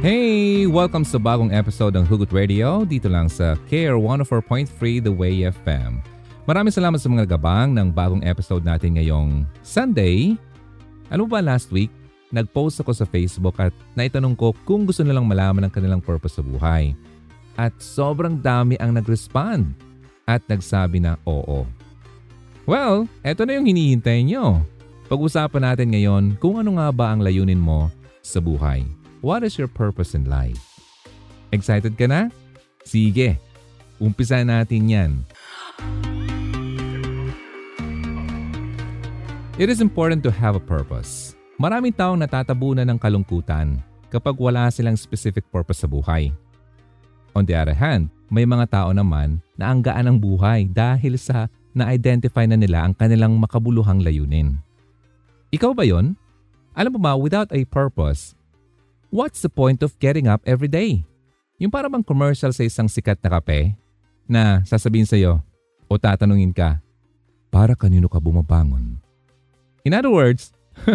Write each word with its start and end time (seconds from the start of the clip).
Hey! 0.00 0.64
Welcome 0.64 1.04
sa 1.04 1.20
bagong 1.20 1.52
episode 1.52 1.92
ng 1.92 2.08
Hugot 2.08 2.32
Radio 2.32 2.88
dito 2.88 3.04
lang 3.12 3.28
sa 3.28 3.52
Care 3.68 3.92
104.3 3.92 5.04
The 5.04 5.12
Way 5.12 5.44
FM. 5.52 6.00
Maraming 6.48 6.72
salamat 6.72 6.96
sa 6.96 7.12
mga 7.12 7.36
gabang 7.36 7.76
ng 7.76 7.92
bagong 7.92 8.24
episode 8.24 8.64
natin 8.64 8.96
ngayong 8.96 9.44
Sunday. 9.60 10.40
Alam 11.12 11.28
mo 11.28 11.36
ba 11.36 11.44
last 11.44 11.68
week, 11.68 11.92
nag-post 12.32 12.80
ako 12.80 12.96
sa 12.96 13.04
Facebook 13.04 13.60
at 13.60 13.76
naitanong 13.92 14.32
ko 14.40 14.56
kung 14.64 14.88
gusto 14.88 15.04
nilang 15.04 15.28
malaman 15.28 15.68
ang 15.68 15.72
kanilang 15.76 16.00
purpose 16.00 16.40
sa 16.40 16.44
buhay. 16.48 16.96
At 17.60 17.76
sobrang 17.76 18.40
dami 18.40 18.80
ang 18.80 18.96
nag-respond 18.96 19.76
at 20.24 20.40
nagsabi 20.48 21.04
na 21.04 21.20
oo. 21.28 21.68
Well, 22.64 23.04
eto 23.20 23.44
na 23.44 23.60
yung 23.60 23.68
hinihintay 23.68 24.24
nyo. 24.24 24.64
Pag-usapan 25.12 25.60
natin 25.60 25.92
ngayon 25.92 26.40
kung 26.40 26.56
ano 26.56 26.80
nga 26.80 26.88
ba 26.88 27.12
ang 27.12 27.20
layunin 27.20 27.60
mo 27.60 27.92
sa 28.24 28.40
buhay. 28.40 28.99
What 29.20 29.44
is 29.44 29.60
your 29.60 29.68
purpose 29.68 30.16
in 30.16 30.32
life? 30.32 30.80
Excited 31.52 31.92
ka 32.00 32.08
na? 32.08 32.32
Sige, 32.88 33.36
umpisa 34.00 34.40
natin 34.40 34.88
yan. 34.88 35.12
It 39.60 39.68
is 39.68 39.84
important 39.84 40.24
to 40.24 40.32
have 40.32 40.56
a 40.56 40.64
purpose. 40.64 41.36
Maraming 41.60 41.92
taong 41.92 42.16
natatabunan 42.16 42.88
ng 42.88 42.96
kalungkutan 42.96 43.84
kapag 44.08 44.40
wala 44.40 44.72
silang 44.72 44.96
specific 44.96 45.44
purpose 45.52 45.84
sa 45.84 45.88
buhay. 45.92 46.32
On 47.36 47.44
the 47.44 47.52
other 47.52 47.76
hand, 47.76 48.08
may 48.32 48.48
mga 48.48 48.72
tao 48.72 48.88
naman 48.96 49.44
na 49.60 49.68
ang 49.68 49.84
gaan 49.84 50.08
ng 50.08 50.16
buhay 50.16 50.64
dahil 50.64 51.20
sa 51.20 51.52
na-identify 51.76 52.48
na 52.48 52.56
nila 52.56 52.88
ang 52.88 52.96
kanilang 52.96 53.36
makabuluhang 53.36 54.00
layunin. 54.00 54.56
Ikaw 55.52 55.76
ba 55.76 55.84
yon? 55.84 56.16
Alam 56.72 56.96
mo 56.96 57.00
ba, 57.04 57.20
without 57.20 57.52
a 57.52 57.68
purpose, 57.68 58.32
what's 59.10 59.42
the 59.42 59.50
point 59.50 59.82
of 59.82 59.98
getting 59.98 60.30
up 60.30 60.40
every 60.46 60.70
day? 60.70 61.04
Yung 61.60 61.68
para 61.68 61.90
bang 61.90 62.06
commercial 62.06 62.54
sa 62.54 62.64
isang 62.64 62.88
sikat 62.88 63.20
na 63.20 63.30
kape 63.36 63.76
na 64.24 64.64
sasabihin 64.64 65.04
sa'yo 65.04 65.42
o 65.90 65.92
tatanungin 65.98 66.54
ka, 66.54 66.78
para 67.50 67.74
kanino 67.74 68.06
ka 68.06 68.22
bumabangon? 68.22 68.96
In 69.82 69.92
other 69.92 70.08
words, 70.08 70.54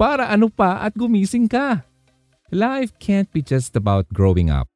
para 0.00 0.28
ano 0.30 0.52
pa 0.52 0.84
at 0.84 0.94
gumising 0.94 1.48
ka? 1.48 1.82
Life 2.54 2.94
can't 3.00 3.26
be 3.32 3.42
just 3.42 3.74
about 3.74 4.06
growing 4.12 4.52
up. 4.52 4.68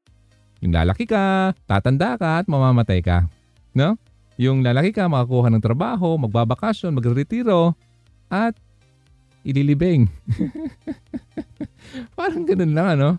Yung 0.58 0.74
lalaki 0.74 1.06
ka, 1.06 1.54
tatanda 1.70 2.18
ka 2.18 2.42
at 2.42 2.50
mamamatay 2.50 2.98
ka. 3.04 3.30
No? 3.76 3.94
Yung 4.40 4.66
lalaki 4.66 4.90
ka, 4.90 5.06
makakuha 5.06 5.52
ng 5.54 5.62
trabaho, 5.62 6.18
magbabakasyon, 6.18 6.90
magretiro, 6.94 7.78
at 8.26 8.58
ililibing. 9.48 10.12
Parang 12.18 12.44
ganun 12.44 12.76
lang 12.76 12.88
ano? 13.00 13.10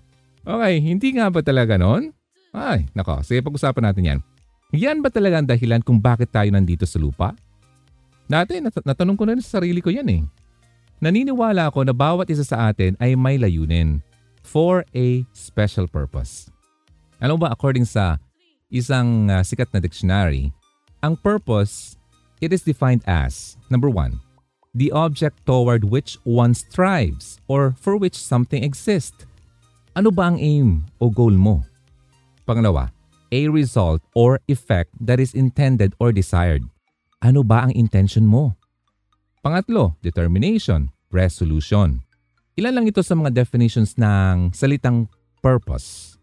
Okay, 0.46 0.78
hindi 0.78 1.18
nga 1.18 1.34
ba 1.34 1.42
talaga 1.42 1.82
noon? 1.82 2.14
Ay, 2.54 2.86
nako, 2.94 3.26
sige 3.26 3.42
pag-usapan 3.42 3.90
natin 3.90 4.04
yan. 4.06 4.20
Yan 4.70 5.02
ba 5.02 5.10
talaga 5.10 5.42
ang 5.42 5.50
dahilan 5.50 5.82
kung 5.82 5.98
bakit 5.98 6.30
tayo 6.30 6.50
nandito 6.54 6.86
sa 6.86 7.02
lupa? 7.02 7.34
Dati, 8.30 8.62
nat- 8.62 8.86
natanong 8.86 9.18
ko 9.18 9.24
na 9.26 9.34
rin 9.34 9.42
sa 9.42 9.58
sarili 9.58 9.82
ko 9.82 9.90
yan 9.90 10.06
eh. 10.06 10.22
Naniniwala 11.02 11.74
ako 11.74 11.90
na 11.90 11.96
bawat 11.96 12.30
isa 12.30 12.46
sa 12.46 12.70
atin 12.70 12.94
ay 13.02 13.18
may 13.18 13.42
layunin 13.42 13.98
for 14.46 14.86
a 14.94 15.26
special 15.34 15.90
purpose. 15.90 16.54
Alam 17.18 17.42
ba, 17.42 17.50
according 17.50 17.90
sa 17.90 18.22
isang 18.70 19.28
uh, 19.34 19.42
sikat 19.42 19.74
na 19.74 19.82
dictionary, 19.82 20.54
ang 21.02 21.18
purpose, 21.18 21.98
it 22.38 22.54
is 22.54 22.62
defined 22.62 23.02
as, 23.10 23.58
number 23.74 23.90
one, 23.90 24.22
the 24.74 24.92
object 24.92 25.46
toward 25.46 25.84
which 25.84 26.18
one 26.24 26.54
strives 26.54 27.42
or 27.48 27.74
for 27.80 27.98
which 27.98 28.16
something 28.16 28.64
exists. 28.64 29.26
Ano 29.98 30.14
ba 30.14 30.30
ang 30.30 30.38
aim 30.38 30.86
o 31.02 31.10
goal 31.10 31.34
mo? 31.34 31.66
Pangalawa, 32.46 32.94
a 33.34 33.42
result 33.50 34.02
or 34.14 34.40
effect 34.48 34.94
that 35.02 35.20
is 35.20 35.34
intended 35.34 35.94
or 35.98 36.14
desired. 36.14 36.64
Ano 37.20 37.44
ba 37.44 37.68
ang 37.68 37.74
intention 37.74 38.30
mo? 38.30 38.56
Pangatlo, 39.44 39.98
determination, 40.06 40.94
resolution. 41.12 42.06
Ilan 42.56 42.76
lang 42.76 42.86
ito 42.88 43.02
sa 43.02 43.16
mga 43.16 43.34
definitions 43.34 43.96
ng 43.98 44.52
salitang 44.52 45.08
purpose. 45.42 46.20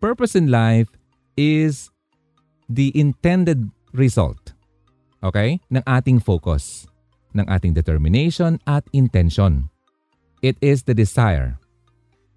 Purpose 0.00 0.36
in 0.36 0.48
life 0.52 0.88
is 1.36 1.92
the 2.68 2.92
intended 2.96 3.68
result, 3.92 4.56
okay, 5.20 5.60
ng 5.68 5.84
ating 5.84 6.20
focus 6.20 6.88
ng 7.34 7.46
ating 7.50 7.74
determination 7.74 8.62
at 8.64 8.86
intention. 8.94 9.68
It 10.40 10.56
is 10.62 10.86
the 10.86 10.94
desire. 10.94 11.58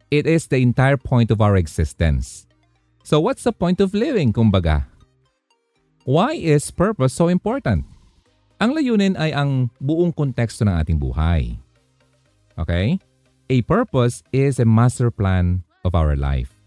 It 0.09 0.25
is 0.25 0.47
the 0.47 0.59
entire 0.63 0.97
point 0.97 1.30
of 1.30 1.40
our 1.40 1.56
existence. 1.56 2.47
So 3.03 3.19
what's 3.19 3.44
the 3.44 3.56
point 3.56 3.80
of 3.80 3.94
living, 3.94 4.34
kumbaga? 4.34 4.88
Why 6.08 6.35
is 6.40 6.72
purpose 6.72 7.13
so 7.13 7.28
important? 7.28 7.84
Ang 8.58 8.74
layunin 8.74 9.19
ay 9.19 9.35
ang 9.35 9.69
buong 9.78 10.16
konteksto 10.16 10.66
ng 10.66 10.75
ating 10.75 10.97
buhay. 10.97 11.59
Okay? 12.58 12.97
A 13.52 13.62
purpose 13.64 14.24
is 14.34 14.58
a 14.58 14.68
master 14.68 15.12
plan 15.12 15.68
of 15.85 15.94
our 15.94 16.16
life. 16.16 16.58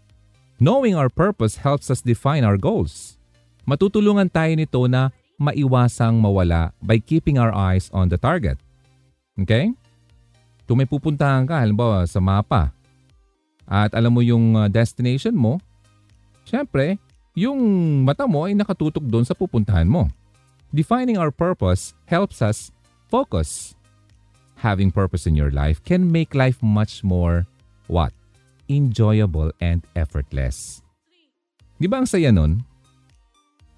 Knowing 0.61 0.93
our 0.93 1.09
purpose 1.09 1.65
helps 1.65 1.89
us 1.89 2.05
define 2.05 2.45
our 2.45 2.57
goals. 2.57 3.17
Matutulungan 3.65 4.29
tayo 4.29 4.53
nito 4.53 4.85
na 4.85 5.09
maiwasang 5.41 6.21
mawala 6.21 6.69
by 6.85 7.01
keeping 7.01 7.41
our 7.41 7.49
eyes 7.49 7.89
on 7.89 8.13
the 8.13 8.19
target. 8.21 8.61
Okay? 9.41 9.73
Kung 10.69 10.77
may 10.77 10.85
pupuntahan 10.85 11.49
ka, 11.49 11.57
halimbawa 11.57 12.05
sa 12.05 12.21
mapa, 12.21 12.69
at 13.65 13.97
alam 13.97 14.13
mo 14.13 14.21
yung 14.21 14.53
uh, 14.53 14.69
destination 14.69 15.33
mo, 15.33 15.57
syempre, 16.45 17.01
yung 17.33 17.57
mata 18.05 18.29
mo 18.29 18.45
ay 18.45 18.53
nakatutok 18.53 19.01
doon 19.01 19.25
sa 19.25 19.33
pupuntahan 19.33 19.89
mo. 19.89 20.11
Defining 20.69 21.17
our 21.17 21.33
purpose 21.33 21.97
helps 22.05 22.39
us 22.39 22.69
focus. 23.09 23.73
Having 24.61 24.93
purpose 24.93 25.25
in 25.25 25.33
your 25.33 25.49
life 25.49 25.81
can 25.81 26.13
make 26.13 26.37
life 26.37 26.61
much 26.61 27.01
more 27.01 27.49
what? 27.89 28.13
Enjoyable 28.69 29.51
and 29.59 29.83
effortless. 29.97 30.85
Di 31.81 31.89
ba 31.89 32.05
ang 32.05 32.07
saya 32.07 32.29
nun? 32.29 32.63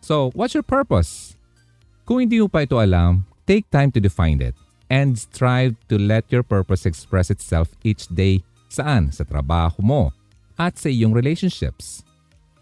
So, 0.03 0.35
what's 0.35 0.53
your 0.53 0.67
purpose? 0.67 1.39
Kung 2.03 2.19
hindi 2.19 2.43
mo 2.43 2.51
pa 2.51 2.67
ito 2.67 2.75
alam, 2.75 3.23
take 3.47 3.63
time 3.71 3.87
to 3.87 4.03
define 4.03 4.43
it 4.43 4.51
and 4.91 5.15
strive 5.15 5.71
to 5.87 5.95
let 5.95 6.27
your 6.27 6.43
purpose 6.43 6.83
express 6.83 7.31
itself 7.31 7.71
each 7.87 8.11
day 8.11 8.43
saan? 8.67 9.07
Sa 9.07 9.23
trabaho 9.23 9.79
mo 9.79 10.11
at 10.59 10.75
sa 10.75 10.91
iyong 10.91 11.15
relationships 11.15 12.03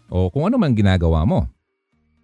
o 0.06 0.30
kung 0.30 0.46
ano 0.46 0.62
man 0.62 0.78
ginagawa 0.78 1.26
mo. 1.26 1.50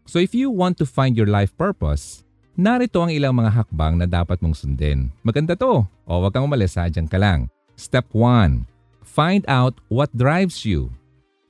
So 0.06 0.23
if 0.23 0.31
you 0.31 0.47
want 0.47 0.79
to 0.79 0.87
find 0.87 1.19
your 1.19 1.27
life 1.27 1.51
purpose, 1.59 2.23
narito 2.55 3.03
ang 3.03 3.11
ilang 3.11 3.35
mga 3.35 3.50
hakbang 3.50 3.99
na 3.99 4.06
dapat 4.06 4.39
mong 4.39 4.55
sundin. 4.55 5.11
Maganda 5.27 5.59
to 5.59 5.91
o 5.91 6.12
wag 6.23 6.31
kang 6.31 6.47
umalis, 6.47 6.79
sadyan 6.79 7.11
ka 7.11 7.19
lang. 7.19 7.50
Step 7.75 8.06
1. 8.15 8.62
Find 9.03 9.43
out 9.50 9.75
what 9.91 10.15
drives 10.15 10.62
you. 10.62 10.95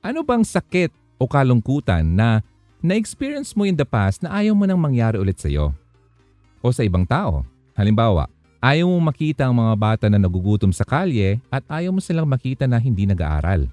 Ano 0.01 0.25
bang 0.25 0.41
sakit 0.41 0.89
o 1.21 1.29
kalungkutan 1.29 2.17
na 2.17 2.41
na-experience 2.79 3.51
mo 3.55 3.67
in 3.67 3.75
the 3.75 3.87
past 3.87 4.23
na 4.23 4.31
ayaw 4.39 4.55
mo 4.55 4.63
nang 4.63 4.79
mangyari 4.79 5.19
ulit 5.19 5.39
sa 5.39 5.51
iyo 5.51 5.75
o 6.63 6.71
sa 6.71 6.83
ibang 6.83 7.03
tao. 7.03 7.43
Halimbawa, 7.75 8.27
ayaw 8.59 8.87
mo 8.87 8.99
makita 8.99 9.47
ang 9.47 9.55
mga 9.55 9.73
bata 9.75 10.05
na 10.11 10.19
nagugutom 10.19 10.71
sa 10.71 10.83
kalye 10.83 11.39
at 11.51 11.63
ayaw 11.67 11.95
mo 11.95 12.01
silang 12.03 12.27
makita 12.27 12.67
na 12.67 12.79
hindi 12.79 13.07
nag-aaral. 13.07 13.67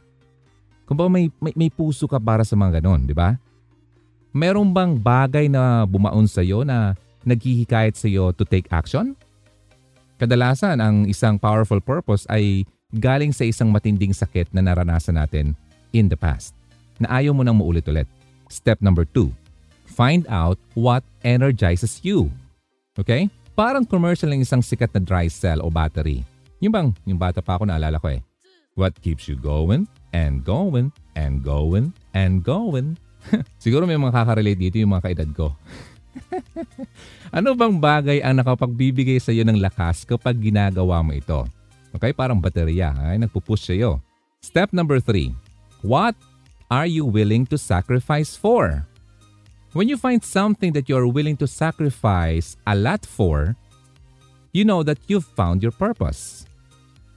Kung 0.87 0.99
ba 0.99 1.11
may, 1.11 1.31
may, 1.43 1.55
may 1.59 1.71
puso 1.71 2.07
ka 2.07 2.19
para 2.23 2.47
sa 2.47 2.55
mga 2.55 2.79
ganon, 2.79 3.03
di 3.03 3.15
ba? 3.15 3.35
Meron 4.31 4.71
bang 4.71 4.95
bagay 4.95 5.51
na 5.51 5.83
bumaon 5.83 6.31
sa 6.31 6.47
iyo 6.47 6.63
na 6.63 6.95
naghihikayat 7.27 7.99
sa 7.99 8.07
iyo 8.07 8.31
to 8.31 8.47
take 8.47 8.71
action? 8.71 9.19
Kadalasan, 10.17 10.79
ang 10.79 11.11
isang 11.11 11.37
powerful 11.37 11.83
purpose 11.83 12.25
ay 12.31 12.63
galing 12.95 13.35
sa 13.35 13.43
isang 13.43 13.75
matinding 13.75 14.15
sakit 14.15 14.49
na 14.55 14.63
naranasan 14.63 15.19
natin 15.19 15.59
in 15.91 16.07
the 16.07 16.17
past 16.17 16.55
na 17.03 17.21
ayaw 17.21 17.35
mo 17.35 17.43
nang 17.43 17.59
maulit-ulit. 17.59 18.07
Step 18.47 18.79
number 18.79 19.03
two, 19.03 19.35
find 19.87 20.27
out 20.31 20.59
what 20.79 21.03
energizes 21.27 21.99
you. 22.07 22.31
Okay? 22.99 23.27
Parang 23.57 23.89
commercial 23.89 24.31
ng 24.31 24.45
isang 24.45 24.61
sikat 24.61 24.93
na 24.93 25.01
dry 25.01 25.27
cell 25.27 25.65
o 25.65 25.73
battery. 25.73 26.23
Yung 26.61 26.73
bang, 26.73 26.89
yung 27.09 27.17
bata 27.21 27.41
pa 27.41 27.57
ako 27.57 27.69
naalala 27.69 27.97
ko 28.01 28.13
eh. 28.13 28.21
What 28.77 29.01
keeps 29.01 29.25
you 29.25 29.41
going 29.41 29.89
and 30.13 30.45
going 30.45 30.93
and 31.17 31.41
going 31.41 31.97
and 32.13 32.45
going? 32.45 33.01
Siguro 33.63 33.89
may 33.89 33.97
mga 33.97 34.13
kakarelate 34.13 34.61
dito 34.61 34.77
yung 34.77 34.93
mga 34.93 35.09
kaedad 35.09 35.31
ko. 35.33 35.57
ano 37.37 37.57
bang 37.57 37.77
bagay 37.77 38.19
ang 38.21 38.41
nakapagbibigay 38.41 39.21
sa 39.21 39.33
iyo 39.33 39.45
ng 39.49 39.61
lakas 39.61 40.05
kapag 40.05 40.37
ginagawa 40.37 41.01
mo 41.01 41.17
ito? 41.17 41.49
Okay, 41.97 42.13
parang 42.13 42.37
baterya, 42.37 42.93
ay 42.93 43.17
nagpupush 43.17 43.73
sa 43.73 43.73
iyo. 43.73 44.05
Step 44.45 44.77
number 44.77 45.01
three, 45.01 45.33
what 45.81 46.13
are 46.71 46.87
you 46.87 47.05
willing 47.05 47.47
to 47.47 47.59
sacrifice 47.59 48.35
for? 48.35 48.87
When 49.77 49.87
you 49.89 49.97
find 49.97 50.25
something 50.25 50.73
that 50.73 50.89
you're 50.89 51.07
willing 51.07 51.37
to 51.39 51.47
sacrifice 51.47 52.57
a 52.67 52.75
lot 52.75 53.05
for, 53.05 53.55
you 54.51 54.65
know 54.65 54.83
that 54.83 54.99
you've 55.07 55.29
found 55.37 55.63
your 55.63 55.73
purpose. 55.73 56.49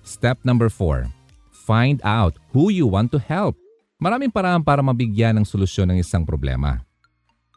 Step 0.04 0.44
number 0.44 0.68
four, 0.68 1.08
find 1.50 2.02
out 2.04 2.36
who 2.52 2.70
you 2.70 2.86
want 2.86 3.16
to 3.16 3.20
help. 3.20 3.56
Maraming 4.00 4.32
paraan 4.32 4.64
para 4.64 4.84
mabigyan 4.84 5.40
ng 5.40 5.46
solusyon 5.48 5.92
ng 5.92 5.98
isang 6.04 6.28
problema. 6.28 6.84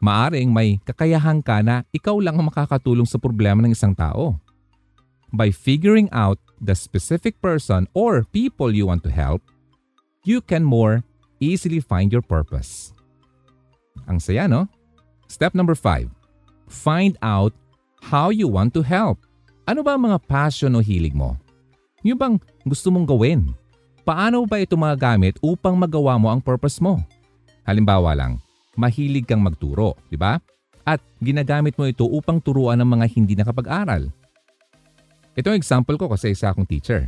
Maaring 0.03 0.51
may 0.51 0.79
kakayahan 0.83 1.39
ka 1.39 1.63
na 1.63 1.87
ikaw 1.95 2.19
lang 2.19 2.35
ang 2.35 2.51
makakatulong 2.51 3.07
sa 3.07 3.15
problema 3.15 3.63
ng 3.63 3.71
isang 3.71 3.95
tao. 3.95 4.35
By 5.31 5.49
figuring 5.49 6.11
out 6.11 6.37
the 6.59 6.75
specific 6.75 7.39
person 7.39 7.87
or 7.95 8.27
people 8.31 8.75
you 8.75 8.87
want 8.87 9.01
to 9.07 9.11
help, 9.11 9.41
you 10.27 10.43
can 10.43 10.63
more 10.63 11.01
easily 11.43 11.83
find 11.83 12.15
your 12.15 12.23
purpose. 12.23 12.95
Ang 14.07 14.23
saya, 14.23 14.47
no? 14.47 14.71
Step 15.27 15.51
number 15.51 15.75
5. 15.75 16.07
Find 16.71 17.19
out 17.19 17.51
how 17.99 18.31
you 18.31 18.47
want 18.47 18.71
to 18.75 18.81
help. 18.81 19.19
Ano 19.67 19.83
ba 19.83 19.95
ang 19.95 20.07
mga 20.07 20.19
passion 20.27 20.75
o 20.75 20.83
hilig 20.83 21.15
mo? 21.15 21.35
Yung 22.03 22.19
bang 22.19 22.35
gusto 22.67 22.91
mong 22.91 23.07
gawin? 23.07 23.55
Paano 24.03 24.43
ba 24.43 24.59
ito 24.59 24.75
magagamit 24.75 25.39
upang 25.39 25.79
magawa 25.79 26.19
mo 26.19 26.27
ang 26.27 26.43
purpose 26.43 26.83
mo? 26.83 26.99
Halimbawa 27.63 28.11
lang, 28.11 28.43
mahilig 28.75 29.23
kang 29.23 29.39
magturo, 29.39 29.95
di 30.11 30.19
ba? 30.19 30.35
At 30.83 30.99
ginagamit 31.23 31.79
mo 31.79 31.87
ito 31.87 32.03
upang 32.03 32.43
turuan 32.43 32.75
ng 32.83 32.89
mga 32.99 33.05
hindi 33.15 33.39
nakapag-aral. 33.39 34.11
Ito 35.39 35.47
ang 35.47 35.57
example 35.57 35.95
ko 35.95 36.11
kasi 36.11 36.35
isa 36.35 36.51
akong 36.51 36.67
teacher. 36.67 37.07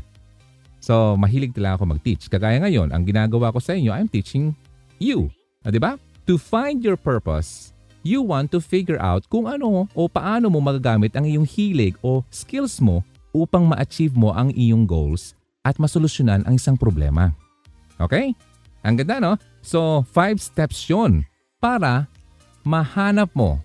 So, 0.86 1.18
mahilig 1.18 1.58
talaga 1.58 1.82
ako 1.82 1.98
mag-teach. 1.98 2.30
Kagaya 2.30 2.62
ngayon, 2.62 2.94
ang 2.94 3.02
ginagawa 3.02 3.50
ko 3.50 3.58
sa 3.58 3.74
inyo, 3.74 3.90
I'm 3.90 4.06
teaching 4.06 4.54
you. 5.02 5.34
Ah, 5.66 5.74
di 5.74 5.82
ba? 5.82 5.98
To 6.30 6.38
find 6.38 6.86
your 6.86 6.94
purpose, 6.94 7.74
you 8.06 8.22
want 8.22 8.54
to 8.54 8.62
figure 8.62 9.02
out 9.02 9.26
kung 9.26 9.50
ano 9.50 9.90
o 9.98 10.06
paano 10.06 10.46
mo 10.54 10.62
magagamit 10.62 11.18
ang 11.18 11.26
iyong 11.26 11.50
hilig 11.50 11.98
o 12.06 12.22
skills 12.30 12.78
mo 12.78 13.02
upang 13.34 13.66
ma-achieve 13.66 14.14
mo 14.14 14.30
ang 14.30 14.54
iyong 14.54 14.86
goals 14.86 15.34
at 15.66 15.82
masolusyonan 15.82 16.46
ang 16.46 16.54
isang 16.54 16.78
problema. 16.78 17.34
Okay? 17.98 18.38
Ang 18.86 19.02
ganda 19.02 19.18
no? 19.18 19.34
So, 19.66 20.06
five 20.14 20.38
steps 20.38 20.86
yon 20.86 21.26
para 21.58 22.06
mahanap 22.62 23.34
mo 23.34 23.58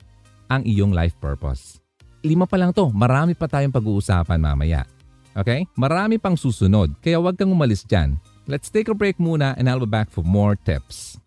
ang 0.48 0.64
iyong 0.64 0.96
life 0.96 1.20
purpose. 1.20 1.84
Lima 2.24 2.48
pa 2.48 2.56
lang 2.56 2.72
to, 2.72 2.88
marami 2.88 3.36
pa 3.36 3.44
tayong 3.44 3.76
pag-uusapan 3.76 4.40
mamaya. 4.40 4.88
Okay? 5.36 5.68
Marami 5.76 6.16
pang 6.16 6.34
susunod, 6.34 6.96
kaya 7.04 7.20
huwag 7.20 7.36
kang 7.36 7.52
umalis 7.52 7.84
dyan. 7.84 8.16
Let's 8.50 8.72
take 8.72 8.90
a 8.90 8.96
break 8.96 9.20
muna 9.22 9.54
and 9.54 9.70
I'll 9.70 9.78
be 9.78 9.86
back 9.86 10.10
for 10.10 10.26
more 10.26 10.58
tips. 10.58 11.19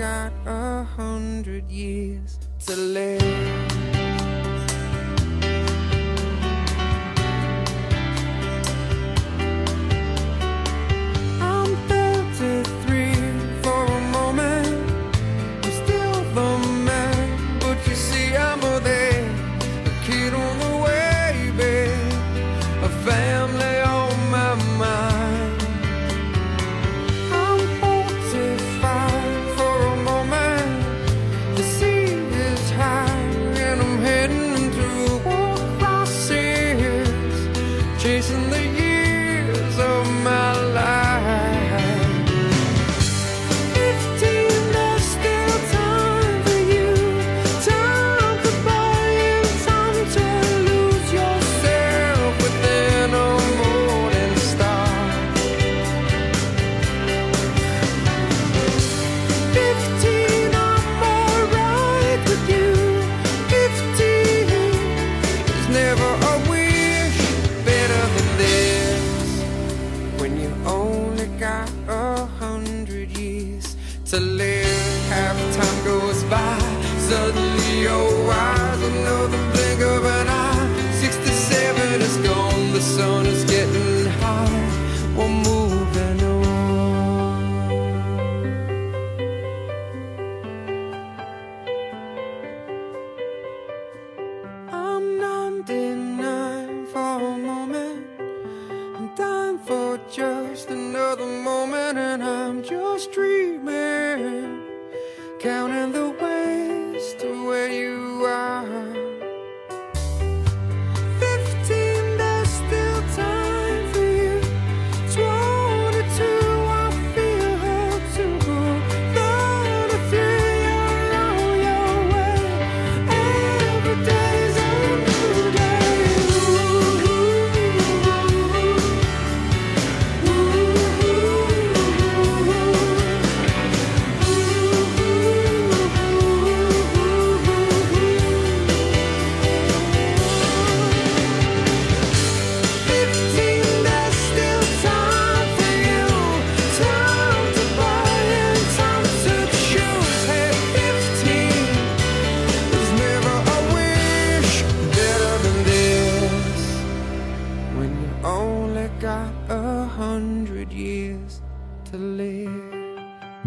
Got 0.00 0.32
a 0.46 0.82
hundred 0.96 1.70
years 1.70 2.38
to 2.58 2.74
live. 2.74 4.09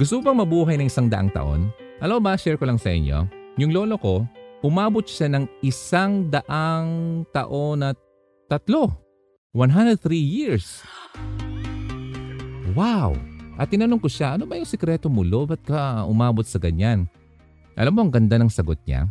Gusto 0.04 0.20
mo 0.20 0.28
bang 0.28 0.40
mabuhay 0.44 0.76
ng 0.76 0.92
isang 0.92 1.08
daang 1.08 1.32
taon? 1.32 1.72
Alam 2.04 2.20
ba, 2.20 2.36
share 2.36 2.60
ko 2.60 2.68
lang 2.68 2.76
sa 2.76 2.92
inyo, 2.92 3.24
yung 3.56 3.72
lolo 3.72 3.96
ko, 3.96 4.28
umabot 4.60 5.08
siya 5.08 5.32
ng 5.32 5.48
isang 5.64 6.28
daang 6.28 7.24
taon 7.32 7.88
at 7.88 7.96
tatlo. 8.52 8.92
103 9.56 10.12
years. 10.20 10.84
Wow! 12.76 13.16
At 13.56 13.72
tinanong 13.72 14.04
ko 14.04 14.12
siya, 14.12 14.36
ano 14.36 14.44
ba 14.44 14.60
yung 14.60 14.68
sikreto 14.68 15.08
mo, 15.08 15.24
lo? 15.24 15.48
Ba't 15.48 15.64
ka 15.64 16.04
umabot 16.04 16.44
sa 16.44 16.60
ganyan? 16.60 17.08
Alam 17.80 17.96
mo, 17.96 18.00
ang 18.04 18.12
ganda 18.12 18.36
ng 18.36 18.52
sagot 18.52 18.84
niya. 18.84 19.08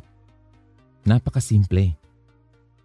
Napakasimple. 1.08 1.96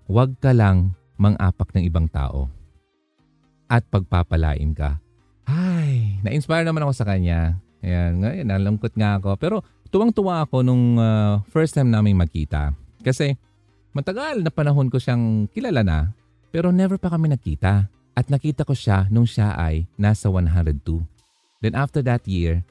Huwag 0.07 0.39
ka 0.39 0.55
lang 0.55 0.95
mang-apak 1.19 1.75
ng 1.75 1.83
ibang 1.83 2.07
tao. 2.07 2.47
At 3.67 3.83
pagpapalain 3.91 4.71
ka. 4.71 4.95
Ay, 5.43 6.23
na-inspire 6.23 6.63
naman 6.63 6.87
ako 6.87 6.95
sa 6.95 7.03
kanya. 7.03 7.66
Ayan, 7.81 8.23
ngayon, 8.23 8.47
nalungkot 8.49 8.93
nga 8.97 9.21
ako. 9.21 9.37
Pero 9.37 9.55
tuwang-tuwa 9.89 10.45
ako 10.45 10.65
nung 10.65 10.97
uh, 10.97 11.41
first 11.49 11.77
time 11.77 11.93
namin 11.93 12.17
magkita. 12.17 12.73
Kasi 13.01 13.37
matagal 13.93 14.41
na 14.41 14.51
panahon 14.51 14.89
ko 14.89 14.97
siyang 14.97 15.49
kilala 15.51 15.81
na, 15.85 15.99
pero 16.49 16.73
never 16.73 16.97
pa 16.97 17.13
kami 17.13 17.29
nakita. 17.29 17.89
At 18.17 18.33
nakita 18.33 18.65
ko 18.65 18.73
siya 18.73 19.05
nung 19.13 19.29
siya 19.29 19.53
ay 19.53 19.85
nasa 19.93 20.25
102. 20.29 21.05
Then 21.61 21.77
after 21.77 22.01
that 22.05 22.25
year, 22.25 22.65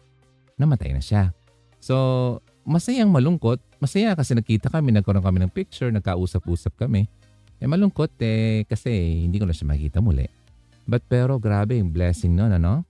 namatay 0.58 0.90
na 0.90 1.02
siya. 1.02 1.30
So, 1.78 2.38
masayang 2.66 3.14
malungkot. 3.14 3.62
Masaya 3.78 4.18
kasi 4.18 4.34
nakita 4.34 4.66
kami, 4.72 4.90
nagkaroon 4.90 5.22
kami 5.22 5.38
ng 5.46 5.52
picture, 5.54 5.90
nagkausap-usap 5.94 6.74
kami. 6.74 7.06
Eh 7.56 7.68
malungkot 7.70 8.12
eh 8.20 8.68
kasi 8.68 9.22
hindi 9.24 9.40
ko 9.40 9.48
na 9.48 9.54
siya 9.54 9.70
makita 9.70 9.98
muli. 10.02 10.26
But 10.86 11.02
pero 11.10 11.38
grabe 11.42 11.78
yung 11.82 11.90
blessing 11.90 12.34
nun, 12.38 12.54
ano? 12.54 12.85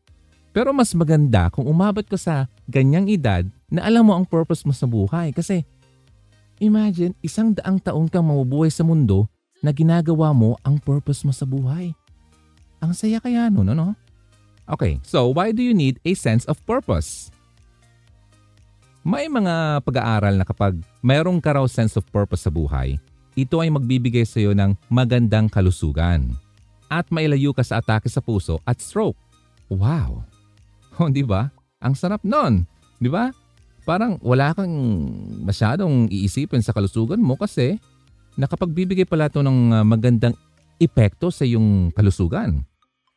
Pero 0.56 0.72
mas 0.72 0.96
maganda 0.96 1.52
kung 1.52 1.68
umabot 1.68 2.00
ka 2.00 2.16
sa 2.16 2.48
ganyang 2.64 3.12
edad 3.12 3.44
na 3.68 3.84
alam 3.84 4.08
mo 4.08 4.16
ang 4.16 4.24
purpose 4.24 4.64
mo 4.64 4.72
sa 4.72 4.88
buhay. 4.88 5.28
Kasi 5.36 5.68
imagine, 6.56 7.12
isang 7.20 7.52
daang 7.52 7.76
taon 7.76 8.08
kang 8.08 8.24
mamubuhay 8.24 8.72
sa 8.72 8.80
mundo 8.80 9.28
na 9.60 9.68
ginagawa 9.68 10.32
mo 10.32 10.56
ang 10.64 10.80
purpose 10.80 11.28
mo 11.28 11.32
sa 11.36 11.44
buhay. 11.44 11.92
Ang 12.80 12.96
saya 12.96 13.20
kaya 13.20 13.52
nun, 13.52 13.68
ano? 13.68 13.92
Okay, 14.64 14.96
so 15.04 15.28
why 15.28 15.52
do 15.52 15.60
you 15.60 15.76
need 15.76 16.00
a 16.08 16.16
sense 16.16 16.48
of 16.48 16.56
purpose? 16.64 17.28
May 19.04 19.28
mga 19.28 19.84
pag-aaral 19.84 20.40
na 20.40 20.48
kapag 20.48 20.80
mayroong 21.04 21.36
ka 21.36 21.52
raw 21.52 21.68
sense 21.68 22.00
of 22.00 22.08
purpose 22.08 22.48
sa 22.48 22.50
buhay, 22.50 22.96
ito 23.36 23.60
ay 23.60 23.68
magbibigay 23.68 24.24
sa 24.24 24.40
iyo 24.40 24.56
ng 24.56 24.72
magandang 24.88 25.52
kalusugan 25.52 26.32
at 26.88 27.04
mailayo 27.12 27.52
ka 27.52 27.60
sa 27.60 27.84
atake 27.84 28.08
sa 28.08 28.24
puso 28.24 28.56
at 28.64 28.80
stroke. 28.80 29.20
Wow! 29.68 30.24
Oh, 31.00 31.12
di 31.12 31.20
ba? 31.20 31.52
Ang 31.84 31.92
sarap 31.92 32.24
nun. 32.24 32.64
Di 32.96 33.12
ba? 33.12 33.28
Parang 33.84 34.16
wala 34.24 34.56
kang 34.56 34.72
masyadong 35.44 36.08
iisipin 36.08 36.64
sa 36.64 36.72
kalusugan 36.72 37.20
mo 37.20 37.36
kasi 37.36 37.78
nakapagbibigay 38.40 39.04
pala 39.06 39.28
ito 39.28 39.44
ng 39.44 39.58
ah, 39.76 39.84
magandang 39.84 40.34
epekto 40.80 41.28
sa 41.28 41.44
iyong 41.44 41.92
kalusugan. 41.92 42.64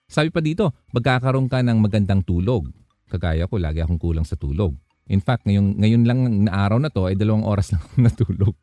Sabi 0.09 0.29
pa 0.33 0.43
dito, 0.43 0.75
magkakaroon 0.91 1.47
ka 1.47 1.63
ng 1.63 1.79
magandang 1.79 2.21
tulog. 2.25 2.67
Kagaya 3.09 3.45
ko, 3.47 3.57
lagi 3.57 3.81
akong 3.81 4.01
kulang 4.01 4.27
sa 4.27 4.37
tulog. 4.37 4.73
In 5.09 5.21
fact, 5.21 5.45
ngayon, 5.49 5.77
ngayon 5.81 6.03
lang 6.05 6.19
na 6.45 6.53
araw 6.53 6.77
na 6.77 6.93
to 6.93 7.09
ay 7.09 7.17
dalawang 7.17 7.45
oras 7.45 7.69
lang 7.73 7.81
natulog. 7.97 8.53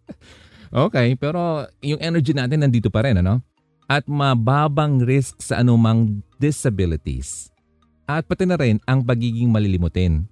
okay, 0.88 1.16
pero 1.20 1.68
yung 1.84 2.00
energy 2.00 2.32
natin 2.32 2.64
nandito 2.64 2.88
pa 2.88 3.04
rin, 3.04 3.20
ano? 3.20 3.44
At 3.86 4.08
mababang 4.08 5.04
risk 5.04 5.38
sa 5.38 5.60
anumang 5.60 6.24
disabilities. 6.40 7.55
At 8.06 8.22
pati 8.24 8.46
na 8.46 8.54
rin 8.54 8.78
ang 8.86 9.02
pagiging 9.02 9.50
malilimutin. 9.50 10.30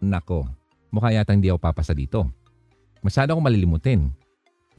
Nako, 0.00 0.48
mukha 0.88 1.12
yata 1.12 1.36
hindi 1.36 1.52
ako 1.52 1.60
papasa 1.60 1.92
dito. 1.92 2.24
Masyado 3.04 3.36
akong 3.36 3.44
malilimutin. 3.44 4.08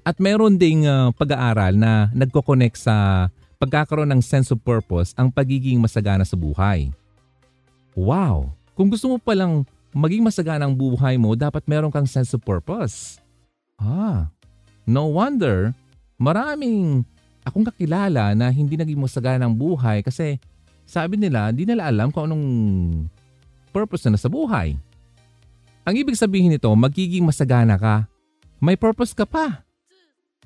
At 0.02 0.18
meron 0.18 0.58
ding 0.58 0.90
uh, 0.90 1.14
pag-aaral 1.14 1.78
na 1.78 2.10
nagko-connect 2.18 2.82
sa 2.82 3.30
pagkakaroon 3.62 4.10
ng 4.10 4.22
sense 4.26 4.50
of 4.50 4.58
purpose 4.66 5.14
ang 5.14 5.30
pagiging 5.30 5.78
masagana 5.78 6.26
sa 6.26 6.34
buhay. 6.34 6.90
Wow! 7.94 8.50
Kung 8.74 8.90
gusto 8.90 9.06
mo 9.06 9.22
palang 9.22 9.62
maging 9.94 10.26
masagana 10.26 10.66
ang 10.66 10.74
buhay 10.74 11.22
mo, 11.22 11.38
dapat 11.38 11.62
meron 11.70 11.94
kang 11.94 12.10
sense 12.10 12.34
of 12.34 12.42
purpose. 12.42 13.22
Ah, 13.78 14.34
no 14.90 15.14
wonder 15.14 15.78
maraming 16.22 17.02
akong 17.42 17.66
kakilala 17.66 18.38
na 18.38 18.54
hindi 18.54 18.78
naging 18.78 19.02
masagana 19.02 19.50
ang 19.50 19.58
buhay 19.58 20.06
kasi 20.06 20.38
sabi 20.92 21.16
nila, 21.16 21.56
di 21.56 21.64
nila 21.64 21.88
alam 21.88 22.12
kung 22.12 22.28
anong 22.28 22.46
purpose 23.72 24.04
na 24.12 24.20
sa 24.20 24.28
buhay. 24.28 24.76
Ang 25.88 25.96
ibig 25.96 26.20
sabihin 26.20 26.52
nito, 26.52 26.68
magiging 26.76 27.24
masagana 27.24 27.80
ka. 27.80 28.12
May 28.60 28.76
purpose 28.76 29.16
ka 29.16 29.24
pa. 29.24 29.64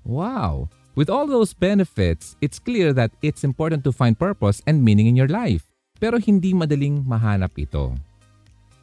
Wow! 0.06 0.70
With 0.94 1.10
all 1.10 1.25
those 1.25 1.52
benefits, 1.52 2.38
it's 2.40 2.62
clear 2.62 2.94
that 2.94 3.12
it's 3.20 3.44
important 3.44 3.84
to 3.84 3.92
find 3.92 4.16
purpose 4.16 4.62
and 4.64 4.86
meaning 4.86 5.10
in 5.10 5.18
your 5.18 5.28
life. 5.28 5.68
Pero 5.98 6.22
hindi 6.22 6.54
madaling 6.54 7.04
mahanap 7.04 7.52
ito. 7.58 7.98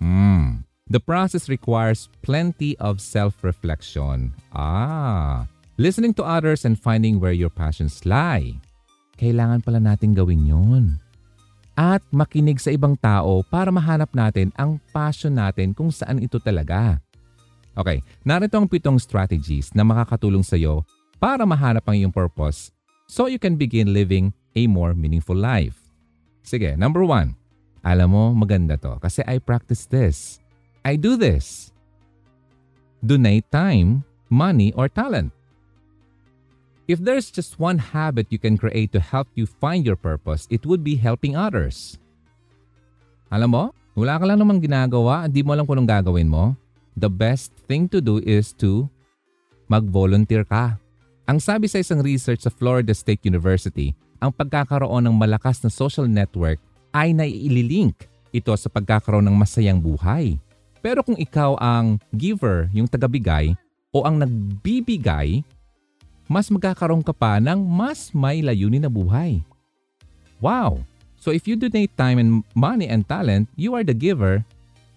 Hmm. 0.02 0.66
The 0.92 1.00
process 1.00 1.48
requires 1.48 2.12
plenty 2.20 2.76
of 2.76 3.00
self-reflection. 3.00 4.36
Ah, 4.52 5.48
listening 5.80 6.12
to 6.20 6.26
others 6.26 6.68
and 6.68 6.76
finding 6.76 7.16
where 7.16 7.32
your 7.32 7.48
passions 7.48 8.04
lie. 8.04 8.60
Kailangan 9.16 9.64
pala 9.64 9.80
natin 9.80 10.12
gawin 10.12 10.44
yon 10.44 11.01
at 11.82 12.02
makinig 12.14 12.62
sa 12.62 12.70
ibang 12.70 12.94
tao 12.94 13.42
para 13.42 13.74
mahanap 13.74 14.14
natin 14.14 14.54
ang 14.54 14.78
passion 14.94 15.34
natin 15.34 15.74
kung 15.74 15.90
saan 15.90 16.22
ito 16.22 16.38
talaga. 16.38 17.02
Okay, 17.74 18.06
narito 18.22 18.54
ang 18.54 18.70
pitong 18.70 19.02
strategies 19.02 19.74
na 19.74 19.82
makakatulong 19.82 20.46
sa 20.46 20.54
iyo 20.54 20.86
para 21.18 21.42
mahanap 21.42 21.82
ang 21.82 21.98
iyong 21.98 22.14
purpose 22.14 22.70
so 23.10 23.26
you 23.26 23.40
can 23.40 23.58
begin 23.58 23.90
living 23.90 24.30
a 24.54 24.70
more 24.70 24.94
meaningful 24.94 25.34
life. 25.34 25.74
Sige, 26.46 26.78
number 26.78 27.02
one. 27.02 27.34
Alam 27.82 28.14
mo, 28.14 28.24
maganda 28.30 28.78
to 28.78 29.02
kasi 29.02 29.26
I 29.26 29.42
practice 29.42 29.90
this. 29.90 30.38
I 30.86 30.94
do 30.94 31.18
this. 31.18 31.74
Donate 33.02 33.50
time, 33.50 34.06
money, 34.30 34.70
or 34.78 34.86
talent. 34.86 35.34
If 36.90 36.98
there's 36.98 37.30
just 37.30 37.62
one 37.62 37.78
habit 37.78 38.34
you 38.34 38.42
can 38.42 38.58
create 38.58 38.90
to 38.90 38.98
help 38.98 39.30
you 39.38 39.46
find 39.46 39.86
your 39.86 39.94
purpose, 39.94 40.50
it 40.50 40.66
would 40.66 40.82
be 40.82 40.98
helping 40.98 41.38
others. 41.38 41.94
Alam 43.30 43.54
mo, 43.54 43.64
wala 43.94 44.18
ka 44.18 44.24
lang 44.26 44.42
namang 44.42 44.58
ginagawa, 44.58 45.30
hindi 45.30 45.46
mo 45.46 45.54
alam 45.54 45.62
kung 45.62 45.78
anong 45.78 46.02
gagawin 46.02 46.26
mo. 46.26 46.58
The 46.98 47.08
best 47.08 47.54
thing 47.70 47.86
to 47.94 48.02
do 48.02 48.18
is 48.18 48.50
to 48.58 48.90
mag-volunteer 49.70 50.42
ka. 50.42 50.76
Ang 51.30 51.38
sabi 51.38 51.70
sa 51.70 51.78
isang 51.78 52.02
research 52.02 52.42
sa 52.44 52.50
Florida 52.50 52.90
State 52.90 53.22
University, 53.24 53.94
ang 54.18 54.34
pagkakaroon 54.34 55.06
ng 55.06 55.14
malakas 55.14 55.62
na 55.62 55.70
social 55.70 56.10
network 56.10 56.58
ay 56.90 57.14
naiililink 57.14 58.10
ito 58.34 58.50
sa 58.58 58.66
pagkakaroon 58.66 59.24
ng 59.30 59.38
masayang 59.38 59.78
buhay. 59.78 60.34
Pero 60.82 61.06
kung 61.06 61.14
ikaw 61.14 61.54
ang 61.62 62.02
giver, 62.10 62.66
yung 62.74 62.90
tagabigay, 62.90 63.54
o 63.94 64.02
ang 64.02 64.18
nagbibigay, 64.18 65.46
mas 66.30 66.50
magkakaroon 66.50 67.02
ka 67.02 67.14
pa 67.14 67.38
ng 67.38 67.62
mas 67.62 68.10
may 68.14 68.42
layunin 68.42 68.84
na 68.84 68.90
buhay. 68.92 69.42
Wow! 70.42 70.82
So 71.22 71.30
if 71.30 71.46
you 71.46 71.54
donate 71.54 71.94
time 71.94 72.18
and 72.18 72.42
money 72.58 72.90
and 72.90 73.06
talent, 73.06 73.46
you 73.54 73.78
are 73.78 73.86
the 73.86 73.94
giver 73.94 74.42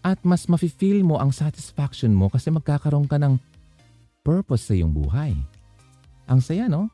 at 0.01 0.17
mas 0.25 0.45
mafe-feel 0.49 1.05
mo 1.05 1.21
ang 1.21 1.29
satisfaction 1.29 2.13
mo 2.13 2.29
kasi 2.29 2.49
magkakaroon 2.49 3.05
ka 3.05 3.17
ng 3.21 3.37
purpose 4.25 4.69
sa 4.69 4.73
iyong 4.73 4.89
buhay. 4.93 5.37
Ang 6.25 6.41
saya, 6.41 6.65
no? 6.65 6.89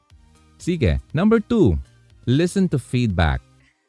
Sige, 0.59 0.99
number 1.15 1.39
two, 1.39 1.79
listen 2.27 2.67
to 2.67 2.75
feedback. 2.75 3.39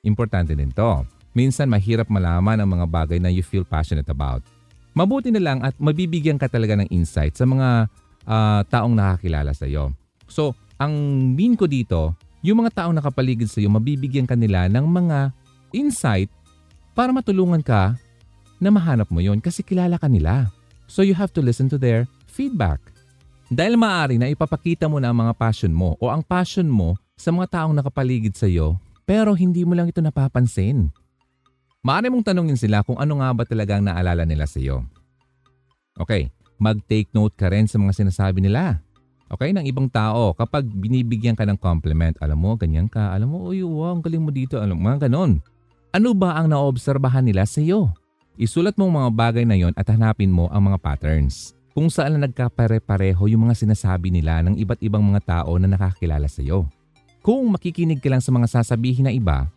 Importante 0.06 0.54
din 0.54 0.70
to. 0.74 1.06
Minsan 1.34 1.70
mahirap 1.70 2.06
malaman 2.06 2.62
ang 2.62 2.70
mga 2.78 2.86
bagay 2.86 3.18
na 3.18 3.30
you 3.30 3.42
feel 3.42 3.66
passionate 3.66 4.10
about. 4.10 4.42
Mabuti 4.94 5.32
na 5.34 5.42
lang 5.42 5.58
at 5.64 5.74
mabibigyan 5.80 6.36
ka 6.36 6.46
talaga 6.46 6.76
ng 6.78 6.88
insight 6.92 7.34
sa 7.34 7.48
mga 7.48 7.88
uh, 8.28 8.60
taong 8.68 8.92
nakakilala 8.92 9.56
sa 9.56 9.64
iyo. 9.64 9.90
So, 10.32 10.56
ang 10.80 10.96
mean 11.36 11.52
ko 11.60 11.68
dito, 11.68 12.16
yung 12.40 12.64
mga 12.64 12.72
taong 12.80 12.96
nakapaligid 12.96 13.52
sa 13.52 13.60
iyo, 13.60 13.68
mabibigyan 13.68 14.24
kanila 14.24 14.64
ng 14.72 14.82
mga 14.88 15.28
insight 15.76 16.32
para 16.96 17.12
matulungan 17.12 17.60
ka 17.60 17.94
na 18.56 18.72
mahanap 18.72 19.12
mo 19.12 19.20
yon 19.20 19.38
kasi 19.44 19.60
kilala 19.60 20.00
ka 20.00 20.08
nila. 20.08 20.48
So 20.88 21.04
you 21.04 21.12
have 21.12 21.32
to 21.36 21.42
listen 21.44 21.68
to 21.72 21.76
their 21.76 22.08
feedback. 22.28 22.80
Dahil 23.52 23.76
maaari 23.76 24.16
na 24.16 24.32
ipapakita 24.32 24.88
mo 24.88 24.96
na 24.96 25.12
ang 25.12 25.18
mga 25.18 25.36
passion 25.36 25.72
mo 25.74 25.98
o 26.00 26.08
ang 26.08 26.24
passion 26.24 26.66
mo 26.66 26.96
sa 27.14 27.28
mga 27.28 27.60
taong 27.60 27.74
nakapaligid 27.76 28.32
sa 28.32 28.48
iyo 28.48 28.80
pero 29.04 29.36
hindi 29.36 29.66
mo 29.66 29.76
lang 29.76 29.90
ito 29.90 30.00
napapansin. 30.00 30.88
Maaari 31.82 32.08
mong 32.08 32.26
tanungin 32.26 32.56
sila 32.56 32.86
kung 32.86 32.96
ano 32.96 33.18
nga 33.18 33.28
ba 33.34 33.42
talagang 33.42 33.82
naalala 33.82 34.22
nila 34.22 34.46
sa 34.46 34.62
iyo. 34.62 34.86
Okay, 35.98 36.30
mag-take 36.56 37.10
note 37.12 37.34
ka 37.34 37.50
rin 37.50 37.66
sa 37.66 37.76
mga 37.76 37.92
sinasabi 37.92 38.40
nila. 38.40 38.80
Okay, 39.32 39.48
ng 39.56 39.64
ibang 39.64 39.88
tao 39.88 40.36
kapag 40.36 40.68
binibigyan 40.68 41.32
ka 41.32 41.48
ng 41.48 41.56
compliment. 41.56 42.12
Alam 42.20 42.36
mo, 42.36 42.52
ganyan 42.52 42.84
ka. 42.84 43.16
Alam 43.16 43.32
mo, 43.32 43.48
uy, 43.48 43.64
wow, 43.64 43.96
ang 43.96 44.04
galing 44.04 44.20
mo 44.20 44.28
dito. 44.28 44.60
Alam 44.60 44.76
mo, 44.76 44.92
mga 44.92 45.08
ganon. 45.08 45.40
Ano 45.88 46.12
ba 46.12 46.36
ang 46.36 46.52
naobserbahan 46.52 47.24
nila 47.24 47.48
sa 47.48 47.64
iyo? 47.64 47.88
Isulat 48.36 48.76
mo 48.76 48.92
ang 48.92 48.94
mga 49.00 49.10
bagay 49.16 49.44
na 49.48 49.56
yon 49.56 49.72
at 49.72 49.88
hanapin 49.88 50.28
mo 50.28 50.52
ang 50.52 50.68
mga 50.68 50.76
patterns. 50.84 51.56
Kung 51.72 51.88
saan 51.88 52.20
na 52.20 52.28
nagkapare-pareho 52.28 53.24
yung 53.32 53.48
mga 53.48 53.56
sinasabi 53.56 54.12
nila 54.12 54.44
ng 54.44 54.60
iba't 54.60 54.84
ibang 54.84 55.00
mga 55.00 55.24
tao 55.24 55.56
na 55.56 55.64
nakakilala 55.64 56.28
sa 56.28 56.44
iyo. 56.44 56.68
Kung 57.24 57.48
makikinig 57.56 58.04
ka 58.04 58.12
lang 58.12 58.20
sa 58.20 58.36
mga 58.36 58.60
sasabihin 58.60 59.08
na 59.08 59.16
iba, 59.16 59.48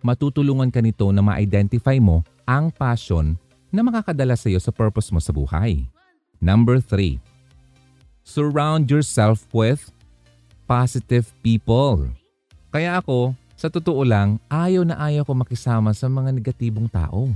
matutulungan 0.00 0.72
ka 0.72 0.80
nito 0.80 1.12
na 1.12 1.20
ma-identify 1.20 2.00
mo 2.00 2.24
ang 2.48 2.72
passion 2.72 3.36
na 3.68 3.84
makakadala 3.84 4.40
sa 4.40 4.48
iyo 4.48 4.56
sa 4.56 4.72
purpose 4.72 5.12
mo 5.12 5.20
sa 5.20 5.36
buhay. 5.36 5.84
Number 6.40 6.80
3 6.80 7.31
surround 8.22 8.90
yourself 8.90 9.46
with 9.50 9.90
positive 10.66 11.30
people. 11.42 12.08
Kaya 12.72 12.98
ako, 12.98 13.36
sa 13.58 13.68
totoo 13.68 14.02
lang, 14.02 14.42
ayaw 14.50 14.82
na 14.82 14.98
ayaw 14.98 15.22
ko 15.22 15.36
makisama 15.36 15.92
sa 15.94 16.08
mga 16.08 16.34
negatibong 16.34 16.88
tao. 16.90 17.30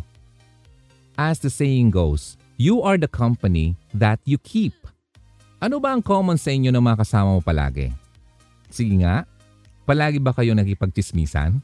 As 1.14 1.38
the 1.38 1.52
saying 1.52 1.92
goes, 1.92 2.34
you 2.58 2.82
are 2.82 2.98
the 2.98 3.08
company 3.08 3.76
that 3.92 4.18
you 4.24 4.40
keep. 4.40 4.74
Ano 5.62 5.80
ba 5.80 5.92
ang 5.92 6.02
common 6.04 6.36
sa 6.36 6.52
inyo 6.52 6.68
ng 6.72 6.82
mga 6.82 7.00
kasama 7.04 7.36
mo 7.36 7.40
palagi? 7.40 7.92
Sige 8.68 9.00
nga, 9.00 9.24
palagi 9.88 10.20
ba 10.20 10.34
kayo 10.36 10.52
nagipagchismisan? 10.52 11.62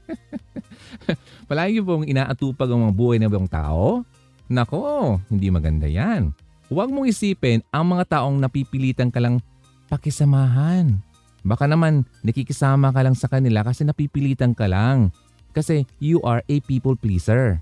palagi 1.50 1.84
pong 1.84 2.08
inaatupag 2.08 2.70
ang 2.70 2.88
mga 2.88 2.94
buhay 2.96 3.16
ng 3.20 3.28
ibang 3.28 3.48
tao? 3.48 4.04
Nako, 4.48 5.18
hindi 5.28 5.52
maganda 5.52 5.84
yan. 5.90 6.32
Huwag 6.70 6.86
mong 6.94 7.10
isipin 7.10 7.66
ang 7.74 7.90
mga 7.90 8.16
taong 8.16 8.38
napipilitan 8.38 9.10
ka 9.10 9.18
lang 9.18 9.42
pakisamahan. 9.90 11.02
Baka 11.42 11.66
naman 11.66 12.06
nakikisama 12.22 12.94
ka 12.94 13.02
lang 13.02 13.18
sa 13.18 13.26
kanila 13.26 13.66
kasi 13.66 13.82
napipilitan 13.82 14.54
ka 14.54 14.70
lang. 14.70 15.10
Kasi 15.50 15.82
you 15.98 16.22
are 16.22 16.46
a 16.46 16.56
people 16.62 16.94
pleaser. 16.94 17.58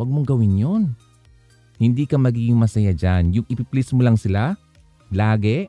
Huwag 0.00 0.08
mong 0.08 0.24
gawin 0.24 0.56
yon. 0.56 0.82
Hindi 1.76 2.08
ka 2.08 2.16
magiging 2.16 2.56
masaya 2.56 2.96
dyan. 2.96 3.36
Yung 3.36 3.46
ipiplease 3.52 3.92
mo 3.92 4.00
lang 4.00 4.16
sila, 4.16 4.56
lagi, 5.12 5.68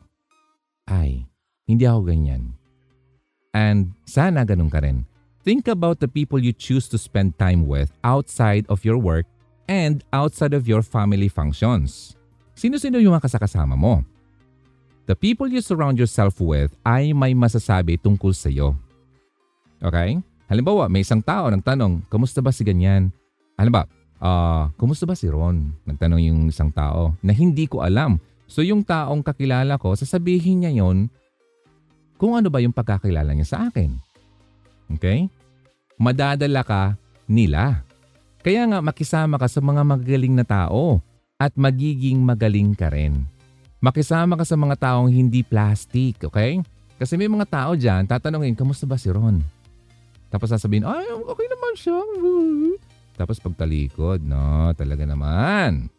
ay, 0.88 1.28
hindi 1.68 1.84
ako 1.84 2.08
ganyan. 2.08 2.56
And 3.52 3.92
sana 4.08 4.48
ganun 4.48 4.72
ka 4.72 4.80
rin. 4.80 5.04
Think 5.44 5.68
about 5.68 6.00
the 6.00 6.08
people 6.08 6.40
you 6.40 6.56
choose 6.56 6.88
to 6.92 7.00
spend 7.00 7.36
time 7.36 7.68
with 7.68 7.92
outside 8.04 8.64
of 8.72 8.88
your 8.88 9.00
work 9.00 9.28
and 9.68 10.04
outside 10.16 10.56
of 10.56 10.68
your 10.68 10.84
family 10.84 11.28
functions. 11.28 12.17
Sino-sino 12.58 12.98
yung 12.98 13.14
mga 13.14 13.30
kasakasama 13.30 13.78
mo? 13.78 14.02
The 15.06 15.14
people 15.14 15.46
you 15.46 15.62
surround 15.62 16.02
yourself 16.02 16.42
with 16.42 16.74
ay 16.82 17.14
may 17.14 17.38
masasabi 17.38 18.02
tungkol 18.02 18.34
sa 18.34 18.50
iyo. 18.50 18.74
Okay? 19.78 20.18
Halimbawa, 20.50 20.90
may 20.90 21.06
isang 21.06 21.22
tao 21.22 21.54
nagtanong, 21.54 22.02
kamusta 22.10 22.42
ba 22.42 22.50
si 22.50 22.66
ganyan? 22.66 23.14
Ba? 23.56 23.86
Uh, 24.18 24.74
kumusta 24.74 25.06
ba 25.06 25.14
si 25.14 25.30
Ron? 25.30 25.70
Nagtanong 25.86 26.18
yung 26.18 26.42
isang 26.50 26.74
tao 26.74 27.14
na 27.22 27.30
hindi 27.30 27.70
ko 27.70 27.86
alam. 27.86 28.18
So 28.50 28.66
yung 28.66 28.82
taong 28.82 29.22
kakilala 29.22 29.78
ko, 29.78 29.94
sasabihin 29.94 30.66
niya 30.66 30.82
yon 30.82 31.14
kung 32.18 32.34
ano 32.34 32.50
ba 32.50 32.58
yung 32.58 32.74
pagkakilala 32.74 33.38
niya 33.38 33.54
sa 33.54 33.58
akin. 33.70 33.94
Okay? 34.98 35.30
Madadala 36.02 36.66
ka 36.66 36.98
nila. 37.30 37.86
Kaya 38.42 38.66
nga 38.66 38.82
makisama 38.82 39.38
ka 39.38 39.46
sa 39.46 39.62
mga 39.62 39.86
magaling 39.86 40.34
na 40.34 40.48
tao 40.48 41.06
at 41.38 41.54
magiging 41.54 42.26
magaling 42.26 42.74
ka 42.74 42.90
rin. 42.90 43.26
Makisama 43.78 44.34
ka 44.34 44.46
sa 44.46 44.58
mga 44.58 44.76
taong 44.78 45.10
hindi 45.10 45.46
plastic, 45.46 46.26
okay? 46.26 46.58
Kasi 46.98 47.14
may 47.14 47.30
mga 47.30 47.46
tao 47.46 47.72
dyan, 47.78 48.10
tatanungin, 48.10 48.58
kamusta 48.58 48.90
ba 48.90 48.98
si 48.98 49.14
Ron? 49.14 49.46
Tapos 50.34 50.50
sasabihin, 50.50 50.82
ay, 50.82 51.06
okay 51.30 51.46
naman 51.46 51.74
siya. 51.78 52.02
Tapos 53.14 53.38
pagtalikod, 53.38 54.26
no, 54.26 54.74
talaga 54.74 55.06
naman. 55.06 55.94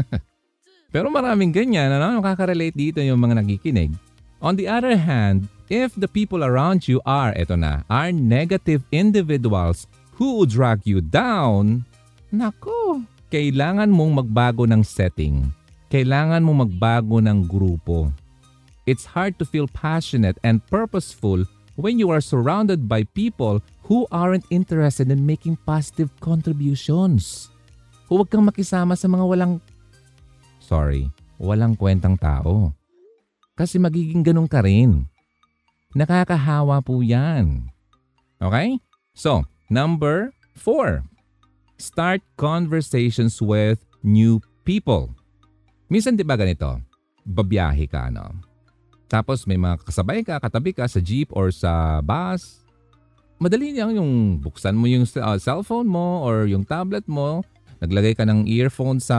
Pero 0.92 1.12
maraming 1.12 1.52
ganyan, 1.52 1.92
ano, 1.92 2.18
nakaka-relate 2.18 2.74
dito 2.74 2.98
yung 3.04 3.20
mga 3.20 3.44
nagikinig. 3.44 3.92
On 4.40 4.56
the 4.56 4.64
other 4.64 4.96
hand, 4.96 5.52
if 5.68 5.92
the 6.00 6.08
people 6.08 6.40
around 6.40 6.88
you 6.88 7.04
are, 7.04 7.36
eto 7.36 7.60
na, 7.60 7.84
are 7.92 8.08
negative 8.08 8.80
individuals 8.88 9.84
who 10.16 10.48
drag 10.48 10.80
you 10.88 11.04
down, 11.04 11.84
nako, 12.32 13.04
kailangan 13.30 13.88
mong 13.88 14.26
magbago 14.26 14.66
ng 14.66 14.82
setting. 14.82 15.54
Kailangan 15.86 16.42
mong 16.42 16.66
magbago 16.66 17.22
ng 17.22 17.46
grupo. 17.46 18.10
It's 18.90 19.06
hard 19.06 19.38
to 19.38 19.46
feel 19.46 19.70
passionate 19.70 20.34
and 20.42 20.58
purposeful 20.66 21.46
when 21.78 22.02
you 22.02 22.10
are 22.10 22.18
surrounded 22.18 22.90
by 22.90 23.06
people 23.14 23.62
who 23.86 24.10
aren't 24.10 24.46
interested 24.50 25.14
in 25.14 25.22
making 25.22 25.54
positive 25.62 26.10
contributions. 26.18 27.54
Huwag 28.10 28.34
kang 28.34 28.42
makisama 28.42 28.98
sa 28.98 29.06
mga 29.06 29.22
walang, 29.22 29.54
sorry, 30.58 31.06
walang 31.38 31.78
kwentang 31.78 32.18
tao. 32.18 32.74
Kasi 33.54 33.78
magiging 33.78 34.26
ganun 34.26 34.50
ka 34.50 34.66
rin. 34.66 35.06
Nakakahawa 35.94 36.82
po 36.82 36.98
yan. 36.98 37.70
Okay? 38.42 38.82
So, 39.14 39.46
number 39.70 40.34
four. 40.58 41.06
Start 41.80 42.20
conversations 42.36 43.40
with 43.40 43.80
new 44.04 44.36
people. 44.68 45.16
Minsan 45.88 46.20
di 46.20 46.20
ba 46.20 46.36
ganito? 46.36 46.76
Babiyahe 47.24 47.88
ka, 47.88 48.12
no? 48.12 48.36
Tapos 49.08 49.48
may 49.48 49.56
mga 49.56 49.80
kasabay 49.88 50.20
ka, 50.20 50.36
katabi 50.36 50.76
ka 50.76 50.84
sa 50.84 51.00
jeep 51.00 51.32
or 51.32 51.48
sa 51.48 52.04
bus. 52.04 52.60
Madali 53.40 53.72
lang 53.72 53.96
yung 53.96 54.36
buksan 54.44 54.76
mo 54.76 54.84
yung 54.92 55.08
uh, 55.08 55.40
cellphone 55.40 55.88
mo 55.88 56.20
or 56.20 56.44
yung 56.44 56.68
tablet 56.68 57.08
mo. 57.08 57.40
Naglagay 57.80 58.12
ka 58.12 58.28
ng 58.28 58.44
earphone 58.44 59.00
sa 59.00 59.16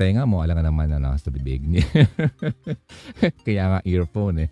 tenga 0.00 0.24
mo. 0.24 0.40
Alam 0.40 0.56
nga 0.56 0.72
naman 0.72 0.88
na 0.88 0.96
ano, 0.96 1.12
sa 1.20 1.28
bibig 1.28 1.60
niya. 1.60 1.84
Kaya 3.44 3.64
nga 3.68 3.80
earphone 3.84 4.48
eh. 4.48 4.50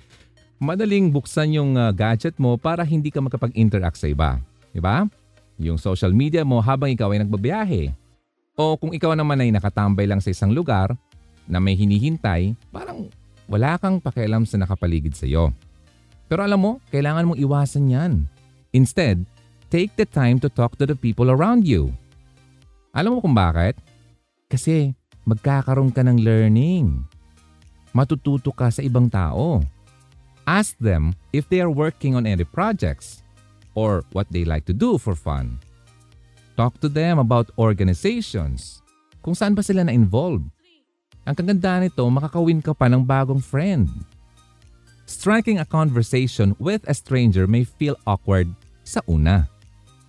Madaling 0.60 1.08
buksan 1.08 1.56
yung 1.56 1.72
uh, 1.80 1.88
gadget 1.88 2.36
mo 2.36 2.60
para 2.60 2.84
hindi 2.84 3.08
ka 3.08 3.24
makapag-interact 3.24 3.96
sa 3.96 4.12
iba. 4.12 4.44
Diba? 4.76 5.08
Yung 5.58 5.78
social 5.78 6.10
media 6.10 6.42
mo 6.42 6.58
habang 6.58 6.90
ikaw 6.90 7.14
ay 7.14 7.22
nagbabiyahe. 7.22 7.94
O 8.54 8.78
kung 8.78 8.94
ikaw 8.94 9.14
naman 9.18 9.42
ay 9.42 9.50
nakatambay 9.50 10.06
lang 10.06 10.22
sa 10.22 10.30
isang 10.30 10.54
lugar 10.54 10.94
na 11.46 11.58
may 11.58 11.74
hinihintay, 11.74 12.54
parang 12.70 13.10
wala 13.50 13.76
kang 13.76 13.98
pakialam 13.98 14.46
sa 14.46 14.56
nakapaligid 14.58 15.14
sa 15.14 15.26
iyo. 15.26 15.50
Pero 16.30 16.40
alam 16.46 16.60
mo, 16.60 16.72
kailangan 16.88 17.28
mong 17.28 17.40
iwasan 17.42 17.92
yan. 17.92 18.12
Instead, 18.72 19.22
take 19.68 19.92
the 19.98 20.06
time 20.06 20.40
to 20.40 20.48
talk 20.48 20.78
to 20.78 20.86
the 20.86 20.96
people 20.96 21.28
around 21.30 21.66
you. 21.66 21.92
Alam 22.94 23.18
mo 23.18 23.22
kung 23.22 23.34
bakit? 23.34 23.74
Kasi 24.46 24.94
magkakaroon 25.26 25.90
ka 25.90 26.06
ng 26.06 26.22
learning. 26.22 27.02
Matututo 27.90 28.54
ka 28.54 28.70
sa 28.70 28.82
ibang 28.86 29.10
tao. 29.10 29.62
Ask 30.44 30.76
them 30.78 31.16
if 31.32 31.48
they 31.48 31.58
are 31.58 31.72
working 31.72 32.14
on 32.14 32.28
any 32.28 32.44
projects 32.44 33.23
or 33.74 34.06
what 34.14 34.30
they 34.30 34.46
like 34.46 34.64
to 34.66 34.74
do 34.74 34.96
for 34.98 35.14
fun. 35.14 35.58
Talk 36.54 36.78
to 36.80 36.88
them 36.88 37.18
about 37.18 37.50
organizations, 37.58 38.82
kung 39.22 39.34
saan 39.34 39.58
ba 39.58 39.62
sila 39.62 39.82
na-involved. 39.82 40.46
Ang 41.26 41.34
kagandahan 41.34 41.90
nito, 41.90 42.06
makakawin 42.06 42.62
ka 42.62 42.70
pa 42.70 42.86
ng 42.86 43.02
bagong 43.02 43.42
friend. 43.42 43.90
Striking 45.04 45.60
a 45.60 45.68
conversation 45.68 46.56
with 46.62 46.80
a 46.88 46.94
stranger 46.94 47.44
may 47.44 47.66
feel 47.66 47.98
awkward 48.06 48.48
sa 48.86 49.02
una. 49.10 49.50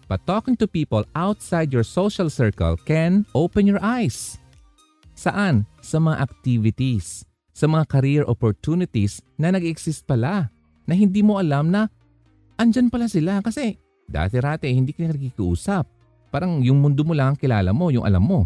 But 0.05 0.23
talking 0.29 0.53
to 0.61 0.69
people 0.69 1.03
outside 1.17 1.73
your 1.73 1.83
social 1.83 2.29
circle 2.29 2.77
can 2.77 3.25
open 3.33 3.65
your 3.65 3.81
eyes. 3.81 4.37
Saan? 5.17 5.65
Sa 5.81 5.97
mga 5.97 6.21
activities, 6.21 7.25
sa 7.55 7.65
mga 7.65 7.89
career 7.89 8.23
opportunities 8.27 9.23
na 9.39 9.49
nag-exist 9.49 10.05
pala 10.05 10.53
na 10.85 10.93
hindi 10.93 11.25
mo 11.25 11.41
alam 11.41 11.73
na 11.73 11.89
andyan 12.55 12.91
pala 12.91 13.07
sila 13.07 13.39
kasi 13.43 13.79
dati-rati 14.07 14.71
hindi 14.71 14.91
ka 14.93 15.09
nagkikiusap. 15.09 15.85
Parang 16.29 16.59
yung 16.59 16.83
mundo 16.83 17.07
mo 17.07 17.15
lang 17.15 17.33
ang 17.33 17.37
kilala 17.39 17.71
mo, 17.71 17.87
yung 17.93 18.03
alam 18.03 18.23
mo. 18.23 18.43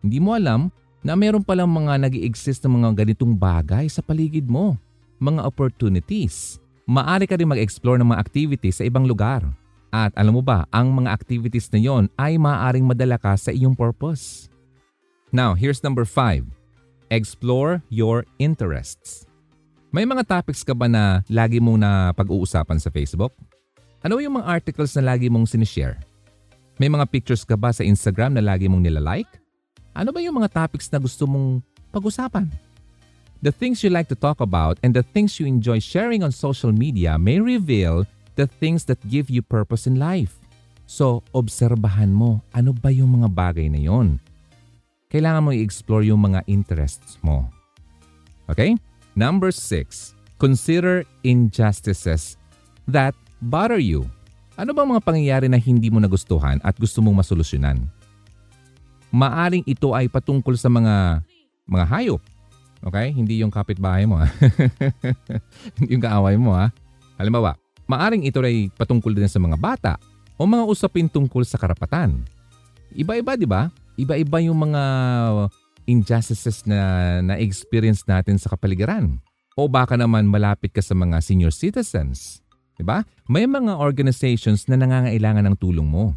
Hindi 0.00 0.18
mo 0.22 0.32
alam 0.32 0.72
na 1.04 1.12
meron 1.12 1.44
palang 1.44 1.68
mga 1.68 2.08
nag 2.08 2.14
exist 2.16 2.64
na 2.64 2.72
mga 2.72 3.04
ganitong 3.04 3.36
bagay 3.36 3.86
sa 3.92 4.00
paligid 4.00 4.48
mo. 4.48 4.74
Mga 5.20 5.44
opportunities. 5.44 6.58
Maari 6.86 7.26
ka 7.26 7.36
rin 7.36 7.50
mag-explore 7.50 7.98
ng 8.00 8.08
mga 8.14 8.22
activities 8.22 8.78
sa 8.78 8.86
ibang 8.86 9.04
lugar. 9.04 9.42
At 9.90 10.14
alam 10.14 10.38
mo 10.38 10.42
ba, 10.42 10.64
ang 10.70 10.92
mga 10.94 11.12
activities 11.12 11.68
na 11.72 11.80
yon 11.82 12.06
ay 12.20 12.38
maaaring 12.38 12.84
madala 12.84 13.18
ka 13.18 13.34
sa 13.34 13.50
iyong 13.50 13.74
purpose. 13.74 14.46
Now, 15.34 15.58
here's 15.58 15.82
number 15.82 16.06
five. 16.06 16.46
Explore 17.10 17.82
your 17.90 18.26
interests. 18.38 19.25
May 19.94 20.04
mga 20.04 20.26
topics 20.26 20.66
ka 20.66 20.74
ba 20.74 20.90
na 20.90 21.22
lagi 21.30 21.62
mong 21.62 21.78
na 21.80 22.10
pag-uusapan 22.12 22.78
sa 22.78 22.90
Facebook? 22.90 23.32
Ano 24.02 24.20
yung 24.20 24.38
mga 24.38 24.46
articles 24.46 24.94
na 24.98 25.14
lagi 25.14 25.26
mong 25.26 25.50
sinishare? 25.50 25.98
May 26.76 26.92
mga 26.92 27.08
pictures 27.08 27.42
ka 27.42 27.56
ba 27.56 27.72
sa 27.72 27.82
Instagram 27.82 28.36
na 28.36 28.44
lagi 28.44 28.68
mong 28.68 28.84
nilalike? 28.84 29.30
Ano 29.96 30.12
ba 30.12 30.20
yung 30.20 30.36
mga 30.36 30.52
topics 30.52 30.92
na 30.92 31.00
gusto 31.00 31.24
mong 31.24 31.64
pag-usapan? 31.88 32.52
the 33.42 33.52
things 33.52 33.84
you 33.84 33.90
like 33.90 34.08
to 34.08 34.16
talk 34.16 34.40
about 34.40 34.78
and 34.82 34.90
the 34.90 35.04
things 35.14 35.38
you 35.38 35.46
enjoy 35.46 35.78
sharing 35.78 36.22
on 36.22 36.32
social 36.32 36.72
media 36.72 37.14
may 37.20 37.40
reveal 37.40 38.02
the 38.36 38.46
things 38.46 38.84
that 38.84 39.00
give 39.08 39.28
you 39.30 39.40
purpose 39.40 39.86
in 39.86 40.02
life. 40.02 40.36
So, 40.86 41.24
obserbahan 41.34 42.12
mo 42.12 42.44
ano 42.54 42.74
ba 42.74 42.92
yung 42.92 43.20
mga 43.20 43.28
bagay 43.32 43.70
na 43.72 43.80
yon. 43.80 44.18
Kailangan 45.10 45.46
mo 45.46 45.50
i-explore 45.54 46.04
yung 46.06 46.26
mga 46.26 46.44
interests 46.46 47.18
mo. 47.22 47.48
Okay? 48.50 48.76
Number 49.16 49.48
six, 49.48 50.12
consider 50.36 51.08
injustices 51.24 52.36
that 52.84 53.16
bother 53.40 53.80
you. 53.80 54.04
Ano 54.60 54.76
bang 54.76 54.92
mga 54.92 55.04
pangyayari 55.08 55.48
na 55.48 55.56
hindi 55.56 55.88
mo 55.88 55.96
nagustuhan 55.96 56.60
at 56.60 56.76
gusto 56.76 57.00
mong 57.00 57.24
masolusyonan? 57.24 57.80
Maaring 59.08 59.64
ito 59.64 59.96
ay 59.96 60.12
patungkol 60.12 60.52
sa 60.60 60.68
mga 60.68 61.24
mga 61.64 61.84
hayop. 61.88 62.20
Okay? 62.84 63.08
Hindi 63.16 63.40
yung 63.40 63.48
kapitbahay 63.48 64.04
mo. 64.04 64.20
Ha? 64.20 64.28
hindi 65.80 65.96
yung 65.96 66.04
kaaway 66.04 66.36
mo. 66.36 66.52
Ha? 66.52 66.68
Halimbawa, 67.16 67.56
maaring 67.88 68.28
ito 68.28 68.44
ay 68.44 68.68
patungkol 68.76 69.16
din 69.16 69.32
sa 69.32 69.40
mga 69.40 69.56
bata 69.56 69.96
o 70.36 70.44
mga 70.44 70.68
usapin 70.68 71.08
tungkol 71.08 71.40
sa 71.48 71.56
karapatan. 71.56 72.20
Iba-iba, 72.92 73.32
di 73.40 73.48
ba? 73.48 73.72
Iba-iba 73.96 74.44
yung 74.44 74.60
mga 74.60 74.82
injustices 75.86 76.66
na 76.66 77.18
na-experience 77.22 78.04
natin 78.04 78.36
sa 78.36 78.52
kapaligiran. 78.52 79.22
O 79.56 79.70
baka 79.70 79.96
naman 79.96 80.28
malapit 80.28 80.74
ka 80.76 80.84
sa 80.84 80.92
mga 80.92 81.22
senior 81.24 81.54
citizens 81.54 82.44
'Di 82.76 82.84
ba? 82.84 83.02
May 83.26 83.48
mga 83.48 83.80
organizations 83.80 84.68
na 84.68 84.76
nangangailangan 84.76 85.48
ng 85.50 85.56
tulong 85.56 85.88
mo. 85.88 86.12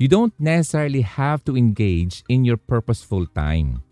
You 0.00 0.08
don't 0.08 0.32
necessarily 0.40 1.04
have 1.04 1.44
to 1.44 1.60
engage 1.60 2.24
in 2.32 2.48
your 2.48 2.56
purposeful 2.56 3.28
time. 3.36 3.84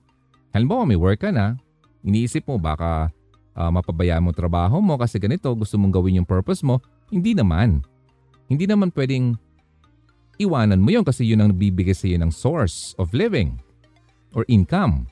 Halimbawa, 0.57 0.89
may 0.89 0.97
work 0.97 1.21
ka 1.21 1.29
na, 1.29 1.61
iniisip 2.01 2.49
mo 2.49 2.57
baka 2.57 3.13
uh, 3.53 3.69
mapabayaan 3.69 4.25
mo 4.25 4.33
trabaho 4.33 4.81
mo 4.81 4.97
kasi 4.97 5.21
ganito, 5.21 5.53
gusto 5.53 5.77
mong 5.77 6.01
gawin 6.01 6.25
yung 6.25 6.29
purpose 6.29 6.65
mo. 6.65 6.81
Hindi 7.13 7.37
naman. 7.37 7.85
Hindi 8.49 8.65
naman 8.65 8.89
pwedeng 8.97 9.37
iwanan 10.41 10.81
mo 10.81 10.89
yun 10.89 11.05
kasi 11.05 11.29
yun 11.29 11.45
ang 11.45 11.53
bibigay 11.53 11.93
sa 11.93 12.09
iyo 12.09 12.17
ng 12.17 12.33
source 12.33 12.97
of 12.97 13.13
living 13.13 13.61
or 14.35 14.45
income. 14.49 15.09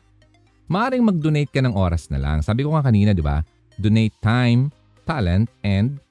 Maaring 0.67 1.07
mag-donate 1.07 1.53
ka 1.53 1.63
ng 1.63 1.75
oras 1.75 2.11
na 2.11 2.19
lang. 2.19 2.43
Sabi 2.43 2.67
ko 2.67 2.75
nga 2.75 2.83
kanina, 2.83 3.15
di 3.15 3.23
ba? 3.23 3.41
Donate 3.79 4.17
time, 4.19 4.75
talent, 5.07 5.47
and 5.63 6.03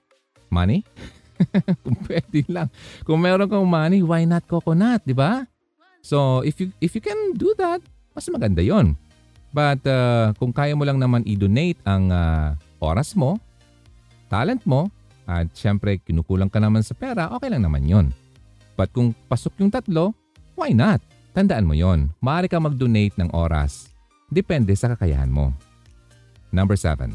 Money? 0.48 0.88
Kung 1.84 1.98
pwede 2.08 2.48
lang. 2.48 2.72
Kung 3.04 3.20
meron 3.20 3.52
kang 3.52 3.68
money, 3.68 4.00
why 4.00 4.24
not 4.24 4.48
coconut, 4.48 5.04
di 5.04 5.12
ba? 5.12 5.44
So, 6.00 6.39
if 6.48 6.62
you, 6.63 6.72
if 6.80 6.96
you 6.96 7.04
can 7.04 7.36
do 7.36 7.52
that, 7.60 7.84
mas 8.15 8.30
maganda 8.32 8.63
yon. 8.63 8.96
But 9.52 9.84
uh, 9.88 10.36
kung 10.36 10.52
kaya 10.52 10.76
mo 10.76 10.84
lang 10.84 11.00
naman 11.00 11.24
i-donate 11.28 11.80
ang 11.84 12.12
uh, 12.12 12.56
oras 12.80 13.15
mo, 13.15 13.39
talent 14.28 14.63
mo, 14.63 14.88
at 15.26 15.50
syempre 15.58 15.98
kinukulang 16.04 16.52
ka 16.52 16.60
naman 16.62 16.86
sa 16.86 16.94
pera, 16.94 17.32
okay 17.34 17.50
lang 17.52 17.63
naman 17.63 17.88
yon. 17.88 18.12
But 18.76 18.91
kung 18.91 19.15
pasok 19.28 19.60
yung 19.63 19.72
tatlo, 19.72 20.12
why 20.60 20.76
not? 20.76 21.00
Tandaan 21.36 21.67
mo 21.67 21.76
yon. 21.76 22.15
Maaari 22.24 22.48
ka 22.48 22.63
mag-donate 22.63 23.12
ng 23.19 23.28
oras. 23.36 23.91
Depende 24.32 24.71
sa 24.71 24.95
kakayahan 24.95 25.28
mo. 25.28 25.52
Number 26.56 26.80
7. 26.80 27.12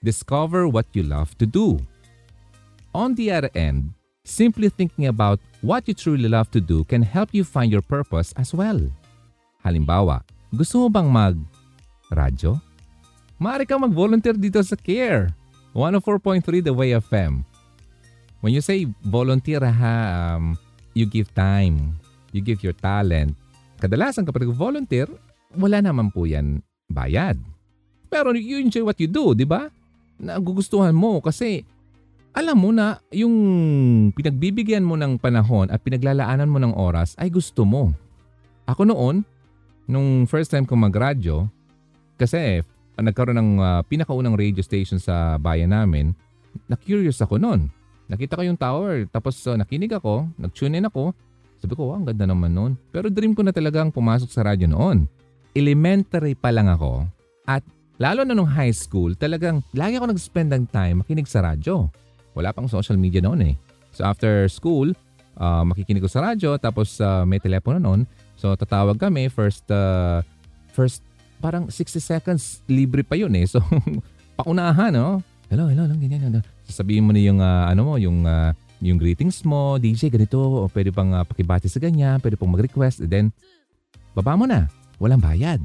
Discover 0.00 0.64
what 0.64 0.88
you 0.96 1.04
love 1.04 1.36
to 1.36 1.44
do. 1.44 1.76
On 2.96 3.12
the 3.12 3.28
other 3.28 3.52
end, 3.52 3.92
simply 4.24 4.72
thinking 4.72 5.12
about 5.12 5.44
what 5.60 5.84
you 5.84 5.92
truly 5.92 6.24
love 6.24 6.48
to 6.56 6.64
do 6.64 6.88
can 6.88 7.04
help 7.04 7.36
you 7.36 7.44
find 7.44 7.68
your 7.68 7.84
purpose 7.84 8.32
as 8.40 8.56
well. 8.56 8.80
Halimbawa, 9.60 10.24
gusto 10.48 10.80
mo 10.80 10.88
bang 10.88 11.12
mag-radyo? 11.12 12.56
Maaari 13.36 13.68
kang 13.68 13.84
mag-volunteer 13.84 14.40
dito 14.40 14.56
sa 14.64 14.72
CARE, 14.72 15.36
104.3 15.76 16.64
The 16.64 16.72
Way 16.72 16.96
FM. 16.96 17.44
When 18.40 18.56
you 18.56 18.64
say 18.64 18.88
volunteer 19.04 19.60
ha, 19.60 19.96
um, 20.32 20.56
you 20.96 21.04
give 21.04 21.28
time, 21.36 22.00
you 22.32 22.44
give 22.44 22.60
your 22.60 22.76
talent. 22.76 23.34
Kadalasan 23.78 24.26
kapag 24.26 24.48
volunteer, 24.50 25.06
wala 25.54 25.78
naman 25.78 26.10
po 26.10 26.26
yan 26.26 26.60
bayad. 26.90 27.38
Pero 28.08 28.32
you 28.32 28.58
enjoy 28.58 28.82
what 28.84 28.98
you 28.98 29.08
do, 29.08 29.36
di 29.36 29.44
ba? 29.44 29.68
Nagugustuhan 30.18 30.96
mo 30.96 31.20
kasi 31.20 31.62
alam 32.32 32.56
mo 32.60 32.70
na 32.72 33.00
yung 33.10 33.34
pinagbibigyan 34.14 34.84
mo 34.84 34.94
ng 34.94 35.18
panahon 35.18 35.68
at 35.68 35.82
pinaglalaanan 35.82 36.48
mo 36.48 36.58
ng 36.60 36.74
oras 36.76 37.18
ay 37.18 37.32
gusto 37.32 37.66
mo. 37.66 37.92
Ako 38.68 38.84
noon, 38.84 39.24
nung 39.88 40.28
first 40.28 40.52
time 40.52 40.68
kong 40.68 40.86
magradyo, 40.86 41.48
kasi 42.20 42.60
nagkaroon 42.98 43.38
ng 43.38 43.50
uh, 43.62 43.80
pinakaunang 43.86 44.36
radio 44.36 44.60
station 44.60 45.00
sa 45.00 45.40
bayan 45.40 45.72
namin, 45.72 46.12
na-curious 46.68 47.22
ako 47.24 47.40
noon. 47.40 47.72
Nakita 48.08 48.36
ko 48.36 48.42
yung 48.44 48.60
tower, 48.60 49.08
tapos 49.08 49.40
uh, 49.48 49.56
nakinig 49.56 49.92
ako, 49.92 50.28
nag-tune 50.36 50.78
in 50.78 50.88
ako. 50.88 51.16
Sabi 51.58 51.74
ko, 51.74 51.90
wow, 51.90 51.98
ang 51.98 52.06
ganda 52.06 52.24
naman 52.26 52.54
noon. 52.54 52.72
Pero 52.94 53.10
dream 53.10 53.34
ko 53.34 53.42
na 53.42 53.50
talagang 53.50 53.90
pumasok 53.90 54.30
sa 54.30 54.46
radyo 54.46 54.70
noon. 54.70 55.10
Elementary 55.54 56.38
pa 56.38 56.54
lang 56.54 56.70
ako 56.70 57.06
at 57.48 57.64
lalo 57.96 58.28
na 58.28 58.36
nung 58.36 58.46
high 58.46 58.70
school, 58.76 59.16
talagang 59.16 59.64
lagi 59.72 59.96
ako 59.96 60.12
nag-spend 60.12 60.52
ng 60.52 60.64
time 60.68 61.00
makinig 61.00 61.24
sa 61.24 61.40
radyo. 61.40 61.88
Wala 62.36 62.52
pang 62.52 62.68
social 62.68 63.00
media 63.00 63.24
noon 63.24 63.40
eh. 63.40 63.54
So 63.96 64.04
after 64.04 64.46
school, 64.52 64.92
uh, 65.40 65.64
makikinig 65.64 66.04
ko 66.04 66.10
sa 66.12 66.30
radyo 66.30 66.60
tapos 66.60 67.00
uh, 67.00 67.24
may 67.24 67.40
telepono 67.40 67.80
noon. 67.80 68.04
So 68.36 68.52
tatawag 68.52 69.00
kami 69.00 69.32
first 69.32 69.64
uh, 69.72 70.20
first 70.76 71.00
parang 71.40 71.72
60 71.72 71.98
seconds 71.98 72.60
libre 72.68 73.00
pa 73.00 73.16
yun 73.16 73.32
eh. 73.32 73.48
So 73.48 73.64
paunahan 74.38 74.92
no. 74.92 75.24
Hello, 75.48 75.64
hello, 75.72 75.88
lang 75.88 75.96
ganyan. 75.96 76.44
Sasabihin 76.68 77.08
mo 77.08 77.16
na 77.16 77.24
yung 77.24 77.40
uh, 77.40 77.64
ano 77.72 77.80
mo, 77.88 77.94
yung 77.96 78.28
uh, 78.28 78.52
yung 78.78 78.98
greetings 78.98 79.42
mo, 79.42 79.76
DJ 79.76 80.10
ganito, 80.10 80.38
o 80.38 80.70
pwede 80.70 80.94
pang 80.94 81.10
uh, 81.10 81.26
pakibati 81.26 81.66
sa 81.66 81.82
ganyan, 81.82 82.22
pwede 82.22 82.38
pong 82.38 82.54
mag-request, 82.54 83.02
and 83.02 83.10
then 83.10 83.26
baba 84.14 84.38
mo 84.38 84.46
na, 84.46 84.70
walang 85.02 85.22
bayad. 85.22 85.58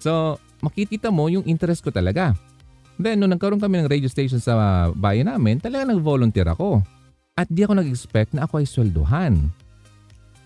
So, 0.00 0.36
makikita 0.60 1.08
mo 1.08 1.32
yung 1.32 1.44
interest 1.48 1.80
ko 1.80 1.88
talaga. 1.88 2.36
Then, 3.00 3.18
nung 3.18 3.32
nagkaroon 3.32 3.58
kami 3.58 3.84
ng 3.84 3.90
radio 3.90 4.06
station 4.06 4.38
sa 4.38 4.88
bayan 4.92 5.32
namin, 5.32 5.58
talaga 5.58 5.90
nag-volunteer 5.90 6.46
ako. 6.52 6.84
At 7.34 7.50
di 7.50 7.66
ako 7.66 7.80
nag-expect 7.82 8.36
na 8.36 8.46
ako 8.46 8.62
ay 8.62 8.66
swelduhan. 8.68 9.34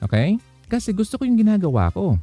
Okay? 0.00 0.40
Kasi 0.70 0.96
gusto 0.96 1.20
ko 1.20 1.28
yung 1.28 1.37
ginagawa 1.37 1.92
ko. 1.92 2.16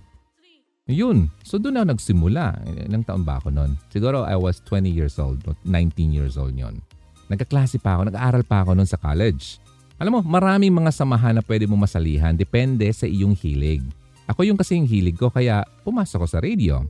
Yun. 0.86 1.34
So 1.42 1.58
doon 1.58 1.82
ako 1.82 1.86
nagsimula. 1.98 2.62
Ilang 2.86 3.06
taon 3.06 3.26
ba 3.26 3.42
ako 3.42 3.50
noon? 3.50 3.74
Siguro 3.90 4.22
I 4.22 4.38
was 4.38 4.62
20 4.70 4.86
years 4.90 5.18
old, 5.18 5.42
19 5.66 6.14
years 6.14 6.38
old 6.38 6.54
yon. 6.54 6.78
Nagkaklase 7.26 7.82
pa 7.82 7.98
ako, 7.98 8.14
nag-aaral 8.14 8.46
pa 8.46 8.62
ako 8.62 8.78
noon 8.78 8.90
sa 8.90 9.02
college. 9.02 9.58
Alam 9.96 10.20
mo, 10.20 10.22
maraming 10.24 10.72
mga 10.72 10.92
samahan 10.92 11.40
na 11.40 11.44
pwede 11.46 11.64
mo 11.70 11.80
masalihan 11.80 12.36
depende 12.36 12.88
sa 12.92 13.08
iyong 13.08 13.36
hilig. 13.36 13.84
Ako 14.28 14.44
yung 14.44 14.60
kasi 14.60 14.76
yung 14.76 14.90
hilig 14.90 15.16
ko 15.16 15.32
kaya 15.32 15.64
pumasok 15.88 16.26
ko 16.26 16.28
sa 16.28 16.40
radio. 16.44 16.84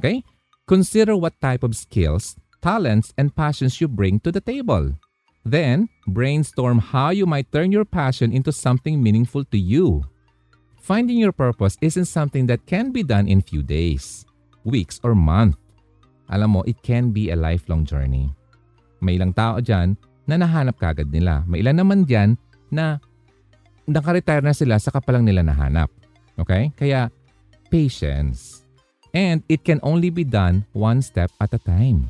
Okay? 0.00 0.24
Consider 0.64 1.18
what 1.18 1.36
type 1.42 1.66
of 1.66 1.76
skills 1.76 2.38
talents, 2.62 3.12
and 3.18 3.34
passions 3.34 3.82
you 3.82 3.90
bring 3.90 4.22
to 4.22 4.30
the 4.30 4.40
table. 4.40 4.94
Then, 5.44 5.90
brainstorm 6.06 6.78
how 6.78 7.10
you 7.10 7.26
might 7.26 7.50
turn 7.50 7.74
your 7.74 7.84
passion 7.84 8.30
into 8.30 8.54
something 8.54 9.02
meaningful 9.02 9.44
to 9.50 9.58
you. 9.58 10.06
Finding 10.78 11.18
your 11.18 11.34
purpose 11.34 11.76
isn't 11.82 12.06
something 12.06 12.46
that 12.46 12.64
can 12.64 12.94
be 12.94 13.02
done 13.02 13.26
in 13.26 13.42
few 13.42 13.62
days, 13.62 14.24
weeks, 14.62 15.02
or 15.02 15.18
month. 15.18 15.58
Alam 16.30 16.58
mo, 16.58 16.60
it 16.62 16.78
can 16.86 17.10
be 17.10 17.34
a 17.34 17.36
lifelong 17.36 17.84
journey. 17.84 18.30
May 19.02 19.18
ilang 19.18 19.34
tao 19.34 19.58
dyan 19.58 19.98
na 20.26 20.38
nahanap 20.38 20.78
kagad 20.78 21.10
nila. 21.10 21.42
May 21.46 21.62
ilan 21.64 21.82
naman 21.82 22.06
dyan 22.06 22.38
na 22.70 23.02
nakaretire 23.86 24.42
na 24.42 24.54
sila 24.54 24.78
sa 24.78 24.94
kapalang 24.94 25.26
nila 25.26 25.42
nahanap. 25.42 25.90
Okay? 26.38 26.70
Kaya, 26.78 27.10
patience. 27.68 28.62
And 29.12 29.44
it 29.48 29.66
can 29.66 29.82
only 29.84 30.08
be 30.08 30.24
done 30.24 30.64
one 30.72 31.04
step 31.04 31.28
at 31.36 31.52
a 31.52 31.60
time. 31.60 32.08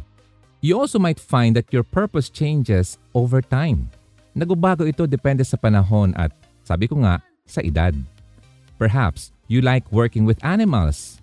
You 0.62 0.78
also 0.78 1.02
might 1.02 1.18
find 1.18 1.58
that 1.58 1.74
your 1.74 1.82
purpose 1.82 2.30
changes 2.30 3.02
over 3.18 3.42
time. 3.42 3.90
Nagbabago 4.38 4.86
ito 4.86 5.10
depende 5.10 5.42
sa 5.42 5.58
panahon 5.58 6.14
at, 6.14 6.30
sabi 6.62 6.86
ko 6.86 7.02
nga, 7.02 7.18
sa 7.42 7.58
edad. 7.66 7.92
Perhaps 8.78 9.34
you 9.50 9.58
like 9.58 9.82
working 9.90 10.22
with 10.22 10.38
animals 10.46 11.18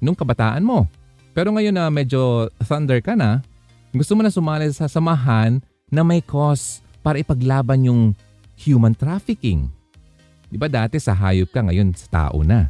nung 0.00 0.16
kabataan 0.16 0.64
mo. 0.64 0.88
Pero 1.36 1.52
ngayon 1.52 1.76
na 1.76 1.92
medyo 1.92 2.48
thunder 2.64 3.04
ka 3.04 3.12
na, 3.12 3.44
gusto 3.92 4.16
mo 4.16 4.24
na 4.24 4.32
sumali 4.32 4.72
sa 4.72 4.88
samahan 4.88 5.60
na 5.88 6.04
may 6.04 6.20
cause 6.20 6.84
para 7.00 7.20
ipaglaban 7.20 7.88
yung 7.88 8.02
human 8.58 8.92
trafficking. 8.92 9.70
Di 10.48 10.56
ba 10.56 10.68
dati 10.68 10.96
sa 10.96 11.12
hayop 11.12 11.52
ka 11.52 11.60
ngayon 11.64 11.92
sa 11.92 12.06
tao 12.08 12.40
na? 12.40 12.68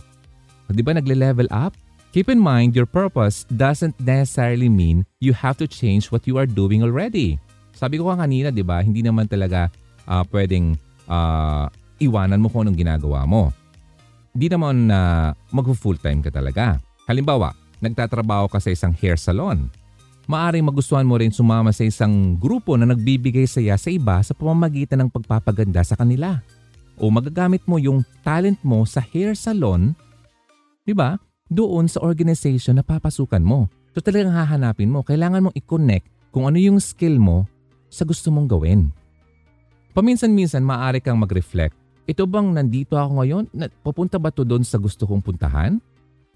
Di 0.68 0.82
ba 0.82 0.92
nagle-level 0.92 1.48
up? 1.48 1.74
Keep 2.12 2.32
in 2.32 2.40
mind, 2.40 2.72
your 2.72 2.88
purpose 2.88 3.44
doesn't 3.52 3.94
necessarily 4.00 4.72
mean 4.72 5.04
you 5.20 5.36
have 5.36 5.60
to 5.60 5.68
change 5.68 6.08
what 6.08 6.24
you 6.24 6.40
are 6.40 6.48
doing 6.48 6.80
already. 6.80 7.36
Sabi 7.76 8.00
ko 8.00 8.10
kanina, 8.10 8.50
di 8.50 8.64
ba, 8.64 8.82
hindi 8.82 9.04
naman 9.04 9.28
talaga 9.28 9.70
uh, 10.08 10.24
pwedeng 10.32 10.74
uh, 11.06 11.68
iwanan 12.00 12.40
mo 12.42 12.50
kung 12.50 12.66
anong 12.66 12.80
ginagawa 12.80 13.22
mo. 13.28 13.54
Hindi 14.34 14.48
naman 14.50 14.90
na 14.90 15.00
uh, 15.30 15.54
mag-full 15.54 16.00
time 16.00 16.24
ka 16.24 16.32
talaga. 16.32 16.80
Halimbawa, 17.06 17.54
nagtatrabaho 17.78 18.50
ka 18.50 18.58
sa 18.58 18.72
isang 18.74 18.90
hair 18.96 19.14
salon. 19.14 19.70
Maaring 20.28 20.68
magustuhan 20.68 21.08
mo 21.08 21.16
rin 21.16 21.32
sumama 21.32 21.72
sa 21.72 21.88
isang 21.88 22.36
grupo 22.36 22.76
na 22.76 22.84
nagbibigay 22.84 23.48
saya 23.48 23.80
sa 23.80 23.88
iba 23.88 24.20
sa 24.20 24.36
pamamagitan 24.36 25.00
ng 25.00 25.08
pagpapaganda 25.08 25.80
sa 25.80 25.96
kanila. 25.96 26.44
O 27.00 27.08
magagamit 27.08 27.64
mo 27.64 27.80
yung 27.80 28.04
talent 28.20 28.60
mo 28.60 28.84
sa 28.84 29.00
hair 29.00 29.32
salon, 29.32 29.96
di 30.84 30.92
ba? 30.92 31.16
Doon 31.48 31.88
sa 31.88 32.04
organization 32.04 32.76
na 32.76 32.84
papasukan 32.84 33.40
mo. 33.40 33.72
So 33.96 34.04
talagang 34.04 34.36
hahanapin 34.36 34.92
mo, 34.92 35.00
kailangan 35.00 35.48
mong 35.48 35.56
i-connect 35.56 36.04
kung 36.28 36.44
ano 36.44 36.60
yung 36.60 36.76
skill 36.76 37.16
mo 37.16 37.48
sa 37.88 38.04
gusto 38.04 38.28
mong 38.28 38.52
gawin. 38.52 38.92
Paminsan-minsan 39.96 40.60
maaari 40.60 41.00
kang 41.00 41.16
mag-reflect, 41.16 41.72
ito 42.04 42.28
bang 42.28 42.52
nandito 42.52 43.00
ako 43.00 43.24
ngayon? 43.24 43.44
Papunta 43.80 44.20
ba 44.20 44.28
to 44.28 44.44
doon 44.44 44.60
sa 44.60 44.76
gusto 44.76 45.08
kong 45.08 45.24
puntahan? 45.24 45.80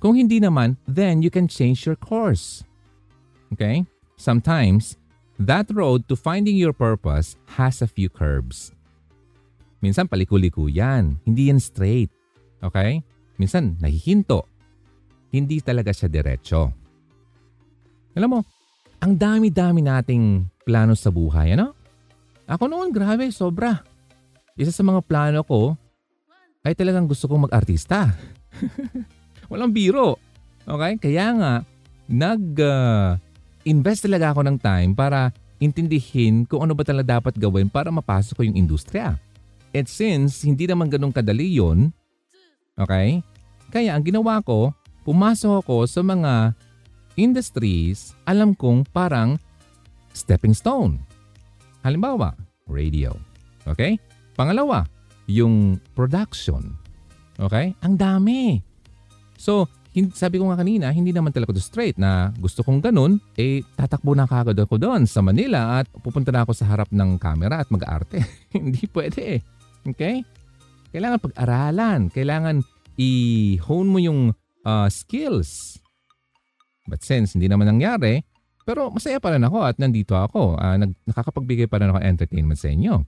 Kung 0.01 0.17
hindi 0.17 0.41
naman, 0.41 0.81
then 0.89 1.21
you 1.21 1.29
can 1.29 1.45
change 1.45 1.85
your 1.85 2.01
course. 2.01 2.65
Okay? 3.53 3.85
Sometimes, 4.17 4.97
that 5.37 5.69
road 5.73 6.09
to 6.09 6.17
finding 6.17 6.57
your 6.57 6.73
purpose 6.73 7.37
has 7.61 7.85
a 7.85 7.89
few 7.89 8.09
curves. 8.09 8.73
Minsan 9.83 10.07
paliko-liko 10.07 10.71
yan. 10.71 11.19
Hindi 11.27 11.51
yan 11.51 11.59
straight. 11.59 12.11
Okay? 12.63 13.03
Minsan 13.37 13.77
nahihinto. 13.83 14.47
Hindi 15.35 15.59
talaga 15.59 15.91
siya 15.91 16.07
diretso. 16.07 16.71
Alam 18.15 18.39
mo, 18.39 18.41
ang 19.03 19.19
dami-dami 19.19 19.83
nating 19.83 20.47
plano 20.63 20.95
sa 20.95 21.11
buhay, 21.11 21.59
ano? 21.59 21.75
Ako 22.47 22.71
noon, 22.71 22.95
grabe, 22.95 23.33
sobra. 23.35 23.83
Isa 24.55 24.71
sa 24.71 24.85
mga 24.87 25.03
plano 25.03 25.43
ko 25.43 25.75
ay 26.63 26.77
talagang 26.79 27.11
gusto 27.11 27.27
kong 27.27 27.51
mag-artista. 27.51 28.13
Walang 29.51 29.75
biro. 29.75 30.21
Okay? 30.63 31.01
Kaya 31.01 31.27
nga, 31.35 31.53
nag-invest 32.07 33.27
uh, 33.27 33.32
talaga 34.03 34.35
ako 34.35 34.41
ng 34.47 34.59
time 34.59 34.91
para 34.93 35.31
intindihin 35.63 36.43
kung 36.43 36.67
ano 36.67 36.75
ba 36.75 36.83
talaga 36.83 37.19
dapat 37.23 37.39
gawin 37.39 37.71
para 37.71 37.89
mapasok 37.95 38.35
ko 38.35 38.43
yung 38.43 38.59
industriya. 38.59 39.15
At 39.73 39.87
since 39.89 40.43
hindi 40.45 40.67
naman 40.67 40.91
ganun 40.91 41.15
kadali 41.15 41.57
yun, 41.57 41.95
okay? 42.77 43.23
Kaya 43.73 43.97
ang 43.97 44.05
ginawa 44.05 44.43
ko, 44.45 44.75
pumasok 45.07 45.65
ako 45.65 45.89
sa 45.89 46.05
mga 46.05 46.53
industries, 47.17 48.13
alam 48.29 48.53
kong 48.53 48.85
parang 48.93 49.41
stepping 50.13 50.53
stone. 50.53 51.01
Halimbawa, 51.83 52.37
radio. 52.69 53.17
Okay? 53.65 53.99
Pangalawa, 54.37 54.87
yung 55.27 55.81
production. 55.97 56.77
Okay? 57.41 57.75
Ang 57.83 57.95
dami. 57.97 58.61
So, 59.41 59.67
sabi 60.17 60.41
ko 60.41 60.49
nga 60.49 60.61
kanina, 60.61 60.89
hindi 60.89 61.13
naman 61.13 61.31
talaga 61.37 61.53
straight 61.61 62.01
na 62.01 62.33
gusto 62.41 62.65
kong 62.65 62.81
ganun, 62.81 63.21
eh 63.37 63.61
tatakbo 63.77 64.17
na 64.17 64.25
kagad 64.25 64.57
ako 64.57 64.81
doon 64.81 65.05
sa 65.05 65.21
Manila 65.21 65.85
at 65.85 65.87
pupunta 66.01 66.33
na 66.33 66.49
ako 66.49 66.57
sa 66.57 66.65
harap 66.69 66.89
ng 66.89 67.21
camera 67.21 67.61
at 67.61 67.69
mag-arte. 67.69 68.25
hindi 68.57 68.89
pwede 68.89 69.21
eh. 69.37 69.41
Okay? 69.85 70.25
Kailangan 70.93 71.21
pag-aralan. 71.21 72.01
Kailangan 72.09 72.65
i-hone 72.97 73.89
mo 73.89 73.99
yung 74.01 74.21
uh, 74.65 74.89
skills. 74.89 75.81
But 76.89 77.05
since 77.05 77.37
hindi 77.37 77.53
naman 77.53 77.69
nangyari, 77.69 78.25
pero 78.65 78.89
masaya 78.89 79.21
pa 79.21 79.35
rin 79.37 79.45
ako 79.45 79.59
at 79.61 79.77
nandito 79.77 80.17
ako. 80.17 80.57
Uh, 80.57 80.77
nag, 80.81 80.93
nakakapagbigay 81.05 81.69
pa 81.69 81.81
rin 81.81 81.93
ako 81.93 82.01
entertainment 82.01 82.61
sa 82.61 82.73
inyo 82.73 83.05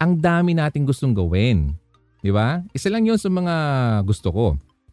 ang 0.00 0.20
dami 0.20 0.52
nating 0.52 0.84
gustong 0.84 1.16
gawin. 1.16 1.72
Di 2.20 2.32
ba? 2.32 2.60
Isa 2.72 2.92
lang 2.92 3.06
yun 3.06 3.20
sa 3.20 3.32
mga 3.32 3.54
gusto 4.04 4.28
ko. 4.32 4.46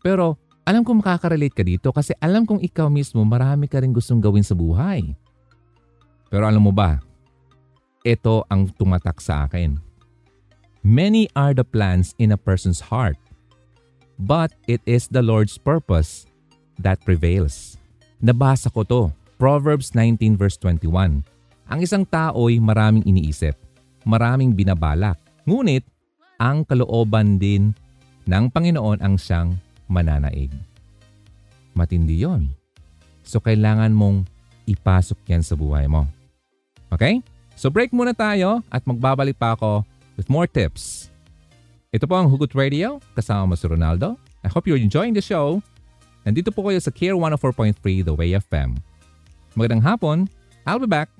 Pero 0.03 0.39
alam 0.63 0.87
kong 0.87 1.03
makaka-relate 1.03 1.55
ka 1.55 1.63
dito 1.63 1.91
kasi 1.91 2.15
alam 2.23 2.47
kong 2.47 2.63
ikaw 2.63 2.87
mismo 2.87 3.19
marami 3.27 3.67
ka 3.67 3.83
rin 3.83 3.91
gustong 3.91 4.23
gawin 4.23 4.43
sa 4.43 4.55
buhay. 4.55 5.11
Pero 6.31 6.47
alam 6.47 6.63
mo 6.63 6.71
ba, 6.71 7.03
ito 8.07 8.47
ang 8.47 8.71
tumatak 8.71 9.19
sa 9.19 9.43
akin. 9.43 9.75
Many 10.83 11.31
are 11.35 11.55
the 11.55 11.63
plans 11.63 12.11
in 12.19 12.35
a 12.35 12.39
person's 12.39 12.91
heart, 12.91 13.19
but 14.19 14.51
it 14.67 14.83
is 14.83 15.07
the 15.07 15.23
Lord's 15.23 15.55
purpose 15.55 16.27
that 16.79 16.99
prevails. 17.03 17.79
Nabasa 18.19 18.71
ko 18.71 18.83
to, 18.87 19.01
Proverbs 19.39 19.91
19 19.95 20.39
verse 20.39 20.55
21. 20.59 21.23
Ang 21.71 21.79
isang 21.79 22.03
tao'y 22.07 22.59
maraming 22.59 23.03
iniisip, 23.03 23.55
maraming 24.03 24.55
binabalak. 24.55 25.19
Ngunit 25.43 25.83
ang 26.39 26.63
kalooban 26.67 27.39
din 27.39 27.75
ng 28.27 28.47
Panginoon 28.51 28.99
ang 29.03 29.15
siyang 29.19 29.59
mananaig. 29.93 30.49
Matindi 31.77 32.25
yon. 32.25 32.49
So 33.21 33.37
kailangan 33.37 33.93
mong 33.93 34.25
ipasok 34.65 35.21
yan 35.29 35.45
sa 35.45 35.53
buhay 35.53 35.85
mo. 35.85 36.09
Okay? 36.89 37.21
So 37.53 37.69
break 37.69 37.93
muna 37.93 38.17
tayo 38.17 38.65
at 38.73 38.81
magbabalik 38.89 39.37
pa 39.37 39.53
ako 39.53 39.85
with 40.17 40.29
more 40.29 40.49
tips. 40.49 41.13
Ito 41.93 42.09
po 42.09 42.17
ang 42.17 42.25
Hugot 42.25 42.57
Radio, 42.57 42.97
kasama 43.13 43.53
mo 43.53 43.55
si 43.55 43.69
Ronaldo. 43.69 44.17
I 44.41 44.49
hope 44.49 44.65
you're 44.65 44.81
enjoying 44.81 45.13
the 45.13 45.21
show. 45.21 45.61
Nandito 46.25 46.49
po 46.49 46.65
kayo 46.65 46.81
sa 46.81 46.89
Care 46.89 47.13
104.3 47.13 47.77
The 48.01 48.13
Way 48.17 48.33
FM. 48.41 48.81
Magandang 49.53 49.85
hapon. 49.85 50.17
I'll 50.65 50.81
be 50.81 50.89
back. 50.89 51.13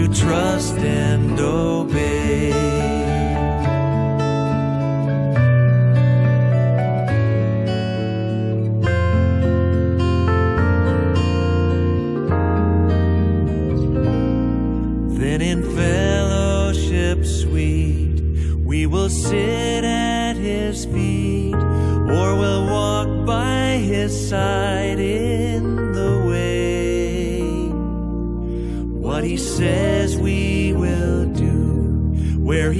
To 0.00 0.08
trust 0.14 0.78
and 0.78 1.38
obey. 1.38 2.89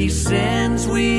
He 0.01 0.09
sends 0.09 0.89
we 0.89 1.10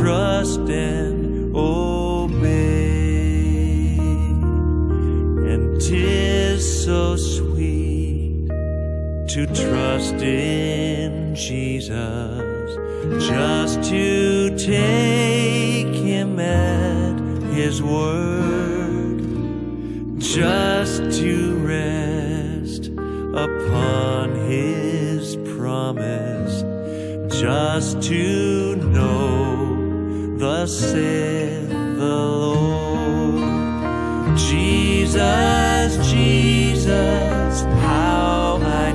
trust 0.00 0.39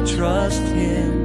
trust 0.06 0.62
Him, 0.68 1.25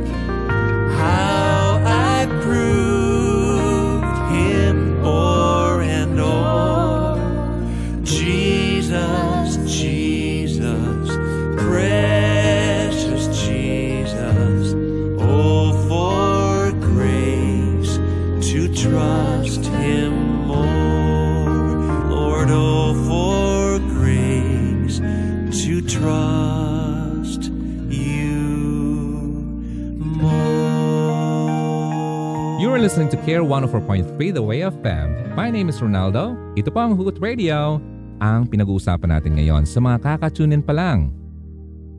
Care 33.20 33.44
104.3 33.44 34.32
The 34.32 34.40
Way 34.40 34.64
of 34.64 34.72
Fam. 34.80 35.12
My 35.36 35.52
name 35.52 35.68
is 35.68 35.76
Ronaldo. 35.76 36.40
Ito 36.56 36.72
po 36.72 36.80
ang 36.80 36.96
Hugot 36.96 37.20
Radio. 37.20 37.76
Ang 38.16 38.48
pinag-uusapan 38.48 39.12
natin 39.12 39.36
ngayon 39.36 39.68
sa 39.68 39.76
mga 39.76 40.00
kakatunin 40.00 40.64
pa 40.64 40.72
lang. 40.72 41.12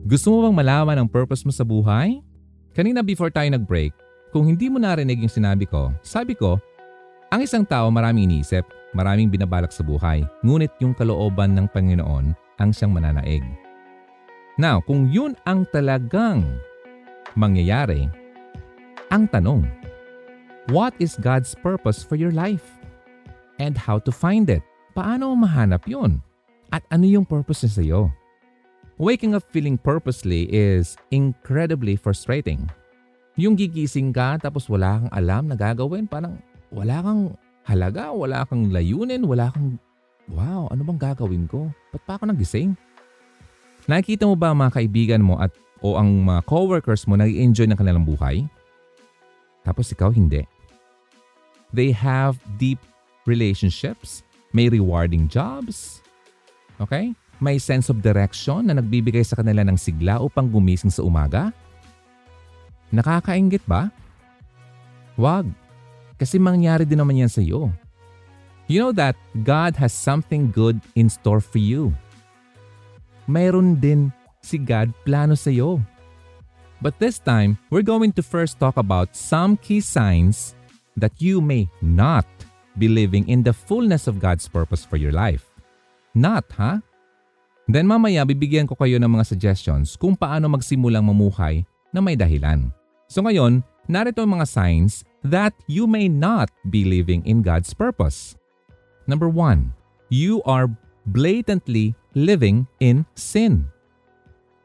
Gusto 0.02 0.34
mo 0.34 0.50
bang 0.50 0.56
malaman 0.58 0.98
ang 0.98 1.06
purpose 1.06 1.46
mo 1.46 1.54
sa 1.54 1.62
buhay? 1.62 2.18
Kanina 2.74 3.06
before 3.06 3.30
tayo 3.30 3.46
nag-break, 3.54 3.94
kung 4.34 4.50
hindi 4.50 4.66
mo 4.66 4.82
narinig 4.82 5.22
yung 5.22 5.30
sinabi 5.30 5.62
ko, 5.62 5.94
sabi 6.02 6.34
ko, 6.34 6.58
ang 7.30 7.38
isang 7.38 7.62
tao 7.62 7.86
maraming 7.86 8.26
iniisip, 8.26 8.66
maraming 8.90 9.30
binabalak 9.30 9.70
sa 9.70 9.86
buhay, 9.86 10.26
ngunit 10.42 10.74
yung 10.82 10.90
kalooban 10.90 11.54
ng 11.54 11.70
Panginoon 11.70 12.34
ang 12.58 12.70
siyang 12.74 12.98
mananaig. 12.98 13.46
Now, 14.58 14.82
kung 14.82 15.06
yun 15.06 15.38
ang 15.46 15.70
talagang 15.70 16.58
mangyayari, 17.38 18.10
ang 19.14 19.30
tanong, 19.30 19.81
what 20.70 20.94
is 21.02 21.18
God's 21.18 21.56
purpose 21.58 22.04
for 22.04 22.14
your 22.14 22.30
life? 22.30 22.78
And 23.58 23.74
how 23.74 23.98
to 24.06 24.12
find 24.12 24.46
it? 24.50 24.62
Paano 24.92 25.32
mahanap 25.34 25.88
yun? 25.88 26.20
At 26.70 26.84
ano 26.92 27.08
yung 27.08 27.24
purpose 27.24 27.64
niya 27.64 27.72
sa'yo? 27.80 28.02
Waking 29.00 29.34
up 29.34 29.42
feeling 29.50 29.80
purposely 29.80 30.46
is 30.52 30.94
incredibly 31.10 31.96
frustrating. 31.96 32.68
Yung 33.40 33.56
gigising 33.56 34.12
ka 34.12 34.36
tapos 34.36 34.68
wala 34.68 35.00
kang 35.00 35.12
alam 35.16 35.42
na 35.48 35.56
gagawin, 35.56 36.04
parang 36.04 36.36
wala 36.68 37.00
kang 37.00 37.22
halaga, 37.64 38.12
wala 38.12 38.44
kang 38.44 38.68
layunin, 38.68 39.24
wala 39.24 39.48
kang, 39.50 39.80
wow, 40.28 40.68
ano 40.68 40.84
bang 40.84 41.00
gagawin 41.00 41.48
ko? 41.48 41.72
Ba't 41.90 42.02
pa 42.04 42.12
ako 42.20 42.28
nagising? 42.28 42.76
Nakikita 43.88 44.28
mo 44.28 44.36
ba 44.36 44.52
ang 44.52 44.60
mga 44.60 44.78
kaibigan 44.78 45.24
mo 45.24 45.40
at 45.40 45.50
o 45.82 45.98
ang 45.98 46.22
mga 46.22 46.46
coworkers 46.46 47.08
mo 47.10 47.18
nag-enjoy 47.18 47.66
ng 47.66 47.78
kanilang 47.80 48.06
buhay? 48.06 48.46
Tapos 49.66 49.90
ikaw 49.90 50.12
hindi. 50.12 50.46
They 51.72 51.90
have 51.96 52.36
deep 52.60 52.78
relationships, 53.24 54.20
may 54.52 54.68
rewarding 54.68 55.26
jobs, 55.26 56.04
okay? 56.76 57.16
May 57.42 57.58
sense 57.58 57.88
of 57.88 58.04
direction 58.04 58.70
na 58.70 58.78
nagbibigay 58.78 59.24
sa 59.24 59.40
kanila 59.40 59.66
ng 59.66 59.74
sigla 59.80 60.20
upang 60.20 60.52
gumising 60.52 60.92
sa 60.92 61.02
umaga? 61.02 61.50
Nakakaingit 62.92 63.64
ba? 63.64 63.88
Wag. 65.16 65.48
Kasi 66.20 66.38
mangyari 66.38 66.84
din 66.86 67.00
naman 67.00 67.18
yan 67.18 67.32
sa 67.32 67.40
iyo. 67.40 67.72
You 68.70 68.78
know 68.78 68.94
that 68.94 69.18
God 69.42 69.74
has 69.80 69.90
something 69.90 70.52
good 70.54 70.78
in 70.94 71.10
store 71.10 71.42
for 71.42 71.58
you. 71.58 71.90
Mayroon 73.26 73.80
din 73.80 74.14
si 74.44 74.60
God 74.60 74.94
plano 75.02 75.34
sa 75.34 75.50
iyo. 75.50 75.82
But 76.82 76.98
this 76.98 77.18
time, 77.18 77.58
we're 77.70 77.86
going 77.86 78.10
to 78.18 78.22
first 78.22 78.58
talk 78.58 78.78
about 78.78 79.14
some 79.14 79.58
key 79.58 79.82
signs 79.82 80.54
that 80.96 81.16
you 81.20 81.40
may 81.40 81.68
not 81.80 82.26
be 82.76 82.88
living 82.88 83.28
in 83.28 83.44
the 83.44 83.52
fullness 83.52 84.08
of 84.08 84.20
God's 84.20 84.48
purpose 84.48 84.84
for 84.84 84.96
your 84.96 85.12
life. 85.12 85.52
Not, 86.12 86.44
ha? 86.56 86.80
Then 87.68 87.88
mamaya 87.88 88.26
bibigyan 88.26 88.68
ko 88.68 88.76
kayo 88.76 89.00
ng 89.00 89.08
mga 89.08 89.24
suggestions 89.32 89.94
kung 89.96 90.18
paano 90.18 90.50
magsimulang 90.50 91.04
mamuhay 91.06 91.64
na 91.94 92.00
may 92.04 92.18
dahilan. 92.18 92.68
So 93.08 93.24
ngayon, 93.24 93.64
narito 93.88 94.24
ang 94.24 94.36
mga 94.40 94.48
signs 94.48 95.04
that 95.22 95.54
you 95.70 95.86
may 95.86 96.10
not 96.10 96.50
be 96.68 96.84
living 96.84 97.22
in 97.24 97.40
God's 97.40 97.70
purpose. 97.72 98.34
Number 99.06 99.30
one, 99.30 99.72
you 100.10 100.42
are 100.44 100.68
blatantly 101.08 101.94
living 102.14 102.68
in 102.82 103.06
sin. 103.14 103.68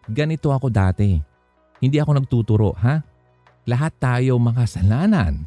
Ganito 0.07 0.51
ako 0.51 0.71
dati. 0.71 1.19
Hindi 1.77 1.97
ako 2.01 2.11
nagtuturo, 2.17 2.69
ha? 2.79 3.03
Lahat 3.67 3.93
tayo 3.99 4.39
makasalanan. 4.39 5.45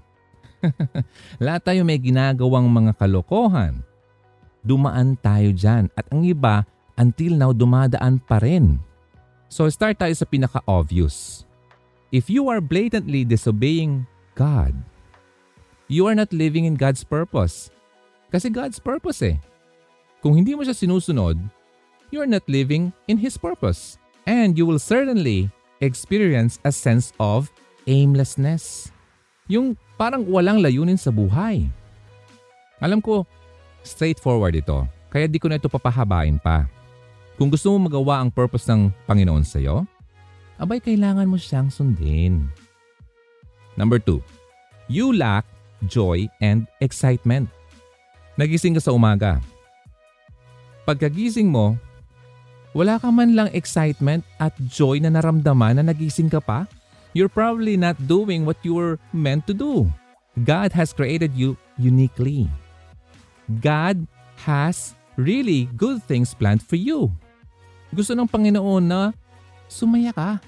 Lahat 1.45 1.63
tayo 1.65 1.81
may 1.83 1.97
ginagawang 1.97 2.69
mga 2.69 2.93
kalokohan. 2.97 3.81
Dumaan 4.61 5.17
tayo 5.21 5.51
dyan 5.57 5.89
at 5.97 6.05
ang 6.13 6.21
iba 6.25 6.69
until 7.01 7.33
now 7.37 7.53
dumadaan 7.57 8.21
pa 8.21 8.41
rin. 8.45 8.77
So 9.49 9.67
start 9.73 9.99
tayo 9.99 10.13
sa 10.15 10.29
pinaka-obvious. 10.29 11.49
If 12.13 12.29
you 12.29 12.51
are 12.53 12.61
blatantly 12.61 13.25
disobeying 13.25 14.05
God, 14.37 14.77
you 15.91 16.07
are 16.07 16.15
not 16.15 16.31
living 16.31 16.69
in 16.69 16.77
God's 16.79 17.03
purpose. 17.03 17.73
Kasi 18.31 18.53
God's 18.53 18.79
purpose 18.79 19.27
eh. 19.27 19.37
Kung 20.23 20.37
hindi 20.39 20.55
mo 20.55 20.63
siya 20.63 20.77
sinusunod, 20.77 21.41
you 22.13 22.21
are 22.23 22.31
not 22.31 22.45
living 22.47 22.93
in 23.09 23.19
His 23.19 23.35
purpose. 23.41 23.97
And 24.29 24.55
you 24.55 24.69
will 24.69 24.79
certainly 24.79 25.51
experience 25.81 26.61
a 26.63 26.71
sense 26.71 27.11
of 27.19 27.51
aimlessness. 27.89 28.93
Yung 29.51 29.75
parang 29.99 30.23
walang 30.31 30.63
layunin 30.63 30.95
sa 30.95 31.11
buhay. 31.11 31.67
Alam 32.79 33.03
ko, 33.03 33.27
straightforward 33.83 34.55
ito. 34.55 34.87
Kaya 35.11 35.27
di 35.27 35.43
ko 35.43 35.51
na 35.51 35.59
ito 35.59 35.67
papahabain 35.67 36.39
pa. 36.39 36.71
Kung 37.35 37.51
gusto 37.51 37.75
mo 37.75 37.91
magawa 37.91 38.23
ang 38.23 38.31
purpose 38.31 38.71
ng 38.71 38.95
Panginoon 39.11 39.43
sa 39.43 39.59
iyo, 39.59 39.83
abay 40.55 40.79
kailangan 40.79 41.27
mo 41.27 41.35
siyang 41.35 41.67
sundin. 41.67 42.47
Number 43.75 43.99
two, 43.99 44.23
you 44.87 45.11
lack 45.11 45.43
joy 45.91 46.31
and 46.39 46.71
excitement. 46.79 47.51
Nagising 48.39 48.79
ka 48.79 48.83
sa 48.85 48.95
umaga. 48.95 49.43
Pagkagising 50.87 51.51
mo, 51.51 51.75
wala 52.71 53.03
ka 53.03 53.11
man 53.11 53.35
lang 53.35 53.51
excitement 53.51 54.23
at 54.39 54.55
joy 54.71 55.03
na 55.03 55.11
naramdaman 55.11 55.81
na 55.81 55.85
nagising 55.85 56.31
ka 56.31 56.39
pa? 56.39 56.71
You're 57.13 57.33
probably 57.33 57.77
not 57.77 57.97
doing 58.07 58.47
what 58.47 58.59
you 58.63 58.75
were 58.75 58.99
meant 59.13 59.47
to 59.47 59.55
do. 59.55 59.91
God 60.45 60.73
has 60.73 60.93
created 60.93 61.35
you 61.35 61.57
uniquely. 61.77 62.49
God 63.61 64.07
has 64.47 64.95
really 65.19 65.67
good 65.77 66.03
things 66.07 66.33
planned 66.35 66.63
for 66.63 66.79
you. 66.79 67.11
Gusto 67.91 68.15
ng 68.15 68.31
Panginoon 68.31 68.85
na 68.87 69.01
sumaya 69.67 70.15
ka. 70.15 70.39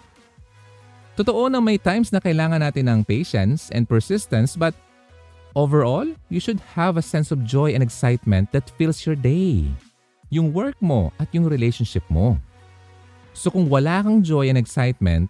Totoo 1.18 1.50
na 1.50 1.60
may 1.60 1.76
times 1.76 2.14
na 2.14 2.22
kailangan 2.22 2.62
natin 2.62 2.88
ng 2.88 3.00
patience 3.04 3.68
and 3.74 3.84
persistence 3.84 4.54
but 4.54 4.72
overall, 5.52 6.06
you 6.30 6.40
should 6.40 6.62
have 6.78 6.96
a 6.96 7.04
sense 7.04 7.34
of 7.34 7.44
joy 7.44 7.74
and 7.74 7.82
excitement 7.82 8.48
that 8.54 8.70
fills 8.78 9.04
your 9.04 9.18
day. 9.18 9.68
Yung 10.32 10.54
work 10.54 10.78
mo 10.80 11.12
at 11.20 11.28
yung 11.36 11.44
relationship 11.44 12.06
mo. 12.08 12.40
So 13.36 13.52
kung 13.52 13.68
wala 13.68 14.00
kang 14.00 14.24
joy 14.24 14.48
and 14.48 14.56
excitement, 14.56 15.28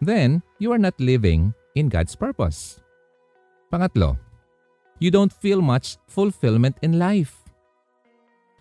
then 0.00 0.40
you 0.58 0.72
are 0.72 0.80
not 0.80 0.96
living 0.98 1.52
in 1.76 1.92
God's 1.92 2.16
purpose. 2.16 2.80
Pangatlo, 3.70 4.18
you 4.98 5.12
don't 5.12 5.32
feel 5.32 5.62
much 5.62 5.96
fulfillment 6.10 6.76
in 6.82 6.98
life. 6.98 7.38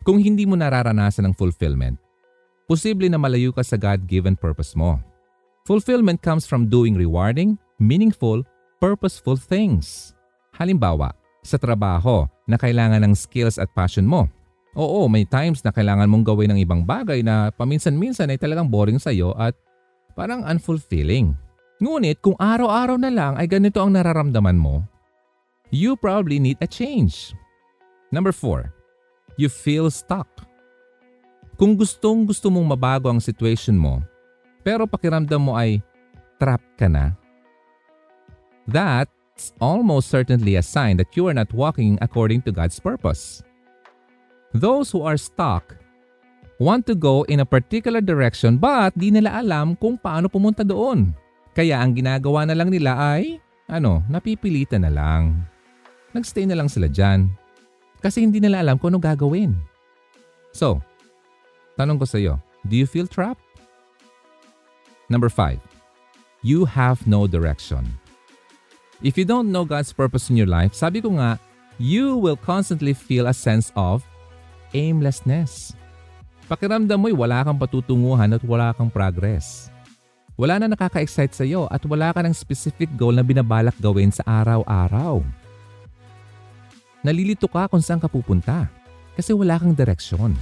Kung 0.05 0.21
hindi 0.21 0.45
mo 0.45 0.55
nararanasan 0.55 1.31
ng 1.31 1.35
fulfillment, 1.35 1.99
posible 2.69 3.09
na 3.09 3.19
malayo 3.19 3.51
ka 3.51 3.65
sa 3.65 3.75
God-given 3.75 4.37
purpose 4.37 4.77
mo. 4.77 5.01
Fulfillment 5.67 6.21
comes 6.23 6.45
from 6.47 6.69
doing 6.69 6.95
rewarding, 6.95 7.59
meaningful, 7.81 8.45
purposeful 8.79 9.35
things. 9.35 10.15
Halimbawa, 10.55 11.13
sa 11.43 11.59
trabaho 11.59 12.27
na 12.47 12.55
kailangan 12.59 13.03
ng 13.03 13.13
skills 13.15 13.57
at 13.57 13.71
passion 13.75 14.07
mo. 14.07 14.27
Oo, 14.77 15.09
may 15.09 15.25
times 15.25 15.65
na 15.65 15.73
kailangan 15.73 16.07
mong 16.07 16.25
gawin 16.25 16.53
ng 16.53 16.59
ibang 16.61 16.85
bagay 16.85 17.25
na 17.25 17.49
paminsan-minsan 17.53 18.29
ay 18.29 18.37
talagang 18.37 18.69
boring 18.69 19.01
sa'yo 19.01 19.33
at 19.35 19.57
parang 20.13 20.43
unfulfilling. 20.43 21.33
Ngunit 21.79 22.19
kung 22.19 22.35
araw-araw 22.35 22.99
na 22.99 23.07
lang 23.07 23.39
ay 23.39 23.47
ganito 23.47 23.79
ang 23.79 23.95
nararamdaman 23.95 24.59
mo, 24.59 24.83
you 25.71 25.95
probably 25.95 26.35
need 26.35 26.59
a 26.59 26.67
change. 26.67 27.31
Number 28.11 28.35
4. 28.35 28.67
You 29.39 29.47
feel 29.47 29.87
stuck. 29.87 30.27
Kung 31.55 31.79
gustong 31.79 32.27
gusto 32.27 32.51
mong 32.51 32.75
mabago 32.75 33.07
ang 33.07 33.23
situation 33.23 33.79
mo, 33.79 34.03
pero 34.59 34.83
pakiramdam 34.83 35.39
mo 35.39 35.55
ay 35.55 35.79
trap 36.35 36.59
ka 36.75 36.91
na, 36.91 37.15
that's 38.67 39.55
almost 39.63 40.11
certainly 40.11 40.59
a 40.59 40.63
sign 40.63 40.99
that 40.99 41.15
you 41.15 41.31
are 41.31 41.35
not 41.35 41.47
walking 41.55 41.95
according 42.03 42.43
to 42.43 42.51
God's 42.51 42.75
purpose. 42.75 43.39
Those 44.51 44.91
who 44.91 45.07
are 45.07 45.15
stuck 45.15 45.78
want 46.59 46.83
to 46.85 46.93
go 46.93 47.23
in 47.31 47.39
a 47.39 47.47
particular 47.47 48.03
direction 48.03 48.59
but 48.59 48.91
di 48.93 49.09
nila 49.09 49.39
alam 49.39 49.73
kung 49.79 49.95
paano 49.95 50.27
pumunta 50.27 50.61
doon. 50.61 51.15
Kaya 51.55 51.79
ang 51.79 51.95
ginagawa 51.95 52.45
na 52.45 52.53
lang 52.53 52.69
nila 52.69 52.93
ay, 52.95 53.39
ano, 53.71 54.03
napipilitan 54.11 54.85
na 54.85 54.91
lang. 54.91 55.43
Nagstay 56.13 56.45
na 56.45 56.59
lang 56.59 56.69
sila 56.69 56.91
dyan. 56.91 57.31
Kasi 58.03 58.23
hindi 58.23 58.39
nila 58.39 58.61
alam 58.61 58.77
kung 58.77 58.93
ano 58.93 58.99
gagawin. 59.01 59.55
So, 60.51 60.83
tanong 61.79 61.99
ko 61.99 62.05
sa 62.05 62.19
iyo, 62.19 62.37
do 62.67 62.75
you 62.75 62.85
feel 62.85 63.07
trapped? 63.07 63.43
Number 65.09 65.27
5. 65.27 65.57
You 66.43 66.63
have 66.63 67.03
no 67.07 67.27
direction. 67.27 67.87
If 69.03 69.17
you 69.17 69.23
don't 69.23 69.51
know 69.51 69.63
God's 69.63 69.91
purpose 69.91 70.29
in 70.29 70.35
your 70.35 70.47
life, 70.47 70.75
sabi 70.75 70.99
ko 70.99 71.15
nga, 71.15 71.39
you 71.79 72.19
will 72.19 72.35
constantly 72.35 72.91
feel 72.91 73.27
a 73.27 73.35
sense 73.35 73.71
of 73.75 74.03
aimlessness. 74.75 75.75
Pakiramdam 76.49 76.97
mo'y 76.97 77.13
wala 77.13 77.45
kang 77.45 77.61
patutunguhan 77.61 78.33
at 78.33 78.41
wala 78.41 78.73
kang 78.73 78.89
progress. 78.89 79.69
Wala 80.33 80.57
na 80.57 80.73
nakaka-excite 80.73 81.37
sa 81.37 81.45
iyo 81.45 81.69
at 81.69 81.77
wala 81.85 82.09
ka 82.09 82.25
ng 82.25 82.33
specific 82.33 82.89
goal 82.97 83.13
na 83.13 83.21
binabalak 83.21 83.77
gawin 83.77 84.09
sa 84.09 84.25
araw-araw. 84.25 85.21
Nalilito 87.05 87.45
ka 87.45 87.69
kung 87.69 87.85
saan 87.85 88.01
ka 88.01 88.09
pupunta 88.09 88.65
kasi 89.13 89.29
wala 89.29 89.61
kang 89.61 89.77
direksyon. 89.77 90.33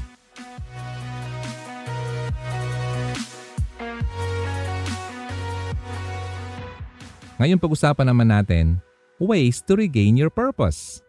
Ngayon 7.36 7.60
pag-usapan 7.60 8.08
naman 8.08 8.32
natin, 8.32 8.80
ways 9.20 9.60
to 9.60 9.76
regain 9.76 10.16
your 10.16 10.32
purpose. 10.32 11.04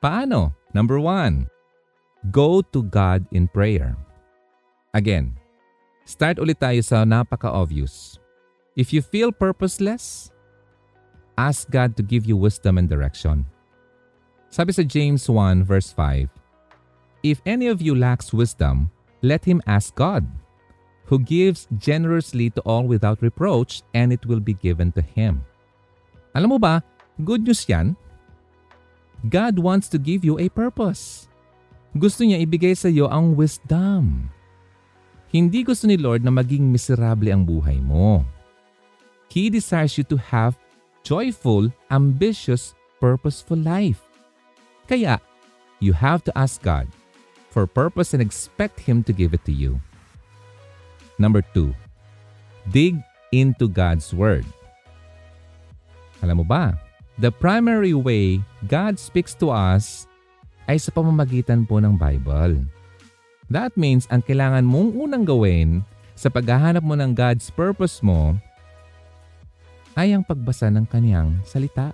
Paano? 0.00 0.56
Number 0.72 0.96
one, 0.96 1.51
go 2.30 2.62
to 2.70 2.82
God 2.86 3.26
in 3.32 3.48
prayer. 3.48 3.96
Again, 4.94 5.34
start 6.04 6.38
ulit 6.38 6.60
tayo 6.62 6.84
sa 6.84 7.02
napaka-obvious. 7.02 8.20
If 8.76 8.92
you 8.92 9.02
feel 9.02 9.32
purposeless, 9.32 10.30
ask 11.36 11.68
God 11.68 11.96
to 11.96 12.02
give 12.04 12.24
you 12.24 12.36
wisdom 12.36 12.78
and 12.78 12.86
direction. 12.86 13.48
Sabi 14.52 14.72
sa 14.76 14.84
James 14.84 15.26
1 15.26 15.64
verse 15.64 15.90
5, 15.90 16.28
If 17.24 17.40
any 17.48 17.66
of 17.72 17.80
you 17.80 17.96
lacks 17.96 18.32
wisdom, 18.36 18.92
let 19.22 19.44
him 19.44 19.62
ask 19.66 19.94
God, 19.94 20.26
who 21.06 21.18
gives 21.18 21.66
generously 21.78 22.50
to 22.50 22.60
all 22.62 22.84
without 22.84 23.22
reproach, 23.22 23.82
and 23.94 24.12
it 24.12 24.26
will 24.26 24.40
be 24.40 24.54
given 24.54 24.92
to 24.92 25.02
him. 25.02 25.44
Alam 26.34 26.56
mo 26.56 26.58
ba, 26.58 26.84
good 27.24 27.44
news 27.44 27.64
yan. 27.68 27.96
God 29.28 29.58
wants 29.58 29.88
to 29.94 29.98
give 29.98 30.24
you 30.24 30.38
a 30.38 30.48
purpose. 30.48 31.31
Gusto 31.92 32.24
niya 32.24 32.40
ibigay 32.40 32.72
sa 32.72 32.88
iyo 32.88 33.04
ang 33.12 33.36
wisdom. 33.36 34.32
Hindi 35.28 35.64
gusto 35.64 35.84
ni 35.88 35.96
Lord 35.96 36.24
na 36.24 36.32
maging 36.32 36.68
miserable 36.72 37.28
ang 37.28 37.44
buhay 37.44 37.80
mo. 37.80 38.24
He 39.32 39.48
desires 39.48 39.96
you 39.96 40.04
to 40.12 40.20
have 40.20 40.60
joyful, 41.04 41.72
ambitious, 41.88 42.76
purposeful 43.00 43.56
life. 43.56 44.04
Kaya, 44.88 45.20
you 45.80 45.96
have 45.96 46.20
to 46.28 46.32
ask 46.36 46.60
God 46.60 46.88
for 47.48 47.64
purpose 47.64 48.12
and 48.12 48.20
expect 48.20 48.80
Him 48.80 49.00
to 49.04 49.12
give 49.12 49.32
it 49.32 49.44
to 49.48 49.52
you. 49.52 49.80
Number 51.16 51.40
two, 51.40 51.72
dig 52.72 53.00
into 53.32 53.68
God's 53.68 54.12
Word. 54.12 54.44
Alam 56.20 56.40
mo 56.40 56.44
ba, 56.44 56.76
the 57.16 57.32
primary 57.32 57.96
way 57.96 58.40
God 58.68 59.00
speaks 59.00 59.32
to 59.40 59.48
us 59.48 60.06
ay 60.66 60.78
sa 60.78 60.94
pamamagitan 60.94 61.66
po 61.66 61.82
ng 61.82 61.98
Bible. 61.98 62.62
That 63.52 63.74
means 63.76 64.08
ang 64.08 64.24
kailangan 64.24 64.64
mong 64.64 64.96
unang 64.96 65.24
gawin 65.26 65.82
sa 66.16 66.30
paghahanap 66.30 66.80
mo 66.80 66.94
ng 66.96 67.12
God's 67.12 67.50
purpose 67.50 68.00
mo 68.00 68.36
ay 69.98 70.16
ang 70.16 70.24
pagbasa 70.24 70.72
ng 70.72 70.88
kaniyang 70.88 71.36
salita. 71.44 71.92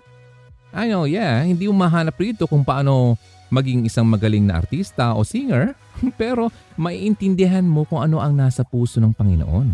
I 0.70 0.92
know, 0.92 1.08
yeah, 1.08 1.42
hindi 1.42 1.66
mo 1.66 1.80
mahanap 1.80 2.14
rito 2.20 2.44
kung 2.44 2.62
paano 2.62 3.16
maging 3.48 3.88
isang 3.88 4.04
magaling 4.04 4.44
na 4.44 4.60
artista 4.60 5.16
o 5.16 5.24
singer, 5.24 5.72
pero 6.20 6.52
maiintindihan 6.76 7.64
mo 7.64 7.88
kung 7.88 8.04
ano 8.04 8.20
ang 8.20 8.36
nasa 8.36 8.62
puso 8.62 9.00
ng 9.00 9.16
Panginoon. 9.16 9.72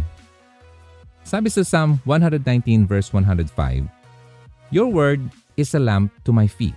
Sabi 1.25 1.49
sa 1.51 1.67
Psalm 1.67 1.99
119 2.07 2.87
verse 2.87 3.11
105, 3.11 3.51
Your 4.71 4.89
word 4.89 5.21
is 5.59 5.75
a 5.75 5.83
lamp 5.83 6.13
to 6.23 6.31
my 6.31 6.47
feet 6.47 6.77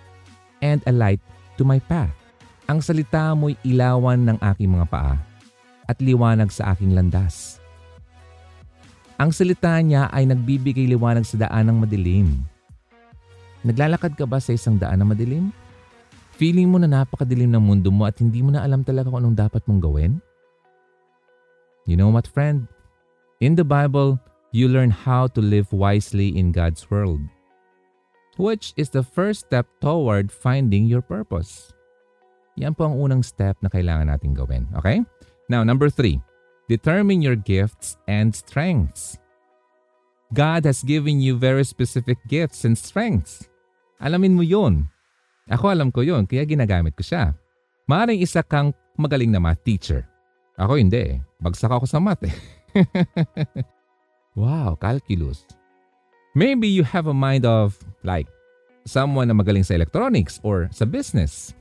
and 0.63 0.81
a 0.89 0.93
light 0.93 1.21
to 1.57 1.65
my 1.65 1.81
path. 1.81 2.13
Ang 2.69 2.79
salita 2.79 3.33
mo'y 3.33 3.57
ilawan 3.65 4.21
ng 4.21 4.37
aking 4.53 4.69
mga 4.69 4.87
paa 4.87 5.15
at 5.87 5.97
liwanag 6.03 6.51
sa 6.53 6.75
aking 6.75 6.93
landas. 6.93 7.57
Ang 9.17 9.33
salita 9.33 9.73
niya 9.81 10.13
ay 10.13 10.29
nagbibigay 10.29 10.85
liwanag 10.85 11.25
sa 11.25 11.41
daan 11.41 11.73
ng 11.73 11.77
madilim. 11.81 12.45
Naglalakad 13.65 14.13
ka 14.13 14.29
ba 14.29 14.37
sa 14.37 14.53
isang 14.53 14.77
daan 14.77 15.01
na 15.01 15.07
madilim? 15.09 15.49
Feeling 16.37 16.69
mo 16.69 16.77
na 16.77 16.85
napakadilim 16.85 17.49
ng 17.49 17.63
mundo 17.63 17.89
mo 17.89 18.05
at 18.05 18.13
hindi 18.21 18.45
mo 18.45 18.53
na 18.53 18.61
alam 18.61 18.85
talaga 18.85 19.09
kung 19.09 19.25
anong 19.25 19.37
dapat 19.41 19.65
mong 19.65 19.81
gawin? 19.81 20.13
You 21.89 21.97
know 21.97 22.13
what, 22.13 22.29
friend? 22.29 22.69
In 23.41 23.57
the 23.57 23.65
Bible, 23.65 24.21
you 24.53 24.69
learn 24.69 24.93
how 24.93 25.25
to 25.33 25.41
live 25.41 25.73
wisely 25.73 26.37
in 26.37 26.53
God's 26.53 26.85
world, 26.93 27.25
which 28.37 28.73
is 28.77 28.89
the 28.89 29.03
first 29.03 29.49
step 29.49 29.65
toward 29.81 30.31
finding 30.31 30.85
your 30.85 31.01
purpose. 31.01 31.73
Yan 32.57 32.73
po 32.73 32.89
ang 32.89 32.97
unang 32.97 33.21
step 33.21 33.57
na 33.61 33.69
kailangan 33.69 34.09
natin 34.09 34.33
gawin. 34.33 34.65
Okay? 34.81 35.05
Now, 35.45 35.61
number 35.61 35.89
three, 35.93 36.17
determine 36.65 37.21
your 37.21 37.37
gifts 37.37 37.97
and 38.09 38.33
strengths. 38.33 39.21
God 40.33 40.67
has 40.67 40.83
given 40.83 41.23
you 41.23 41.39
very 41.39 41.63
specific 41.63 42.19
gifts 42.27 42.65
and 42.67 42.75
strengths. 42.75 43.47
Alamin 44.03 44.35
mo 44.35 44.43
yon. 44.43 44.89
Ako 45.47 45.71
alam 45.71 45.93
ko 45.93 46.03
yon, 46.03 46.27
kaya 46.27 46.43
ginagamit 46.43 46.97
ko 46.99 47.05
siya. 47.05 47.31
Maring 47.87 48.19
isa 48.19 48.43
kang 48.43 48.75
magaling 48.99 49.31
na 49.31 49.39
math 49.39 49.63
teacher. 49.63 50.03
Ako 50.59 50.75
hindi 50.75 51.15
eh. 51.15 51.17
Bagsak 51.39 51.71
ako 51.71 51.87
sa 51.87 52.03
math 52.03 52.27
eh. 52.27 52.35
wow, 54.39 54.75
calculus. 54.75 55.47
Maybe 56.37 56.69
you 56.69 56.85
have 56.85 57.09
a 57.09 57.17
mind 57.17 57.49
of 57.49 57.81
like 58.05 58.29
someone 58.85 59.25
na 59.25 59.33
magaling 59.33 59.65
sa 59.65 59.73
electronics 59.73 60.37
or 60.45 60.69
sa 60.69 60.85
business. 60.85 61.57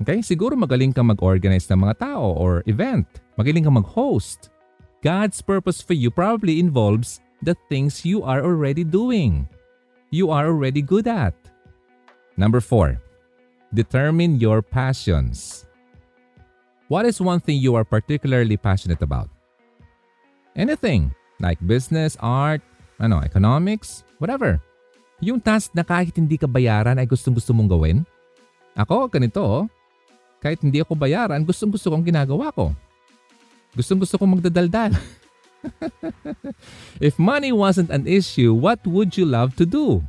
Okay? 0.00 0.24
Siguro 0.24 0.56
magaling 0.56 0.96
kang 0.96 1.12
mag-organize 1.12 1.68
ng 1.68 1.84
mga 1.84 2.00
tao 2.00 2.32
or 2.32 2.64
event. 2.64 3.04
Magaling 3.36 3.68
kang 3.68 3.76
mag-host. 3.76 4.48
God's 5.04 5.44
purpose 5.44 5.84
for 5.84 5.92
you 5.92 6.08
probably 6.08 6.56
involves 6.56 7.20
the 7.44 7.52
things 7.68 8.08
you 8.08 8.24
are 8.24 8.40
already 8.40 8.80
doing, 8.80 9.44
you 10.08 10.30
are 10.30 10.46
already 10.46 10.80
good 10.80 11.04
at. 11.10 11.34
Number 12.40 12.64
four, 12.64 12.96
determine 13.74 14.40
your 14.40 14.62
passions. 14.62 15.66
What 16.88 17.04
is 17.04 17.20
one 17.20 17.44
thing 17.44 17.60
you 17.60 17.74
are 17.74 17.84
particularly 17.84 18.56
passionate 18.56 19.02
about? 19.02 19.28
Anything, 20.56 21.12
like 21.42 21.58
business, 21.66 22.16
art, 22.22 22.62
ano, 23.02 23.18
economics, 23.26 24.06
whatever. 24.22 24.62
Yung 25.18 25.42
task 25.42 25.74
na 25.74 25.82
kahit 25.82 26.14
hindi 26.14 26.38
ka 26.38 26.46
bayaran 26.46 26.98
ay 26.98 27.06
gustong 27.06 27.34
gusto 27.34 27.50
mong 27.50 27.70
gawin. 27.70 28.06
Ako, 28.78 29.10
ganito 29.10 29.42
oh. 29.42 29.64
Kahit 30.38 30.62
hindi 30.62 30.78
ako 30.78 30.94
bayaran, 30.94 31.42
gustong 31.42 31.74
gusto 31.74 31.90
kong 31.90 32.06
ginagawa 32.06 32.54
ko. 32.54 32.70
Gustong 33.74 34.02
gusto 34.02 34.18
kong 34.18 34.38
magdadaldal. 34.38 34.94
If 37.06 37.18
money 37.18 37.54
wasn't 37.54 37.90
an 37.90 38.06
issue, 38.06 38.54
what 38.54 38.82
would 38.86 39.14
you 39.14 39.26
love 39.26 39.54
to 39.58 39.66
do? 39.66 40.02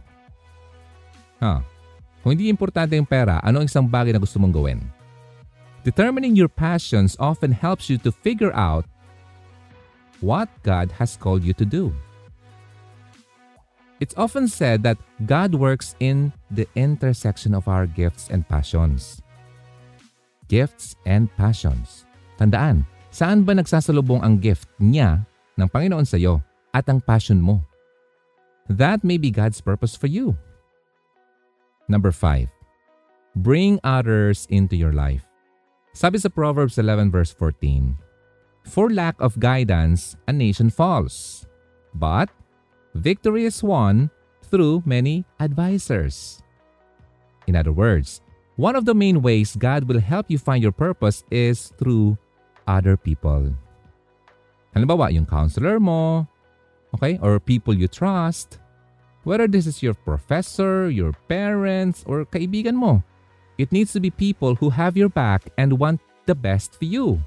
Huh. 1.38 1.62
Kung 2.26 2.34
hindi 2.34 2.50
importante 2.50 2.98
yung 2.98 3.10
pera, 3.10 3.38
ano 3.44 3.62
ang 3.62 3.68
isang 3.68 3.86
bagay 3.86 4.16
na 4.16 4.22
gusto 4.22 4.42
mong 4.42 4.56
gawin? 4.56 4.80
Determining 5.84 6.34
your 6.34 6.48
passions 6.48 7.20
often 7.20 7.52
helps 7.52 7.92
you 7.92 8.00
to 8.02 8.10
figure 8.10 8.56
out 8.56 8.88
what 10.24 10.48
God 10.64 10.90
has 10.96 11.20
called 11.20 11.44
you 11.44 11.52
to 11.60 11.68
do. 11.68 11.92
It's 14.04 14.20
often 14.20 14.52
said 14.52 14.84
that 14.84 15.00
God 15.24 15.56
works 15.56 15.96
in 16.04 16.36
the 16.52 16.68
intersection 16.76 17.56
of 17.56 17.72
our 17.72 17.88
gifts 17.88 18.28
and 18.28 18.44
passions. 18.44 19.24
Gifts 20.52 21.00
and 21.08 21.32
passions. 21.40 22.04
Tandaan, 22.36 22.84
saan 23.16 23.48
ba 23.48 23.56
nagsasalubong 23.56 24.20
ang 24.20 24.44
gift 24.44 24.68
niya 24.76 25.24
ng 25.56 25.72
Panginoon 25.72 26.04
sa 26.04 26.20
iyo 26.20 26.44
at 26.76 26.84
ang 26.92 27.00
passion 27.00 27.40
mo? 27.40 27.64
That 28.68 29.08
may 29.08 29.16
be 29.16 29.32
God's 29.32 29.64
purpose 29.64 29.96
for 29.96 30.12
you. 30.12 30.36
Number 31.88 32.12
5. 32.12 32.52
Bring 33.40 33.80
others 33.88 34.52
into 34.52 34.76
your 34.76 34.92
life. 34.92 35.24
Sabi 35.96 36.20
sa 36.20 36.28
Proverbs 36.28 36.76
11 36.76 37.08
verse 37.08 37.32
14, 37.32 37.96
For 38.68 38.92
lack 38.92 39.16
of 39.24 39.40
guidance, 39.40 40.20
a 40.28 40.36
nation 40.36 40.68
falls. 40.68 41.48
But 41.96 42.28
victory 42.96 43.46
is 43.46 43.64
won 43.64 44.10
through 44.42 44.84
many 44.86 45.26
advisors. 45.40 46.42
In 47.48 47.56
other 47.56 47.74
words, 47.74 48.22
one 48.56 48.76
of 48.76 48.86
the 48.86 48.94
main 48.94 49.22
ways 49.22 49.56
God 49.58 49.90
will 49.90 50.00
help 50.00 50.30
you 50.30 50.38
find 50.38 50.62
your 50.62 50.76
purpose 50.76 51.24
is 51.32 51.74
through 51.78 52.18
other 52.68 52.96
people. 52.96 53.50
Halimbawa, 54.76 55.14
yung 55.14 55.26
counselor 55.26 55.80
mo, 55.80 56.28
okay, 56.94 57.18
or 57.22 57.40
people 57.40 57.74
you 57.74 57.88
trust, 57.88 58.58
whether 59.24 59.48
this 59.48 59.66
is 59.66 59.82
your 59.82 59.94
professor, 59.94 60.90
your 60.90 61.14
parents, 61.30 62.04
or 62.06 62.26
kaibigan 62.26 62.78
mo. 62.78 63.04
It 63.58 63.72
needs 63.72 63.94
to 63.94 64.02
be 64.02 64.10
people 64.10 64.56
who 64.56 64.70
have 64.74 64.98
your 64.98 65.10
back 65.10 65.46
and 65.58 65.78
want 65.78 66.02
the 66.26 66.34
best 66.34 66.78
for 66.78 66.86
you. 66.86 67.22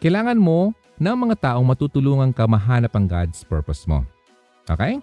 Kailangan 0.00 0.40
mo 0.40 0.72
ng 0.96 1.16
mga 1.28 1.52
taong 1.52 1.66
matutulungan 1.66 2.32
ka 2.32 2.48
mahanap 2.48 2.96
ang 2.96 3.04
God's 3.04 3.44
purpose 3.44 3.84
mo. 3.84 4.04
Okay? 4.70 5.02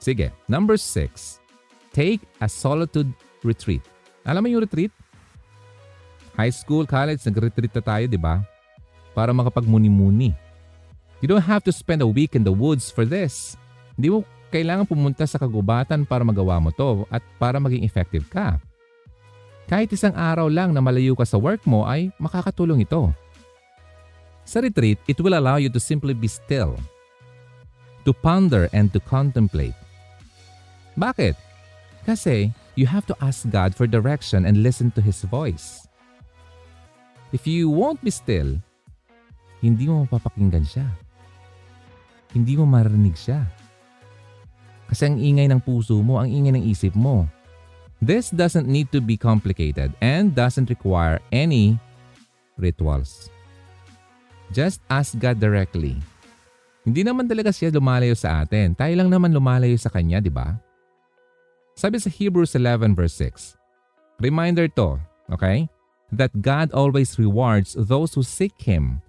Sige, 0.00 0.28
number 0.50 0.76
six. 0.76 1.40
Take 1.94 2.20
a 2.42 2.48
solitude 2.50 3.08
retreat. 3.46 3.80
Alam 4.26 4.44
mo 4.44 4.48
yung 4.50 4.64
retreat? 4.64 4.92
High 6.34 6.50
school, 6.50 6.84
college, 6.84 7.22
nag-retreat 7.22 7.70
na 7.70 7.82
tayo, 7.84 8.04
di 8.10 8.18
ba? 8.18 8.42
Para 9.14 9.30
makapagmuni-muni. 9.30 10.34
You 11.22 11.30
don't 11.30 11.46
have 11.46 11.62
to 11.64 11.72
spend 11.72 12.02
a 12.02 12.10
week 12.10 12.34
in 12.34 12.42
the 12.42 12.52
woods 12.52 12.90
for 12.90 13.06
this. 13.06 13.54
Hindi 13.94 14.10
mo 14.10 14.26
kailangan 14.50 14.84
pumunta 14.84 15.24
sa 15.24 15.38
kagubatan 15.38 16.04
para 16.04 16.26
magawa 16.26 16.58
mo 16.58 16.74
to 16.74 17.06
at 17.08 17.22
para 17.38 17.62
maging 17.62 17.86
effective 17.86 18.26
ka. 18.28 18.58
Kahit 19.64 19.88
isang 19.94 20.12
araw 20.12 20.50
lang 20.52 20.76
na 20.76 20.84
malayo 20.84 21.16
ka 21.16 21.24
sa 21.24 21.40
work 21.40 21.64
mo 21.64 21.88
ay 21.88 22.12
makakatulong 22.20 22.84
ito. 22.84 23.08
Sa 24.44 24.60
retreat, 24.60 25.00
it 25.08 25.16
will 25.24 25.32
allow 25.32 25.56
you 25.56 25.72
to 25.72 25.80
simply 25.80 26.12
be 26.12 26.28
still, 26.28 26.76
to 28.04 28.12
ponder 28.12 28.68
and 28.72 28.92
to 28.92 29.00
contemplate. 29.00 29.76
Bakit? 30.96 31.34
Kasi 32.04 32.52
you 32.76 32.86
have 32.86 33.08
to 33.08 33.16
ask 33.24 33.48
God 33.48 33.74
for 33.74 33.88
direction 33.88 34.44
and 34.44 34.62
listen 34.62 34.92
to 34.94 35.02
His 35.02 35.24
voice. 35.26 35.88
If 37.34 37.48
you 37.48 37.66
won't 37.72 38.04
be 38.04 38.14
still, 38.14 38.60
hindi 39.64 39.90
mo 39.90 40.06
mapapakinggan 40.06 40.68
siya. 40.68 40.86
Hindi 42.30 42.54
mo 42.54 42.68
marinig 42.68 43.16
siya. 43.18 43.42
Kasi 44.86 45.08
ang 45.08 45.16
ingay 45.18 45.48
ng 45.50 45.64
puso 45.64 45.98
mo, 46.04 46.20
ang 46.20 46.28
ingay 46.28 46.60
ng 46.60 46.64
isip 46.68 46.92
mo, 46.94 47.26
This 48.04 48.28
doesn't 48.28 48.68
need 48.68 48.92
to 48.92 49.00
be 49.00 49.16
complicated 49.16 49.96
and 50.04 50.36
doesn't 50.36 50.68
require 50.68 51.24
any 51.32 51.80
rituals. 52.60 53.32
Just 54.52 54.84
ask 54.90 55.16
God 55.16 55.40
directly. 55.40 55.96
Hindi 56.84 57.00
naman 57.00 57.24
talaga 57.24 57.48
siya 57.48 57.72
lumalayo 57.72 58.12
sa 58.12 58.44
atin. 58.44 58.76
Tayo 58.76 58.92
lang 58.92 59.08
naman 59.08 59.32
lumalayo 59.32 59.74
sa 59.80 59.88
Kanya, 59.88 60.20
di 60.20 60.28
ba? 60.28 60.60
Sabi 61.74 61.96
sa 61.96 62.12
Hebrews 62.12 62.52
11 62.52 62.92
verse 62.92 63.16
6, 63.18 63.56
Reminder 64.20 64.68
to, 64.76 65.00
okay? 65.32 65.66
That 66.12 66.30
God 66.44 66.70
always 66.76 67.16
rewards 67.16 67.74
those 67.74 68.14
who 68.14 68.22
seek 68.22 68.54
Him. 68.62 69.00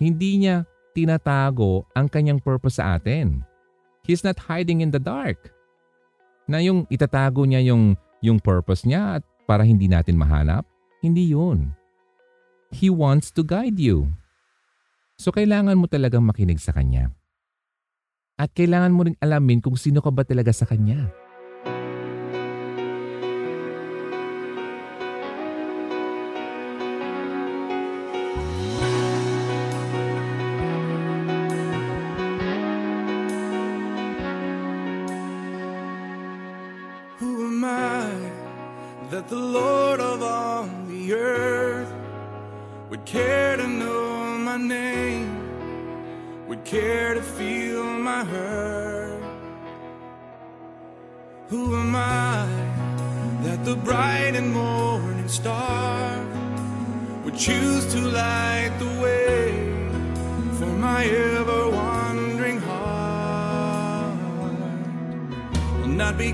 Hindi 0.00 0.40
niya 0.40 0.64
tinatago 0.96 1.84
ang 1.94 2.08
kanyang 2.08 2.40
purpose 2.40 2.80
sa 2.80 2.96
atin. 2.96 3.44
He's 4.02 4.24
not 4.24 4.40
hiding 4.40 4.80
in 4.80 4.90
the 4.90 4.98
dark 4.98 5.52
na 6.50 6.58
yung 6.58 6.88
itatago 6.90 7.46
niya 7.46 7.62
yung, 7.62 7.94
yung 8.24 8.42
purpose 8.42 8.82
niya 8.82 9.20
at 9.20 9.22
para 9.46 9.62
hindi 9.62 9.86
natin 9.86 10.18
mahanap. 10.18 10.66
Hindi 11.04 11.30
yun. 11.30 11.70
He 12.74 12.90
wants 12.90 13.30
to 13.36 13.46
guide 13.46 13.78
you. 13.78 14.10
So 15.20 15.36
kailangan 15.36 15.76
mo 15.76 15.84
talagang 15.84 16.24
makinig 16.24 16.64
sa 16.64 16.72
Kanya. 16.72 17.12
At 18.40 18.56
kailangan 18.56 18.96
mo 18.96 19.04
rin 19.04 19.20
alamin 19.20 19.60
kung 19.60 19.76
sino 19.76 20.00
ka 20.00 20.08
ba 20.08 20.24
talaga 20.24 20.48
sa 20.48 20.64
Kanya. 20.64 21.12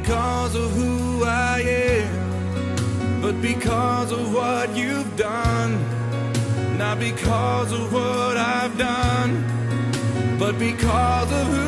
Because 0.06 0.54
of 0.54 0.70
who 0.70 1.24
I 1.24 1.62
am, 1.62 3.20
but 3.20 3.42
because 3.42 4.12
of 4.12 4.32
what 4.32 4.76
you've 4.76 5.16
done. 5.16 5.72
Not 6.78 7.00
because 7.00 7.72
of 7.72 7.92
what 7.92 8.36
I've 8.36 8.78
done, 8.78 9.32
but 10.38 10.60
because 10.60 11.32
of 11.32 11.46
who 11.48 11.65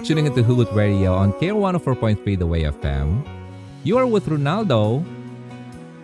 tuning 0.00 0.24
into 0.24 0.40
Hugot 0.40 0.72
Radio 0.72 1.12
on 1.12 1.36
K104.3 1.36 2.24
The 2.40 2.48
Way 2.48 2.64
FM. 2.72 3.20
You 3.84 4.00
are 4.00 4.08
with 4.08 4.32
Ronaldo 4.32 5.04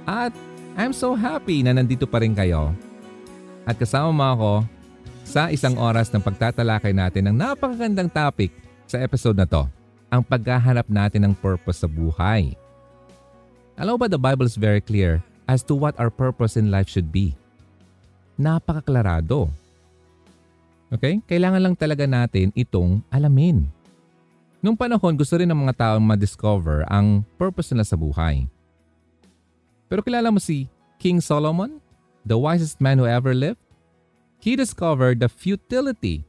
at 0.04 0.36
I'm 0.76 0.92
so 0.92 1.16
happy 1.16 1.64
na 1.64 1.72
nandito 1.72 2.04
pa 2.04 2.20
rin 2.20 2.36
kayo. 2.36 2.76
At 3.64 3.80
kasama 3.80 4.12
mo 4.12 4.24
ako 4.36 4.52
sa 5.24 5.48
isang 5.48 5.80
oras 5.80 6.12
ng 6.12 6.20
pagtatalakay 6.20 6.92
natin 6.92 7.32
ng 7.32 7.36
napakagandang 7.40 8.12
topic 8.12 8.52
sa 8.84 9.00
episode 9.00 9.40
na 9.40 9.48
to, 9.48 9.64
ang 10.12 10.20
paghahanap 10.20 10.86
natin 10.92 11.24
ng 11.24 11.34
purpose 11.34 11.80
sa 11.80 11.88
buhay. 11.88 12.52
Alam 13.80 13.96
ba 13.96 14.12
the 14.12 14.20
Bible 14.20 14.44
is 14.44 14.60
very 14.60 14.84
clear 14.84 15.24
as 15.48 15.64
to 15.64 15.72
what 15.72 15.96
our 15.96 16.12
purpose 16.12 16.60
in 16.60 16.68
life 16.68 16.92
should 16.92 17.08
be? 17.08 17.32
Napakaklarado. 18.36 19.48
Okay? 20.92 21.24
Kailangan 21.24 21.64
lang 21.64 21.74
talaga 21.80 22.04
natin 22.04 22.52
itong 22.52 23.00
alamin. 23.08 23.75
Nung 24.66 24.74
panahon, 24.74 25.14
gusto 25.14 25.38
rin 25.38 25.46
ng 25.46 25.62
mga 25.62 25.78
taong 25.78 26.02
ma-discover 26.02 26.82
ang 26.90 27.22
purpose 27.38 27.70
nila 27.70 27.86
sa 27.86 27.94
buhay. 27.94 28.50
Pero 29.86 30.02
kilala 30.02 30.34
mo 30.34 30.42
si 30.42 30.66
King 30.98 31.22
Solomon, 31.22 31.78
the 32.26 32.34
wisest 32.34 32.82
man 32.82 32.98
who 32.98 33.06
ever 33.06 33.30
lived? 33.30 33.62
He 34.42 34.58
discovered 34.58 35.22
the 35.22 35.30
futility 35.30 36.26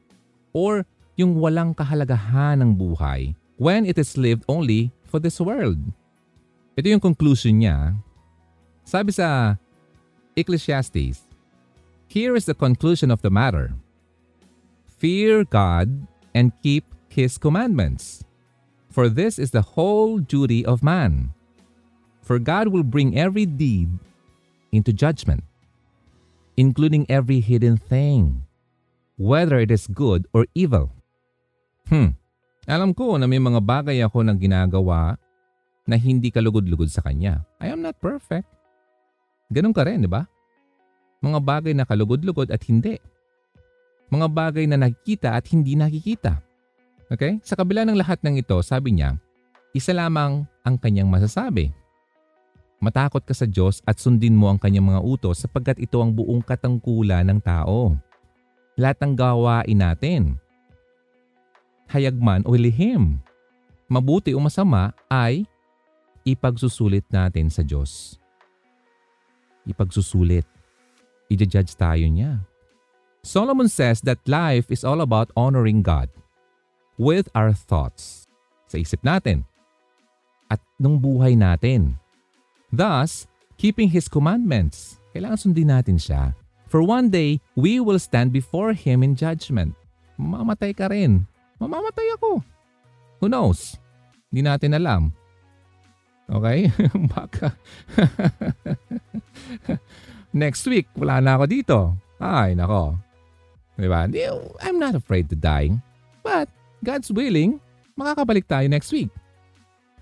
or 0.53 0.85
yung 1.17 1.41
walang 1.41 1.73
kahalagahan 1.73 2.61
ng 2.61 2.77
buhay 2.77 3.33
when 3.57 3.89
it 3.89 3.97
is 3.97 4.21
lived 4.21 4.45
only 4.45 4.93
for 5.09 5.17
this 5.17 5.41
world. 5.41 5.81
Ito 6.77 6.93
yung 6.93 7.01
conclusion 7.01 7.65
niya. 7.65 7.97
Sabi 8.85 9.17
sa 9.17 9.57
Ecclesiastes, 10.37 11.25
Here 12.05 12.37
is 12.37 12.45
the 12.45 12.53
conclusion 12.53 13.09
of 13.09 13.25
the 13.25 13.33
matter. 13.33 13.73
Fear 15.01 15.49
God 15.49 16.05
and 16.37 16.53
keep 16.61 16.85
His 17.09 17.41
commandments. 17.41 18.26
For 18.97 19.13
this 19.13 19.37
is 19.37 19.53
the 19.53 19.77
whole 19.77 20.17
duty 20.17 20.65
of 20.65 20.81
man. 20.81 21.29
For 22.25 22.41
God 22.41 22.73
will 22.73 22.81
bring 22.81 23.13
every 23.13 23.45
deed 23.45 23.93
into 24.73 24.89
judgment, 24.89 25.45
including 26.57 27.05
every 27.05 27.37
hidden 27.37 27.77
thing, 27.77 28.41
whether 29.21 29.61
it 29.61 29.69
is 29.69 29.85
good 29.85 30.25
or 30.33 30.49
evil. 30.57 30.89
Hmm, 31.93 32.17
alam 32.65 32.97
ko 32.97 33.21
na 33.21 33.29
may 33.29 33.37
mga 33.37 33.61
bagay 33.61 34.01
ako 34.01 34.25
na 34.25 34.33
ginagawa 34.33 35.21
na 35.85 35.93
hindi 35.93 36.33
kalugod-lugod 36.33 36.89
sa 36.89 37.05
Kanya. 37.05 37.45
I 37.61 37.69
am 37.69 37.85
not 37.85 38.01
perfect. 38.01 38.49
Ganun 39.53 39.77
ka 39.77 39.85
rin, 39.85 40.01
di 40.01 40.09
ba? 40.09 40.25
Mga 41.21 41.39
bagay 41.45 41.73
na 41.77 41.85
kalugod-lugod 41.85 42.49
at 42.49 42.65
hindi 42.65 42.97
mga 44.09 44.25
bagay 44.25 44.65
na 44.65 44.81
nakikita 44.81 45.37
at 45.37 45.45
hindi 45.53 45.77
nakikita. 45.77 46.46
Okay? 47.07 47.39
Sa 47.43 47.55
kabila 47.55 47.87
ng 47.87 47.95
lahat 47.95 48.19
ng 48.23 48.39
ito, 48.39 48.59
sabi 48.59 48.95
niya, 48.95 49.15
isa 49.71 49.95
lamang 49.95 50.43
ang 50.63 50.75
kanyang 50.75 51.07
masasabi. 51.07 51.71
Matakot 52.77 53.25
ka 53.25 53.33
sa 53.33 53.49
Diyos 53.49 53.81
at 53.89 53.97
sundin 53.97 54.37
mo 54.37 54.51
ang 54.51 54.59
kanyang 54.61 54.93
mga 54.93 55.01
utos 55.01 55.41
sapagkat 55.41 55.81
ito 55.81 55.97
ang 55.97 56.13
buong 56.13 56.45
katangkulan 56.45 57.25
ng 57.25 57.39
tao. 57.41 57.97
Lahat 58.77 59.01
ng 59.01 59.17
gawain 59.17 59.77
natin, 59.81 60.37
hayagman 61.89 62.45
o 62.45 62.53
lihim, 62.53 63.17
mabuti 63.89 64.37
o 64.37 64.39
masama 64.41 64.93
ay 65.09 65.49
ipagsusulit 66.21 67.07
natin 67.09 67.49
sa 67.49 67.65
Diyos. 67.65 68.21
Ipagsusulit. 69.65 70.45
I-judge 71.27 71.73
tayo 71.75 72.05
niya. 72.07 72.45
Solomon 73.25 73.67
says 73.67 73.99
that 74.05 74.21
life 74.29 74.69
is 74.71 74.85
all 74.85 75.03
about 75.03 75.33
honoring 75.35 75.83
God 75.83 76.07
with 76.97 77.29
our 77.37 77.53
thoughts, 77.53 78.25
sa 78.65 78.81
isip 78.81 79.05
natin, 79.05 79.45
at 80.49 80.59
nung 80.81 80.97
buhay 80.97 81.37
natin. 81.37 81.95
Thus, 82.73 83.29
keeping 83.55 83.93
His 83.93 84.11
commandments, 84.11 84.99
kailangan 85.15 85.39
sundin 85.39 85.71
natin 85.71 86.01
siya. 86.01 86.35
For 86.67 86.83
one 86.83 87.07
day, 87.07 87.39
we 87.55 87.79
will 87.79 88.01
stand 88.01 88.35
before 88.35 88.75
Him 88.75 89.05
in 89.05 89.15
judgment. 89.15 89.71
Mamamatay 90.19 90.75
ka 90.75 90.91
rin. 90.91 91.23
Mamamatay 91.63 92.17
ako. 92.19 92.43
Who 93.23 93.31
knows? 93.31 93.79
Hindi 94.29 94.43
natin 94.43 94.75
alam. 94.75 95.15
Okay? 96.27 96.67
Baka. 97.15 97.55
Next 100.35 100.67
week, 100.67 100.91
wala 100.99 101.23
na 101.23 101.39
ako 101.39 101.45
dito. 101.47 101.77
Ay, 102.19 102.53
nako. 102.53 102.99
Diba? 103.79 104.09
Di- 104.11 104.27
I'm 104.65 104.81
not 104.81 104.97
afraid 104.97 105.31
to 105.31 105.37
die. 105.39 105.71
But 106.25 106.51
God's 106.83 107.09
willing, 107.09 107.59
makakabalik 107.97 108.45
tayo 108.45 108.69
next 108.69 108.93
week. 108.93 109.09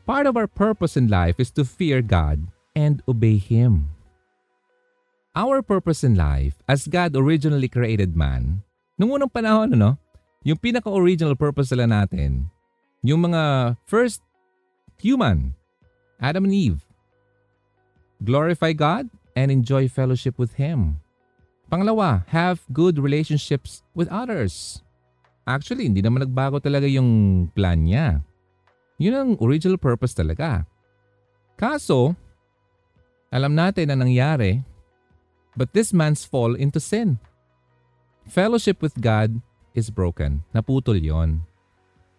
Part 0.05 0.29
of 0.29 0.37
our 0.37 0.45
purpose 0.45 0.95
in 0.95 1.09
life 1.09 1.41
is 1.41 1.49
to 1.57 1.65
fear 1.65 2.03
God 2.05 2.45
and 2.77 3.01
obey 3.09 3.41
Him. 3.41 3.89
Our 5.35 5.59
purpose 5.65 6.05
in 6.05 6.15
life, 6.15 6.61
as 6.69 6.87
God 6.87 7.17
originally 7.17 7.67
created 7.67 8.15
man, 8.15 8.63
nung 8.95 9.11
unang 9.11 9.33
panahon, 9.33 9.75
ano, 9.75 9.99
yung 10.45 10.61
pinaka-original 10.61 11.35
purpose 11.35 11.73
nila 11.73 12.05
natin, 12.05 12.47
yung 13.01 13.25
mga 13.25 13.75
first 13.89 14.21
human, 15.01 15.57
Adam 16.21 16.45
and 16.45 16.53
Eve, 16.53 16.85
glorify 18.23 18.71
God 18.71 19.09
and 19.35 19.51
enjoy 19.51 19.89
fellowship 19.89 20.37
with 20.39 20.55
Him. 20.55 21.01
Pangalawa, 21.67 22.23
have 22.29 22.61
good 22.71 23.01
relationships 23.01 23.81
with 23.97 24.07
others. 24.13 24.84
Actually, 25.45 25.85
hindi 25.85 26.01
naman 26.01 26.25
nagbago 26.25 26.57
talaga 26.57 26.89
yung 26.89 27.45
plan 27.53 27.85
niya. 27.85 28.25
Yun 28.97 29.13
ang 29.13 29.31
original 29.37 29.77
purpose 29.77 30.17
talaga. 30.17 30.65
Kaso, 31.53 32.17
alam 33.29 33.53
natin 33.53 33.93
na 33.93 33.97
nangyari, 33.97 34.65
but 35.53 35.69
this 35.71 35.93
man's 35.93 36.25
fall 36.25 36.57
into 36.57 36.81
sin. 36.81 37.21
Fellowship 38.25 38.81
with 38.81 38.97
God 38.97 39.37
is 39.77 39.93
broken. 39.93 40.41
Naputol 40.49 40.97
yon. 40.97 41.45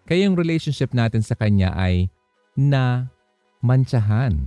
Kaya 0.06 0.30
yung 0.30 0.38
relationship 0.38 0.94
natin 0.94 1.24
sa 1.24 1.34
Kanya 1.34 1.74
ay 1.74 2.06
na 2.54 3.10
mantsahan. 3.58 4.38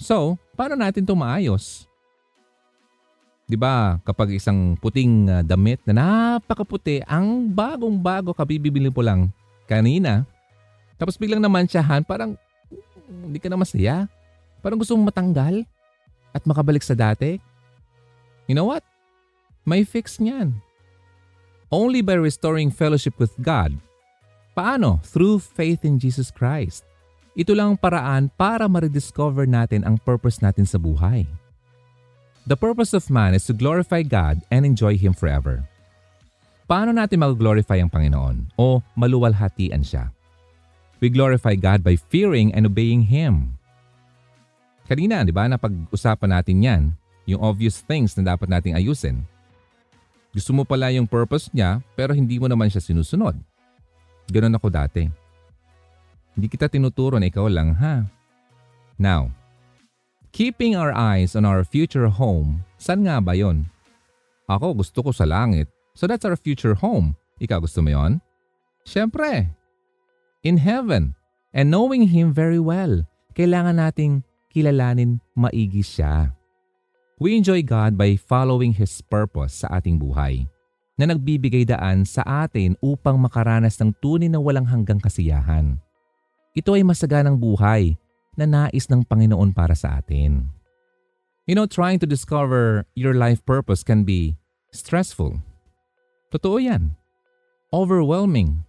So, 0.00 0.40
paano 0.58 0.74
natin 0.74 1.06
ito 1.06 1.14
maayos? 1.14 1.89
'Di 3.50 3.58
ba, 3.58 3.98
kapag 4.06 4.38
isang 4.38 4.78
puting 4.78 5.26
uh, 5.26 5.42
damit 5.42 5.82
na 5.82 5.98
napakaputi, 5.98 7.02
ang 7.02 7.50
bagong-bago 7.50 8.30
kabibili 8.30 8.86
po 8.94 9.02
lang 9.02 9.34
kanina, 9.66 10.22
tapos 10.94 11.18
biglang 11.18 11.42
naman 11.42 11.66
siyahan, 11.66 12.06
parang 12.06 12.38
hindi 13.10 13.42
ka 13.42 13.50
na 13.50 13.58
masaya. 13.58 14.06
Parang 14.62 14.78
gusto 14.78 14.94
mong 14.94 15.10
matanggal 15.10 15.66
at 16.30 16.46
makabalik 16.46 16.86
sa 16.86 16.94
dati. 16.94 17.42
You 18.46 18.54
know 18.54 18.70
what? 18.70 18.86
May 19.66 19.82
fix 19.82 20.22
niyan. 20.22 20.54
Only 21.74 22.06
by 22.06 22.22
restoring 22.22 22.70
fellowship 22.70 23.18
with 23.18 23.34
God. 23.42 23.74
Paano? 24.54 25.02
Through 25.02 25.42
faith 25.42 25.82
in 25.82 25.98
Jesus 25.98 26.30
Christ. 26.30 26.86
Ito 27.34 27.54
lang 27.54 27.74
ang 27.74 27.78
paraan 27.80 28.30
para 28.34 28.70
ma-rediscover 28.70 29.46
natin 29.46 29.82
ang 29.86 29.98
purpose 29.98 30.38
natin 30.38 30.66
sa 30.66 30.76
buhay. 30.76 31.24
The 32.50 32.58
purpose 32.58 32.90
of 32.98 33.06
man 33.14 33.38
is 33.38 33.46
to 33.46 33.54
glorify 33.54 34.02
God 34.02 34.42
and 34.50 34.66
enjoy 34.66 34.98
Him 34.98 35.14
forever. 35.14 35.62
Paano 36.66 36.90
natin 36.90 37.22
mag-glorify 37.22 37.78
ang 37.78 37.86
Panginoon 37.86 38.58
o 38.58 38.82
maluwalhatian 38.98 39.86
siya? 39.86 40.10
We 40.98 41.14
glorify 41.14 41.54
God 41.54 41.86
by 41.86 41.94
fearing 41.94 42.50
and 42.50 42.66
obeying 42.66 43.06
Him. 43.06 43.54
Kanina, 44.90 45.22
di 45.22 45.30
ba, 45.30 45.46
napag-usapan 45.46 46.34
natin 46.34 46.58
yan, 46.58 46.82
yung 47.30 47.38
obvious 47.38 47.78
things 47.86 48.18
na 48.18 48.34
dapat 48.34 48.50
nating 48.50 48.74
ayusin. 48.74 49.22
Gusto 50.34 50.50
mo 50.50 50.66
pala 50.66 50.90
yung 50.90 51.06
purpose 51.06 51.54
niya 51.54 51.78
pero 51.94 52.18
hindi 52.18 52.34
mo 52.42 52.50
naman 52.50 52.66
siya 52.66 52.82
sinusunod. 52.82 53.38
Ganon 54.26 54.58
ako 54.58 54.74
dati. 54.74 55.06
Hindi 56.34 56.50
kita 56.50 56.66
tinuturo 56.66 57.14
na 57.14 57.30
ikaw 57.30 57.46
lang 57.46 57.78
ha. 57.78 58.10
Now, 58.98 59.30
Keeping 60.30 60.78
our 60.78 60.94
eyes 60.94 61.34
on 61.34 61.42
our 61.42 61.66
future 61.66 62.06
home, 62.06 62.62
saan 62.78 63.02
nga 63.02 63.18
ba 63.18 63.34
yon? 63.34 63.66
Ako 64.46 64.78
gusto 64.78 65.02
ko 65.02 65.10
sa 65.10 65.26
langit. 65.26 65.66
So 65.98 66.06
that's 66.06 66.22
our 66.22 66.38
future 66.38 66.78
home. 66.78 67.18
Ikaw 67.42 67.66
gusto 67.66 67.82
mo 67.82 67.90
yon? 67.90 68.22
Siyempre. 68.86 69.50
In 70.46 70.62
heaven. 70.62 71.18
And 71.50 71.66
knowing 71.66 72.14
Him 72.14 72.30
very 72.30 72.62
well. 72.62 73.02
Kailangan 73.34 73.82
nating 73.82 74.22
kilalanin 74.54 75.18
maigi 75.34 75.82
siya. 75.82 76.30
We 77.18 77.34
enjoy 77.34 77.66
God 77.66 77.98
by 77.98 78.14
following 78.14 78.78
His 78.78 79.02
purpose 79.02 79.66
sa 79.66 79.82
ating 79.82 79.98
buhay 79.98 80.46
na 80.94 81.10
nagbibigay 81.10 81.66
daan 81.66 82.06
sa 82.06 82.22
atin 82.22 82.78
upang 82.78 83.18
makaranas 83.18 83.80
ng 83.82 83.90
tunay 83.98 84.30
na 84.30 84.38
walang 84.38 84.68
hanggang 84.68 85.02
kasiyahan. 85.02 85.74
Ito 86.54 86.78
ay 86.78 86.86
masaganang 86.86 87.40
buhay 87.40 87.98
na 88.40 88.48
nais 88.48 88.88
ng 88.88 89.04
Panginoon 89.04 89.52
para 89.52 89.76
sa 89.76 90.00
atin. 90.00 90.48
You 91.44 91.52
know, 91.52 91.68
trying 91.68 92.00
to 92.00 92.08
discover 92.08 92.88
your 92.96 93.12
life 93.12 93.44
purpose 93.44 93.84
can 93.84 94.08
be 94.08 94.40
stressful. 94.72 95.44
Totoo 96.32 96.62
yan. 96.62 96.96
Overwhelming. 97.68 98.64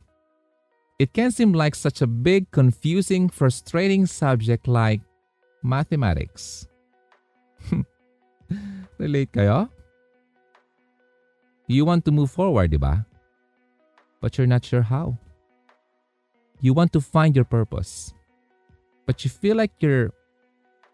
It 0.99 1.13
can 1.13 1.31
seem 1.31 1.53
like 1.53 1.73
such 1.73 2.01
a 2.01 2.09
big, 2.09 2.51
confusing, 2.51 3.29
frustrating 3.29 4.05
subject 4.05 4.67
like 4.67 5.01
mathematics. 5.63 6.67
Relate 9.01 9.31
kayo? 9.31 9.69
You 11.65 11.85
want 11.85 12.05
to 12.05 12.11
move 12.11 12.29
forward, 12.29 12.75
di 12.75 12.77
ba? 12.77 13.05
But 14.21 14.37
you're 14.37 14.49
not 14.49 14.65
sure 14.65 14.85
how. 14.85 15.17
You 16.61 16.73
want 16.73 16.93
to 16.93 17.01
find 17.01 17.33
your 17.33 17.45
purpose 17.45 18.13
but 19.11 19.27
you 19.27 19.29
feel 19.29 19.59
like 19.59 19.75
you're 19.83 20.15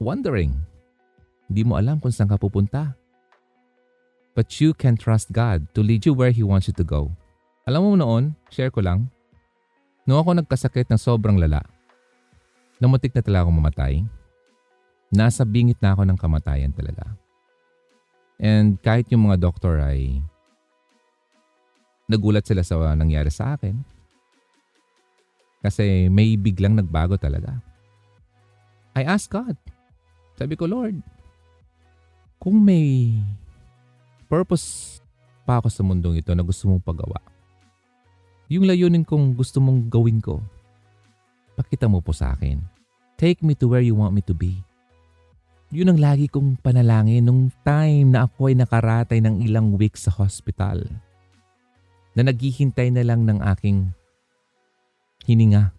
wondering. 0.02 0.58
Hindi 1.46 1.62
mo 1.70 1.78
alam 1.78 2.02
kung 2.02 2.10
saan 2.10 2.26
ka 2.26 2.42
pupunta. 2.42 2.98
But 4.34 4.58
you 4.58 4.74
can 4.74 4.98
trust 4.98 5.30
God 5.30 5.70
to 5.78 5.86
lead 5.86 6.02
you 6.10 6.18
where 6.18 6.34
He 6.34 6.42
wants 6.42 6.66
you 6.66 6.74
to 6.82 6.86
go. 6.86 7.14
Alam 7.70 7.86
mo 7.86 7.94
noon, 7.94 8.34
share 8.50 8.74
ko 8.74 8.82
lang, 8.82 9.14
noong 10.10 10.26
ako 10.26 10.30
nagkasakit 10.42 10.90
ng 10.90 10.98
sobrang 10.98 11.38
lala, 11.38 11.62
namutik 12.82 13.14
na 13.14 13.22
talaga 13.22 13.46
akong 13.46 13.60
mamatay. 13.62 13.94
Nasa 15.14 15.46
bingit 15.46 15.78
na 15.78 15.94
ako 15.94 16.10
ng 16.10 16.18
kamatayan 16.18 16.74
talaga. 16.74 17.06
And 18.42 18.82
kahit 18.82 19.14
yung 19.14 19.30
mga 19.30 19.46
doktor 19.46 19.78
ay 19.78 20.26
nagulat 22.10 22.50
sila 22.50 22.66
sa 22.66 22.98
nangyari 22.98 23.30
sa 23.30 23.54
akin. 23.54 23.78
Kasi 25.62 26.10
may 26.10 26.34
biglang 26.34 26.74
nagbago 26.74 27.14
talaga. 27.22 27.62
I 28.98 29.06
asked 29.06 29.30
God. 29.30 29.54
Sabi 30.42 30.58
ko, 30.58 30.66
Lord, 30.66 30.98
kung 32.42 32.58
may 32.58 33.14
purpose 34.26 34.98
pa 35.46 35.62
ako 35.62 35.70
sa 35.70 35.86
mundong 35.86 36.18
ito 36.18 36.34
na 36.34 36.42
gusto 36.42 36.66
mong 36.66 36.82
pagawa, 36.82 37.22
yung 38.50 38.66
layunin 38.66 39.06
kong 39.06 39.38
gusto 39.38 39.62
mong 39.62 39.86
gawin 39.86 40.18
ko, 40.18 40.42
pakita 41.54 41.86
mo 41.86 42.02
po 42.02 42.10
sa 42.10 42.34
akin. 42.34 42.58
Take 43.22 43.46
me 43.46 43.54
to 43.58 43.70
where 43.70 43.86
you 43.86 43.94
want 43.94 44.18
me 44.18 44.26
to 44.26 44.34
be. 44.34 44.62
Yun 45.70 45.94
ang 45.94 46.00
lagi 46.00 46.32
kong 46.32 46.58
panalangin 46.64 47.28
nung 47.28 47.52
time 47.62 48.14
na 48.14 48.26
ako 48.26 48.50
ay 48.50 48.56
nakaratay 48.56 49.20
ng 49.20 49.44
ilang 49.46 49.76
weeks 49.76 50.08
sa 50.08 50.16
hospital. 50.16 50.80
Na 52.16 52.24
naghihintay 52.24 52.90
na 52.90 53.04
lang 53.04 53.28
ng 53.28 53.44
aking 53.46 53.92
hininga. 55.28 55.77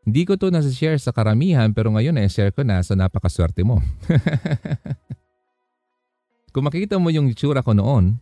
Hindi 0.00 0.24
ko 0.24 0.40
to 0.40 0.48
nasa-share 0.48 0.96
sa 0.96 1.12
karamihan 1.12 1.68
pero 1.76 1.92
ngayon 1.92 2.16
eh 2.20 2.28
share 2.28 2.52
ko 2.56 2.64
na 2.64 2.80
so 2.80 2.96
napakaswerte 2.96 3.60
mo. 3.60 3.84
Kung 6.50 6.66
makita 6.66 6.98
mo 6.98 7.12
yung 7.12 7.30
itsura 7.30 7.62
ko 7.62 7.76
noon, 7.76 8.18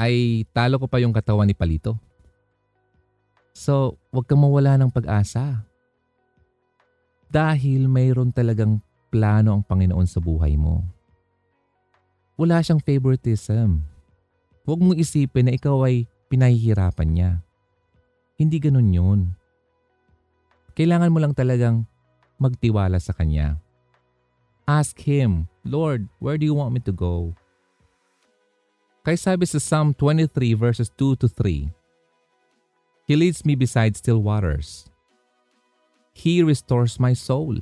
ay 0.00 0.46
talo 0.56 0.80
ko 0.80 0.88
pa 0.88 1.02
yung 1.02 1.12
katawan 1.12 1.44
ni 1.44 1.52
Palito. 1.52 2.00
So, 3.56 3.96
huwag 4.12 4.28
kang 4.28 4.44
mawala 4.44 4.76
ng 4.76 4.92
pag-asa. 4.92 5.64
Dahil 7.32 7.88
mayroon 7.88 8.32
talagang 8.32 8.84
plano 9.08 9.56
ang 9.56 9.64
Panginoon 9.64 10.04
sa 10.04 10.20
buhay 10.20 10.60
mo. 10.60 10.84
Wala 12.36 12.60
siyang 12.60 12.84
favoritism. 12.84 13.80
Huwag 14.68 14.80
mong 14.80 15.00
isipin 15.00 15.48
na 15.48 15.56
ikaw 15.56 15.88
ay 15.88 16.04
pinahihirapan 16.28 17.08
niya. 17.08 17.30
Hindi 18.36 18.60
ganun 18.60 18.92
yun. 18.92 19.20
Kailangan 20.76 21.08
mo 21.08 21.18
lang 21.24 21.32
talagang 21.32 21.88
magtiwala 22.36 23.00
sa 23.00 23.16
Kanya. 23.16 23.56
Ask 24.68 25.00
Him, 25.08 25.48
Lord, 25.64 26.12
where 26.20 26.36
do 26.36 26.44
you 26.44 26.52
want 26.52 26.76
me 26.76 26.84
to 26.84 26.92
go? 26.92 27.32
Kay 29.08 29.16
sabi 29.16 29.48
sa 29.48 29.56
Psalm 29.56 29.96
23 29.96 30.52
verses 30.52 30.92
2 30.92 31.16
to 31.24 31.32
3, 31.32 31.72
He 33.08 33.14
leads 33.16 33.46
me 33.46 33.56
beside 33.56 33.96
still 33.96 34.20
waters. 34.20 34.92
He 36.12 36.44
restores 36.44 37.00
my 37.00 37.16
soul. 37.16 37.56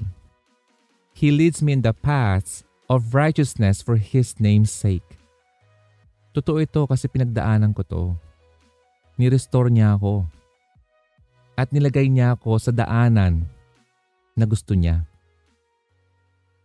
He 1.15 1.31
leads 1.31 1.63
me 1.63 1.77
in 1.77 1.87
the 1.87 1.95
paths 1.95 2.67
of 2.91 3.15
righteousness 3.15 3.79
for 3.79 3.95
His 3.95 4.35
name's 4.43 4.75
sake. 4.75 5.07
Totoo 6.35 6.59
ito 6.59 6.83
kasi 6.91 7.07
pinagdaanan 7.07 7.77
ko 7.79 7.83
to. 7.87 8.05
Ni-restore 9.21 9.71
niya 9.71 9.95
ako 9.95 10.27
at 11.55 11.71
nilagay 11.71 12.11
niya 12.11 12.35
ako 12.35 12.59
sa 12.59 12.71
daanan 12.75 13.47
na 14.35 14.45
gusto 14.47 14.75
niya. 14.75 15.07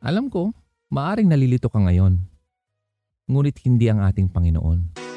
Alam 0.01 0.31
ko, 0.31 0.53
maaring 0.89 1.29
nalilito 1.29 1.69
ka 1.69 1.77
ngayon. 1.77 2.17
Ngunit 3.29 3.61
hindi 3.61 3.85
ang 3.85 4.01
ating 4.01 4.31
Panginoon. 4.31 5.08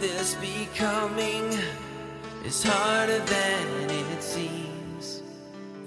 This 0.00 0.34
becoming 0.34 1.52
is 2.44 2.62
harder 2.62 3.18
than 3.18 3.90
it 3.90 4.22
seems. 4.22 5.22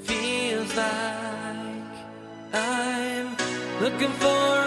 Feels 0.04 0.76
like 0.76 1.96
I'm 2.54 3.36
looking 3.82 4.12
for 4.14 4.67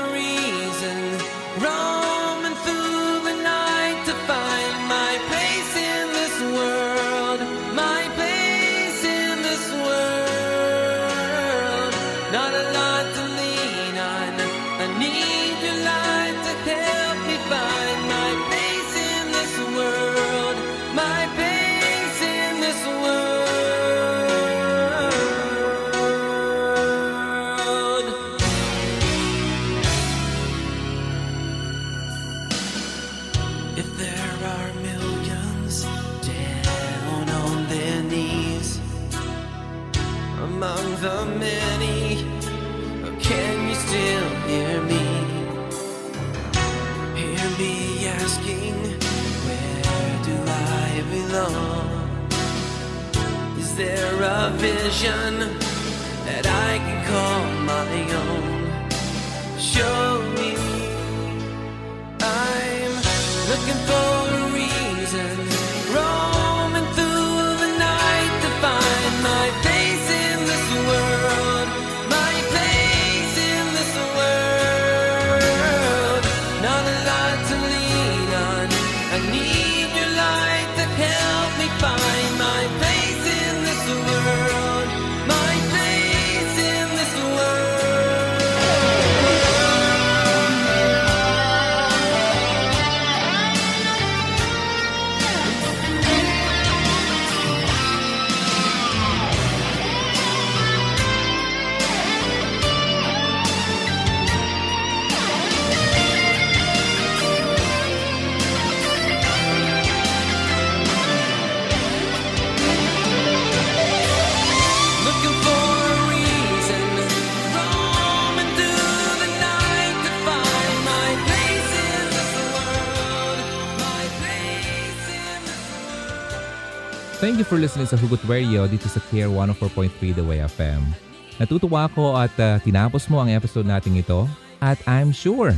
for 127.51 127.59
listening 127.59 127.91
sa 127.91 127.99
Hugot 127.99 128.23
Radio 128.31 128.63
dito 128.71 128.87
sa 128.87 129.03
Care 129.11 129.27
104.3 129.27 130.15
The 130.15 130.23
Way 130.23 130.47
FM. 130.55 130.87
Natutuwa 131.35 131.91
ako 131.91 132.15
at 132.15 132.31
uh, 132.39 132.63
tinapos 132.63 133.11
mo 133.11 133.19
ang 133.19 133.27
episode 133.27 133.67
natin 133.67 133.99
ito 133.99 134.31
at 134.63 134.79
I'm 134.87 135.11
sure 135.11 135.51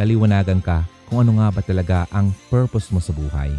naliwanagan 0.00 0.64
ka 0.64 0.88
kung 1.04 1.20
ano 1.20 1.36
nga 1.36 1.52
ba 1.52 1.60
talaga 1.60 2.08
ang 2.16 2.32
purpose 2.48 2.88
mo 2.88 2.96
sa 2.96 3.12
buhay. 3.12 3.52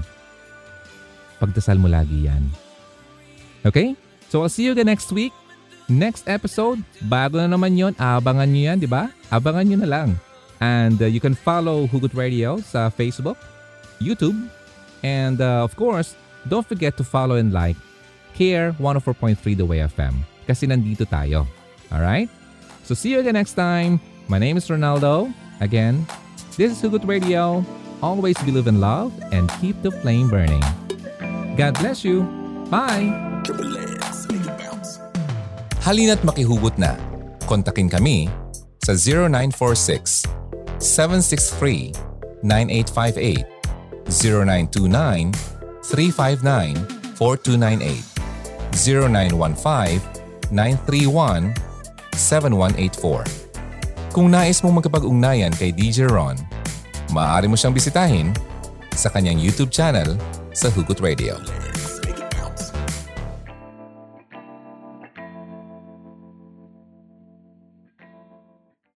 Pagdasal 1.38 1.77
mo 1.77 1.86
lagi 1.86 2.25
yan. 2.25 2.49
Okay? 3.61 3.93
So 4.33 4.41
I'll 4.41 4.49
see 4.49 4.65
you 4.65 4.73
again 4.73 4.89
next 4.89 5.13
week. 5.13 5.29
Next 5.86 6.25
episode, 6.25 6.81
bago 7.05 7.38
na 7.38 7.45
naman 7.45 7.77
yon, 7.77 7.93
abangan 8.01 8.49
nyo 8.49 8.61
yan, 8.65 8.81
di 8.81 8.89
ba? 8.89 9.13
Abangan 9.29 9.61
nyo 9.61 9.77
na 9.86 9.89
lang. 9.93 10.09
And 10.57 10.97
uh, 10.97 11.05
you 11.05 11.21
can 11.21 11.38
follow 11.38 11.86
Hugot 11.86 12.17
Radio 12.17 12.57
sa 12.65 12.89
Facebook, 12.89 13.38
YouTube, 14.01 14.41
and 15.05 15.38
uh, 15.38 15.61
of 15.61 15.77
course, 15.77 16.17
don't 16.47 16.65
forget 16.65 16.97
to 16.97 17.03
follow 17.03 17.35
and 17.35 17.53
like 17.53 17.77
Care 18.35 18.73
104.3 18.77 19.39
The 19.55 19.65
Way 19.65 19.79
FM 19.87 20.25
kasi 20.45 20.67
nandito 20.67 21.07
tayo. 21.07 21.47
Alright? 21.89 22.29
So 22.85 22.93
see 22.93 23.13
you 23.15 23.19
again 23.19 23.39
next 23.39 23.57
time. 23.57 23.97
My 24.29 24.37
name 24.37 24.57
is 24.57 24.69
Ronaldo. 24.69 25.33
Again, 25.61 26.05
this 26.57 26.73
is 26.73 26.81
Hugot 26.81 27.07
Radio. 27.07 27.63
Always 28.03 28.37
believe 28.43 28.67
in 28.67 28.83
love 28.83 29.15
and 29.31 29.49
keep 29.61 29.79
the 29.81 29.89
flame 30.03 30.29
burning. 30.29 30.61
God 31.55 31.79
bless 31.79 32.03
you. 32.03 32.27
Bye! 32.67 33.09
Halina't 35.85 36.25
makihugot 36.25 36.75
na. 36.81 36.97
Kontakin 37.45 37.87
kami 37.87 38.25
sa 38.81 38.97
0946 38.97 40.25
763 40.81 41.93
9858 42.41 43.45
0929 44.09 45.55
359 45.91 47.15
4298 47.17 48.15
0915 48.73 50.01
931 50.51 51.53
7184 52.15 54.13
Kung 54.15 54.31
nais 54.31 54.63
mong 54.63 54.79
magkapag-ugnayan 54.79 55.51
kay 55.51 55.75
DJ 55.75 56.07
Ron, 56.07 56.39
maaari 57.11 57.51
mo 57.51 57.59
siyang 57.59 57.75
bisitahin 57.75 58.31
sa 58.95 59.11
kanyang 59.11 59.36
YouTube 59.36 59.69
channel 59.69 60.15
sa 60.55 60.71
Hugot 60.71 61.03
Radio. 61.03 61.36